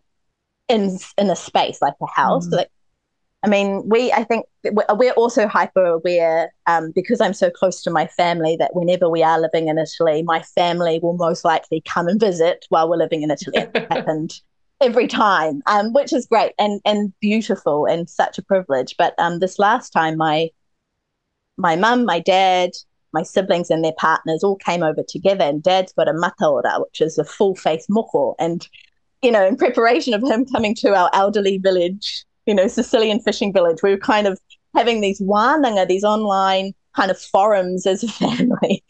in 0.69 0.99
in 1.19 1.29
a 1.29 1.37
space 1.37 1.83
like 1.83 1.95
a 2.01 2.07
house. 2.07 2.49
Mm. 2.49 2.53
Like, 2.53 2.71
I 3.43 3.49
mean, 3.49 3.89
we 3.89 4.13
I 4.13 4.25
think 4.25 4.47
we're 4.65 5.13
also 5.13 5.47
hyper 5.47 5.85
aware 5.85 6.53
um, 6.67 6.93
because 6.95 7.21
I'm 7.21 7.33
so 7.33 7.51
close 7.51 7.83
to 7.83 7.91
my 7.91 8.07
family 8.07 8.57
that 8.57 8.75
whenever 8.75 9.09
we 9.09 9.23
are 9.23 9.41
living 9.41 9.69
in 9.69 9.79
Italy, 9.79 10.23
my 10.23 10.43
family 10.43 11.01
will 11.03 11.17
most 11.17 11.45
likely 11.45 11.81
come 11.81 12.07
and 12.07 12.21
visit 12.21 12.67
while 12.69 12.89
we're 12.89 12.97
living 12.97 13.23
in 13.23 13.31
Italy. 13.31 13.59
It 13.59 13.75
happened 13.91 14.41
every 14.83 15.07
time, 15.07 15.63
um, 15.67 15.93
which 15.95 16.13
is 16.13 16.27
great 16.27 16.53
and 16.59 16.81
and 16.85 17.13
beautiful 17.21 17.87
and 17.87 18.11
such 18.11 18.37
a 18.37 18.43
privilege. 18.43 18.95
But 18.99 19.15
um, 19.19 19.39
this 19.39 19.59
last 19.59 19.91
time, 19.91 20.19
my 20.19 20.51
my 21.57 21.77
mum, 21.77 22.05
my 22.05 22.21
dad, 22.21 22.73
my 23.13 23.23
siblings 23.23 23.71
and 23.71 23.85
their 23.85 23.95
partners 23.99 24.43
all 24.43 24.57
came 24.57 24.83
over 24.83 25.03
together 25.07 25.45
and 25.45 25.63
dad's 25.63 25.93
got 25.93 26.09
a 26.09 26.13
mataora, 26.13 26.81
which 26.81 27.01
is 27.01 27.19
a 27.19 27.25
full 27.25 27.55
face 27.55 27.87
moko. 27.89 28.35
And, 28.39 28.67
you 29.23 29.31
know, 29.31 29.47
in 29.47 29.57
preparation 29.57 30.15
of 30.15 30.23
him 30.23 30.47
coming 30.47 30.75
to 30.77 30.95
our 30.95 31.11
elderly 31.13 31.59
village, 31.59 32.25
you 32.51 32.57
know, 32.57 32.67
Sicilian 32.67 33.21
fishing 33.21 33.53
village, 33.53 33.79
we 33.81 33.91
were 33.91 33.97
kind 33.97 34.27
of 34.27 34.37
having 34.75 35.01
these 35.01 35.21
wānanga, 35.21 35.87
these 35.87 36.03
online 36.03 36.73
kind 36.97 37.13
of 37.13 37.17
forums 37.17 37.87
as 37.87 38.03
a 38.03 38.09
family, 38.25 38.83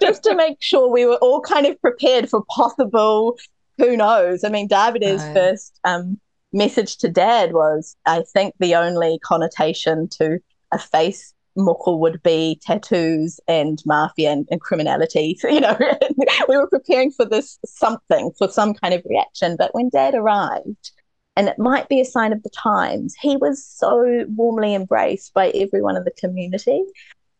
just 0.00 0.24
to 0.24 0.34
make 0.34 0.56
sure 0.60 0.88
we 0.90 1.06
were 1.06 1.18
all 1.22 1.40
kind 1.40 1.64
of 1.64 1.80
prepared 1.80 2.28
for 2.28 2.44
possible, 2.50 3.38
who 3.78 3.96
knows? 3.96 4.42
I 4.42 4.48
mean, 4.48 4.66
Davide's 4.66 5.22
right. 5.22 5.32
first 5.32 5.78
um, 5.84 6.18
message 6.52 6.96
to 6.98 7.08
dad 7.08 7.52
was, 7.52 7.96
I 8.04 8.24
think 8.32 8.56
the 8.58 8.74
only 8.74 9.20
connotation 9.20 10.08
to 10.18 10.40
a 10.72 10.78
face 10.80 11.32
moko 11.56 11.96
would 11.96 12.20
be 12.24 12.58
tattoos 12.62 13.38
and 13.46 13.80
mafia 13.86 14.32
and, 14.32 14.48
and 14.50 14.60
criminality. 14.60 15.38
So, 15.40 15.48
you 15.48 15.60
know, 15.60 15.78
we 16.48 16.56
were 16.56 16.66
preparing 16.66 17.12
for 17.12 17.24
this 17.24 17.60
something, 17.64 18.32
for 18.36 18.48
some 18.48 18.74
kind 18.74 18.92
of 18.92 19.02
reaction. 19.08 19.54
But 19.56 19.72
when 19.72 19.88
dad 19.88 20.16
arrived, 20.16 20.90
and 21.36 21.48
it 21.48 21.58
might 21.58 21.88
be 21.88 22.00
a 22.00 22.04
sign 22.04 22.32
of 22.32 22.42
the 22.42 22.50
times, 22.50 23.14
he 23.20 23.36
was 23.36 23.64
so 23.64 24.24
warmly 24.28 24.74
embraced 24.74 25.34
by 25.34 25.48
everyone 25.48 25.96
in 25.96 26.04
the 26.04 26.12
community. 26.12 26.82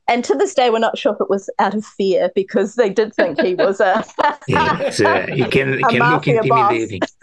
And 0.06 0.24
to 0.24 0.34
this 0.34 0.54
day, 0.54 0.68
we're 0.68 0.80
not 0.80 0.98
sure 0.98 1.14
if 1.14 1.20
it 1.20 1.30
was 1.30 1.48
out 1.58 1.74
of 1.74 1.84
fear 1.84 2.30
because 2.34 2.74
they 2.74 2.90
did 2.90 3.14
think 3.14 3.40
he 3.40 3.54
was 3.54 3.80
a. 3.80 4.04
yeah, 4.48 4.90
uh, 5.04 5.48
can, 5.48 5.80
can 5.88 6.10
look 6.10 6.26
intimidating. 6.26 7.00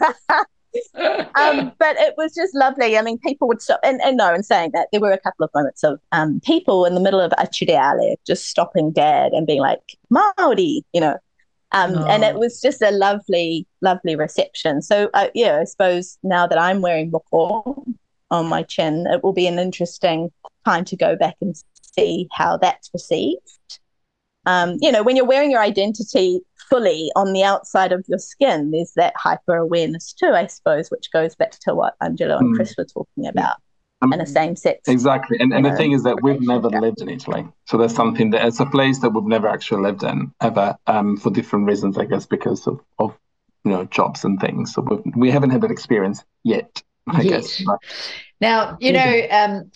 um, 1.36 1.72
but 1.78 1.96
it 1.98 2.14
was 2.16 2.34
just 2.34 2.54
lovely. 2.54 2.98
I 2.98 3.02
mean, 3.02 3.18
people 3.18 3.46
would 3.48 3.62
stop, 3.62 3.78
and, 3.84 4.00
and 4.02 4.16
no, 4.16 4.34
in 4.34 4.42
saying 4.42 4.70
that, 4.74 4.88
there 4.90 5.00
were 5.00 5.12
a 5.12 5.18
couple 5.18 5.44
of 5.44 5.50
moments 5.54 5.84
of 5.84 6.00
um, 6.10 6.40
people 6.40 6.84
in 6.84 6.94
the 6.94 7.00
middle 7.00 7.20
of 7.20 7.32
a 7.38 7.46
cireale 7.46 8.16
just 8.26 8.48
stopping 8.48 8.90
dad 8.90 9.32
and 9.32 9.46
being 9.46 9.60
like, 9.60 9.80
Maori, 10.10 10.84
you 10.92 11.00
know. 11.00 11.18
Um, 11.72 11.96
oh. 11.96 12.06
And 12.06 12.22
it 12.22 12.36
was 12.36 12.60
just 12.60 12.82
a 12.82 12.90
lovely, 12.90 13.66
lovely 13.80 14.14
reception. 14.14 14.82
So, 14.82 15.08
uh, 15.14 15.28
yeah, 15.34 15.58
I 15.60 15.64
suppose 15.64 16.18
now 16.22 16.46
that 16.46 16.58
I'm 16.58 16.82
wearing 16.82 17.10
moko 17.10 17.84
on 18.30 18.46
my 18.46 18.62
chin, 18.62 19.06
it 19.10 19.22
will 19.22 19.32
be 19.32 19.46
an 19.46 19.58
interesting 19.58 20.30
time 20.64 20.84
to 20.86 20.96
go 20.96 21.16
back 21.16 21.36
and 21.40 21.54
see 21.94 22.28
how 22.32 22.56
that's 22.56 22.90
received. 22.92 23.78
Um, 24.44 24.76
you 24.80 24.90
know, 24.90 25.02
when 25.02 25.16
you're 25.16 25.24
wearing 25.24 25.50
your 25.50 25.62
identity 25.62 26.40
fully 26.68 27.10
on 27.16 27.32
the 27.32 27.44
outside 27.44 27.92
of 27.92 28.04
your 28.08 28.18
skin, 28.18 28.70
there's 28.70 28.92
that 28.96 29.14
hyper 29.16 29.56
awareness 29.56 30.12
too, 30.12 30.32
I 30.34 30.46
suppose, 30.46 30.90
which 30.90 31.12
goes 31.12 31.34
back 31.34 31.52
to 31.60 31.74
what 31.74 31.94
Angelo 32.00 32.38
and 32.38 32.52
mm. 32.52 32.56
Chris 32.56 32.74
were 32.76 32.84
talking 32.84 33.26
about. 33.26 33.56
Um, 34.02 34.12
and 34.12 34.20
a 34.20 34.26
same 34.26 34.56
sex. 34.56 34.88
Exactly. 34.88 35.38
And, 35.38 35.52
and 35.54 35.64
the 35.64 35.76
thing 35.76 35.92
is 35.92 36.02
that 36.02 36.22
we've 36.22 36.40
never 36.40 36.68
lived 36.68 37.00
in 37.00 37.08
Italy. 37.08 37.46
So 37.66 37.78
there's 37.78 37.94
something 37.94 38.30
that 38.30 38.44
it's 38.44 38.58
a 38.58 38.66
place 38.66 38.98
that 38.98 39.10
we've 39.10 39.24
never 39.24 39.46
actually 39.46 39.82
lived 39.82 40.02
in 40.02 40.32
ever 40.40 40.76
um, 40.88 41.16
for 41.16 41.30
different 41.30 41.66
reasons, 41.66 41.96
I 41.96 42.06
guess, 42.06 42.26
because 42.26 42.66
of, 42.66 42.80
of 42.98 43.16
you 43.64 43.70
know, 43.70 43.84
jobs 43.84 44.24
and 44.24 44.40
things. 44.40 44.74
So 44.74 44.82
we've, 44.82 45.14
we 45.14 45.30
haven't 45.30 45.50
had 45.50 45.60
that 45.60 45.70
experience 45.70 46.24
yet, 46.42 46.82
I 47.06 47.22
yet. 47.22 47.30
guess. 47.30 47.62
But, 47.64 47.78
now, 48.40 48.76
you 48.80 48.92
know, 48.92 49.26
um, 49.30 49.70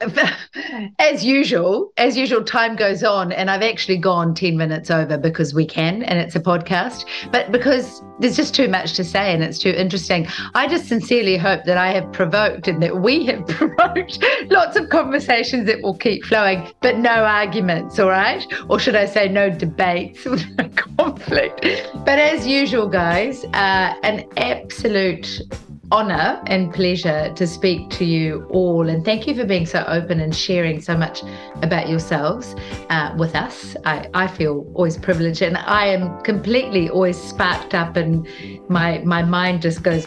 as 1.00 1.24
usual, 1.24 1.92
as 1.96 2.16
usual, 2.16 2.44
time 2.44 2.76
goes 2.76 3.02
on, 3.02 3.32
and 3.32 3.50
I've 3.50 3.62
actually 3.62 3.96
gone 3.96 4.32
10 4.32 4.56
minutes 4.56 4.92
over 4.92 5.18
because 5.18 5.52
we 5.52 5.66
can, 5.66 6.04
and 6.04 6.20
it's 6.20 6.36
a 6.36 6.40
podcast, 6.40 7.04
but 7.32 7.50
because 7.50 8.00
there's 8.20 8.36
just 8.36 8.54
too 8.54 8.68
much 8.68 8.94
to 8.94 9.02
say 9.02 9.32
and 9.32 9.42
it's 9.42 9.58
too 9.58 9.70
interesting. 9.70 10.28
I 10.54 10.68
just 10.68 10.86
sincerely 10.86 11.36
hope 11.36 11.64
that 11.64 11.76
I 11.76 11.92
have 11.92 12.12
provoked 12.12 12.68
and 12.68 12.80
that 12.80 13.00
we 13.00 13.26
have 13.26 13.44
provoked 13.48 14.24
lots 14.50 14.76
of 14.76 14.88
conversations 14.88 15.66
that 15.66 15.82
will 15.82 15.96
keep 15.96 16.24
flowing, 16.24 16.70
but 16.80 16.98
no 16.98 17.24
arguments, 17.24 17.98
all 17.98 18.08
right? 18.08 18.46
Or 18.68 18.78
should 18.78 18.94
I 18.94 19.06
say, 19.06 19.28
no 19.28 19.50
debates 19.50 20.24
no 20.58 20.68
conflict. 20.76 21.66
But 22.04 22.20
as 22.20 22.46
usual, 22.46 22.86
guys, 22.86 23.44
uh, 23.46 23.94
an 24.04 24.28
absolute 24.36 25.42
honor 25.90 26.42
and 26.46 26.72
pleasure 26.72 27.32
to 27.34 27.46
speak 27.46 27.88
to 27.90 28.04
you 28.04 28.46
all. 28.50 28.88
And 28.88 29.04
thank 29.04 29.26
you 29.26 29.34
for 29.34 29.44
being 29.44 29.64
so 29.64 29.84
open 29.86 30.20
and 30.20 30.34
sharing 30.34 30.80
so 30.80 30.96
much 30.96 31.22
about 31.62 31.88
yourselves 31.88 32.54
uh, 32.90 33.14
with 33.16 33.34
us. 33.34 33.74
I, 33.84 34.08
I 34.14 34.26
feel 34.26 34.70
always 34.74 34.98
privileged 34.98 35.40
and 35.40 35.56
I 35.56 35.86
am 35.86 36.20
completely 36.22 36.90
always 36.90 37.20
sparked 37.20 37.74
up 37.74 37.96
and 37.96 38.28
my, 38.68 38.98
my 38.98 39.22
mind 39.22 39.62
just 39.62 39.82
goes, 39.82 40.06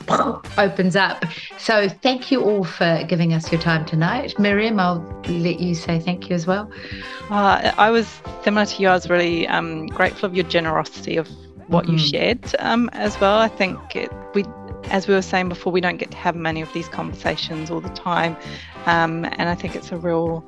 opens 0.58 0.96
up. 0.96 1.26
So 1.58 1.90
thank 1.90 2.32
you 2.32 2.44
all 2.44 2.64
for 2.64 3.04
giving 3.08 3.34
us 3.34 3.52
your 3.52 3.62
time 3.62 3.86
tonight. 3.86 4.38
Miriam, 4.38 4.80
I'll 4.80 5.02
let 5.28 5.60
you 5.60 5.74
say 5.74 6.00
thank 6.00 6.30
you 6.30 6.36
as 6.36 6.46
well. 6.46 6.72
Uh, 7.30 7.72
I 7.78 7.90
was 7.90 8.22
similar 8.44 8.66
to 8.66 8.82
you. 8.82 8.88
I 8.88 8.94
was 8.94 9.10
really 9.10 9.48
um, 9.48 9.88
grateful 9.88 10.28
of 10.28 10.36
your 10.36 10.46
generosity 10.46 11.18
of 11.18 11.28
what 11.68 11.86
mm-hmm. 11.86 11.94
you 11.94 12.00
shared 12.00 12.56
um, 12.60 12.90
as 12.94 13.20
well. 13.20 13.38
I 13.38 13.48
think 13.48 13.96
it, 13.96 14.12
we 14.36 14.44
as 14.92 15.08
we 15.08 15.14
were 15.14 15.22
saying 15.22 15.50
before, 15.50 15.72
we 15.72 15.82
don't 15.82 15.98
get 15.98 16.12
to 16.12 16.18
have 16.18 16.36
many 16.36 16.62
of 16.62 16.72
these 16.74 16.88
conversations 16.88 17.72
all 17.72 17.82
the 17.82 17.90
time, 17.90 18.36
um, 18.86 19.26
and 19.26 19.50
I 19.50 19.56
think 19.56 19.76
it's 19.76 19.92
a 19.92 19.98
real 19.98 20.46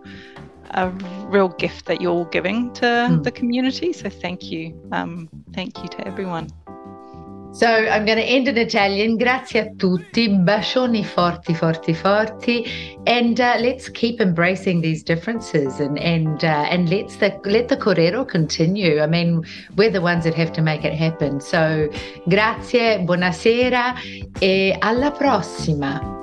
a 0.71 0.89
real 1.27 1.49
gift 1.49 1.85
that 1.85 2.01
you're 2.01 2.11
all 2.11 2.25
giving 2.25 2.73
to 2.73 2.85
mm. 2.85 3.23
the 3.23 3.31
community. 3.31 3.93
So 3.93 4.09
thank 4.09 4.51
you, 4.51 4.79
um, 4.91 5.29
thank 5.53 5.81
you 5.81 5.87
to 5.87 6.07
everyone. 6.07 6.49
So 7.53 7.67
I'm 7.67 8.03
going 8.03 8.17
to 8.17 8.23
end 8.23 8.47
in 8.47 8.57
Italian. 8.57 9.15
Grazie 9.15 9.59
a 9.59 9.75
tutti, 9.75 10.27
bacioni 10.27 11.05
forti, 11.05 11.53
forti, 11.53 11.93
forti, 11.93 12.65
and 13.05 13.39
uh, 13.39 13.57
let's 13.59 13.89
keep 13.91 14.19
embracing 14.19 14.81
these 14.81 15.03
differences 15.03 15.79
and 15.79 15.99
and 15.99 16.43
uh, 16.43 16.65
and 16.71 16.89
let's 16.89 17.17
the, 17.17 17.39
let 17.45 17.67
the 17.67 17.77
kōrero 17.77 18.27
continue. 18.27 19.01
I 19.01 19.05
mean, 19.05 19.45
we're 19.75 19.91
the 19.91 20.01
ones 20.01 20.23
that 20.23 20.33
have 20.33 20.51
to 20.53 20.63
make 20.63 20.83
it 20.83 20.93
happen. 20.93 21.39
So 21.39 21.89
grazie, 22.27 23.03
buonasera 23.05 23.93
e 24.39 24.75
alla 24.79 25.11
prossima. 25.11 26.22